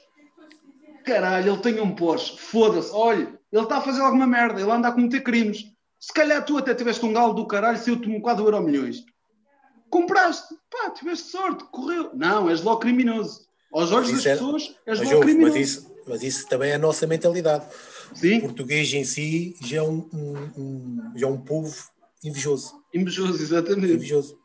[1.03, 2.37] Caralho, ele tem um Porsche.
[2.37, 2.91] Foda-se.
[2.93, 4.61] Olha, ele está a fazer alguma merda.
[4.61, 5.65] Ele anda a cometer crimes.
[5.99, 8.61] Se calhar tu até tiveste um galo do caralho se eu te um quadro euro
[8.61, 9.03] milhões.
[9.89, 10.55] Compraste.
[10.69, 11.63] Pá, tiveste sorte.
[11.65, 12.11] Correu.
[12.13, 13.47] Não, és logo criminoso.
[13.71, 14.33] Aos olhos das é...
[14.33, 15.53] pessoas, és mas, logo criminoso.
[15.53, 17.65] Mas isso, mas isso também é a nossa mentalidade.
[18.13, 18.37] Sim.
[18.37, 21.75] O português em si já é um, um, um já é um povo
[22.23, 22.82] invejoso.
[22.93, 23.93] Invejoso, exatamente.
[23.93, 24.37] Invejoso.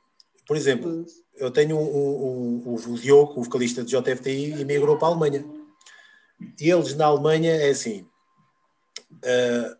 [0.46, 1.04] Por exemplo,
[1.36, 5.44] eu tenho um, um, um, o Diogo, o vocalista de JFTI, emigrou para a Alemanha.
[6.58, 8.06] E eles na Alemanha é assim:
[9.12, 9.76] uh,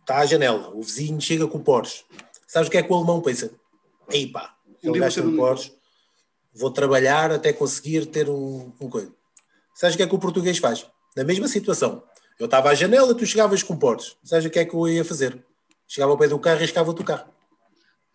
[0.00, 2.04] está à janela, o vizinho chega com o Porsche.
[2.46, 3.50] Sabes o que é que o alemão pensa?
[4.10, 5.72] Ei pá, ele gasta um Porsche,
[6.54, 9.12] vou trabalhar até conseguir ter um, um coisa.
[9.74, 10.86] Sabes o que é que o português faz?
[11.16, 12.02] Na mesma situação.
[12.38, 14.16] Eu estava à janela, tu chegavas com Porsche.
[14.24, 15.44] Sabes o que é que eu ia fazer?
[15.86, 17.28] Chegava ao pé do carro e riscava o teu carro.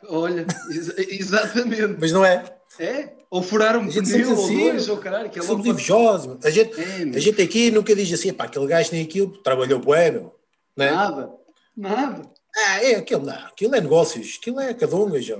[0.07, 1.97] Olha, ex exatamente.
[1.99, 2.43] Mas não é?
[2.79, 3.13] É?
[3.29, 5.29] Ou furar um pneu ou assim, dois, ou caralho.
[5.29, 6.43] Que é somos invejosos.
[6.43, 9.79] A gente, é, a gente aqui nunca diz assim, pá, aquele gajo nem aquilo, trabalhou
[9.79, 10.35] bué, meu.
[10.75, 10.91] Não é?
[10.91, 11.31] Nada,
[11.75, 12.31] nada.
[12.55, 15.35] Ah, é, aquilo não, aquilo é negócios, aquilo é cadungas, já.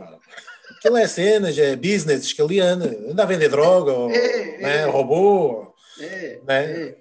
[0.78, 4.86] Aquilo é cenas, é business, escaliana, anda a vender droga, ou, é, né, é.
[4.86, 5.74] robô.
[6.00, 6.72] É, né?
[6.72, 6.98] é.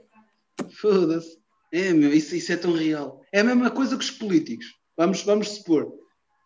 [0.80, 1.38] Foda-se.
[1.72, 3.22] É, meu, isso, isso é tão real.
[3.32, 4.66] É a mesma coisa que os políticos.
[4.96, 5.90] Vamos, vamos supor,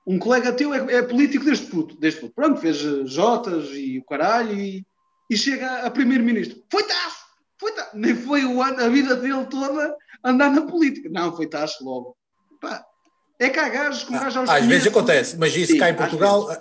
[0.06, 2.34] um colega teu é, é político deste puto, deste puto.
[2.34, 4.86] Pronto, fez eh, Jotas e o caralho e,
[5.28, 6.62] e chega a primeiro-ministro.
[6.70, 7.26] Foi tacho!
[7.58, 7.90] Foi tacho!
[7.94, 11.08] Nem foi o ano, a vida dele toda andar na política.
[11.10, 12.16] Não, foi tacho logo.
[12.60, 12.84] Pá,
[13.38, 15.94] é que há gajos com gajos Às conhece, vezes acontece, mas isso Sim, cá em
[15.94, 16.56] Portugal...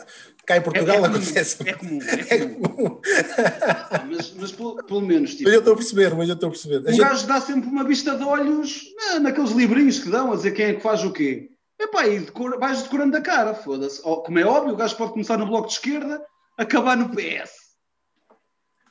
[0.46, 1.58] Cá em Portugal é, é acontece.
[1.66, 3.02] É comum, é comum.
[4.08, 5.32] mas, mas pelo, pelo, menos.
[5.32, 6.76] Tipo, mas eu estou a perceber, mas eu estou a perceber.
[6.76, 7.00] A um gente...
[7.00, 8.84] gajo dá sempre uma vista de olhos
[9.22, 11.50] naqueles livrinhos que dão a dizer quem é que faz o quê.
[11.80, 14.02] Epá, e decora, vais decorando a cara, foda-se.
[14.02, 16.26] Como é óbvio, o gajo pode começar no bloco de esquerda,
[16.58, 17.76] acabar no PS.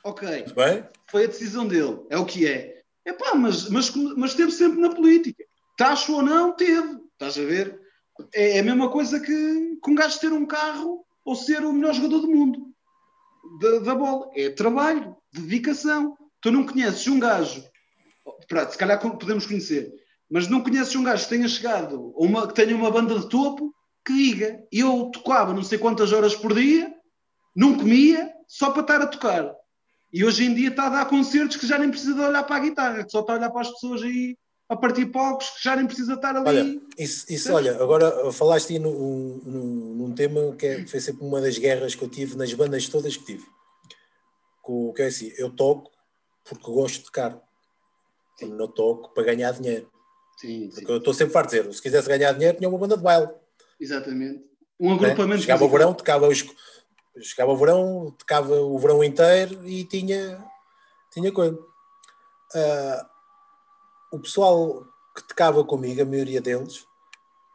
[0.03, 0.45] Ok.
[0.55, 0.87] Bem?
[1.09, 2.05] Foi a decisão dele.
[2.09, 2.81] É o que é.
[3.05, 5.43] Epá, mas, mas, mas esteve sempre na política.
[5.77, 6.99] Tacho ou não, teve.
[7.13, 7.79] Estás a ver?
[8.33, 11.73] É, é a mesma coisa que, com um gajo ter um carro ou ser o
[11.73, 12.67] melhor jogador do mundo.
[13.59, 14.29] Da, da bola.
[14.35, 16.15] É trabalho, dedicação.
[16.39, 17.63] Tu não conheces um gajo.
[18.47, 19.91] Pronto, se calhar podemos conhecer
[20.29, 23.73] mas não conheces um gajo que tenha chegado, uma, que tenha uma banda de topo,
[24.05, 26.93] que diga, eu tocava não sei quantas horas por dia,
[27.55, 29.55] não comia, só para estar a tocar.
[30.11, 32.55] E hoje em dia está a dar concertos que já nem precisa de olhar para
[32.55, 34.37] a guitarra, que só está a olhar para as pessoas aí
[34.67, 36.47] a partir palcos que já nem precisa estar ali.
[36.47, 41.25] Olha, isso, isso olha, agora falaste aí num, num, num tema que é, foi sempre
[41.25, 43.45] uma das guerras que eu tive nas bandas todas que tive.
[44.61, 45.91] Com, que é assim, eu toco
[46.43, 47.39] porque gosto de tocar.
[48.39, 49.89] Eu não toco para ganhar dinheiro.
[50.45, 50.91] Sim, Porque sim.
[50.91, 53.29] eu estou sempre a dizer, se quisesse ganhar dinheiro, tinha uma banda de baile.
[53.79, 54.45] Exatamente.
[54.79, 55.27] Um agrupamento.
[55.27, 55.37] Né?
[55.39, 56.45] Chegava o verão, tocava os,
[57.19, 60.43] chegava o verão, tocava o verão inteiro e tinha,
[61.11, 61.55] tinha coisa.
[61.55, 63.05] Uh,
[64.11, 64.85] o pessoal
[65.15, 66.85] que tocava comigo, a maioria deles,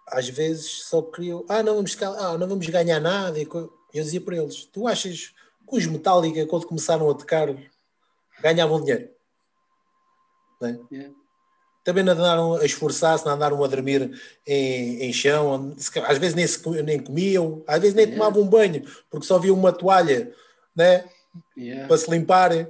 [0.09, 3.39] às vezes só queriam, ah, não vamos, ah, não vamos ganhar nada.
[3.39, 5.33] E eu dizia para eles, tu achas
[5.69, 7.49] que os Metallica, quando começaram a tocar,
[8.41, 9.11] ganhavam dinheiro?
[10.63, 10.79] É?
[10.93, 11.20] yeah
[11.83, 14.11] também não andaram a esforçar-se, não andaram a dormir
[14.47, 15.75] em, em chão,
[16.07, 18.23] às vezes nem, se, nem comiam, às vezes nem yeah.
[18.23, 20.33] tomavam um banho, porque só havia uma toalha
[20.77, 21.05] né,
[21.57, 21.89] yeah.
[21.89, 22.67] para se limparem.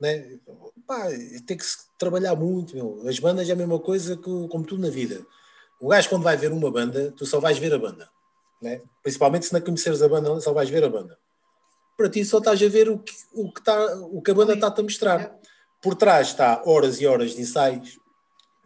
[0.00, 0.38] Né?
[0.86, 1.08] Pá,
[1.46, 2.74] tem que se trabalhar muito.
[2.74, 3.02] Meu.
[3.06, 5.24] As bandas é a mesma coisa que, como tudo na vida.
[5.80, 8.08] O gajo, quando vai ver uma banda, tu só vais ver a banda.
[8.60, 8.80] Né?
[9.02, 11.18] Principalmente se não conheceres a banda, só vais ver a banda.
[11.96, 14.54] Para ti só estás a ver o que, o que, tá, o que a banda
[14.54, 15.36] está-te a mostrar.
[15.82, 17.98] Por trás está horas e horas de ensaios,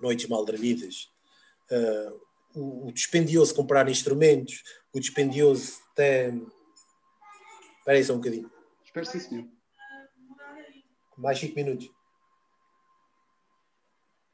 [0.00, 1.08] noites mal dormidas,
[1.70, 2.20] uh,
[2.54, 4.62] o, o, dispendioso comprar instrumentos,
[4.92, 6.28] o dispendioso até.
[7.78, 8.50] Espera aí só um bocadinho.
[8.84, 9.44] Espero sim, senhor.
[11.16, 11.90] Mais 5 minutos.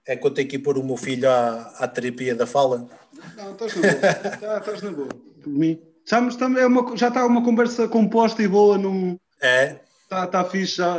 [0.06, 2.88] É quando tenho que ir pôr o meu filho à, à terapia da fala.
[3.36, 4.58] Não, estás na boa.
[4.58, 5.08] estás na boa.
[5.08, 5.82] Por mim.
[6.04, 8.76] Estamos, estamos, é uma, já está uma conversa composta e boa.
[8.76, 9.18] Num...
[9.40, 9.80] É.
[10.02, 10.94] Está, está fixe já,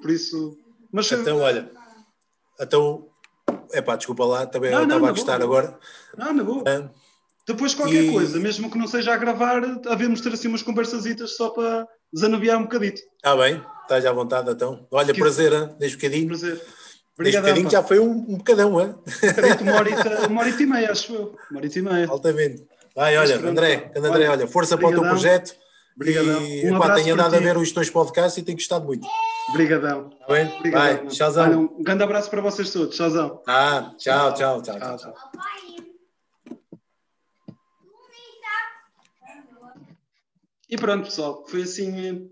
[0.00, 0.58] por isso.
[0.90, 1.70] Mas, então, olha.
[2.58, 3.06] Então,
[3.72, 5.78] é pá, desculpa lá, também não, eu estava a gostar boa, agora.
[6.16, 6.64] Não, na boa.
[6.66, 6.88] Ah,
[7.46, 8.12] Depois qualquer e...
[8.12, 12.58] coisa, mesmo que não seja a gravar, havemos ter assim umas conversasitas só para desanuviar
[12.58, 13.02] um bocadito.
[13.22, 14.86] Ah, bem, estás à vontade então.
[14.90, 15.20] Olha, que...
[15.20, 16.28] prazer, desde bocadinho.
[16.28, 16.62] Prazer.
[17.18, 18.94] Obrigado, desde bocadinho já foi um, um bocadão, hein?
[19.60, 21.36] uma horita, uma horita e meia, acho eu.
[21.50, 22.08] Uma horita e meia.
[22.08, 22.66] Altamente.
[22.94, 24.78] Vai, olha, André, André, olha, força Obrigadão.
[24.78, 25.65] para o teu projeto.
[25.96, 26.46] Obrigadão.
[26.46, 29.08] E, um epá, tenho andado a ver os teus podcasts e tenho gostado muito.
[29.48, 30.10] Obrigadão.
[30.10, 30.46] Tá bem?
[30.58, 30.98] Obrigadão.
[30.98, 31.74] Vai, tchauzão.
[31.78, 32.94] um grande abraço para vocês todos.
[32.94, 33.42] Tchauzão.
[33.46, 34.78] Ah, tchau, tchau, tchau.
[34.78, 35.14] tchau, tchau.
[40.68, 42.28] E pronto, pessoal, foi assim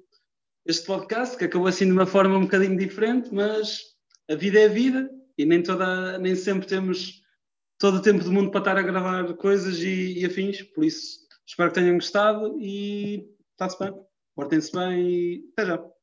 [0.66, 3.81] este podcast que acabou assim de uma forma um bocadinho diferente, mas
[4.28, 5.09] a vida é a vida
[5.39, 7.23] e nem, toda, nem sempre temos
[7.78, 11.19] todo o tempo do mundo para estar a gravar coisas e, e afins, por isso
[11.47, 13.94] espero que tenham gostado e está-se bem,
[14.35, 15.93] portem-se bem e até já.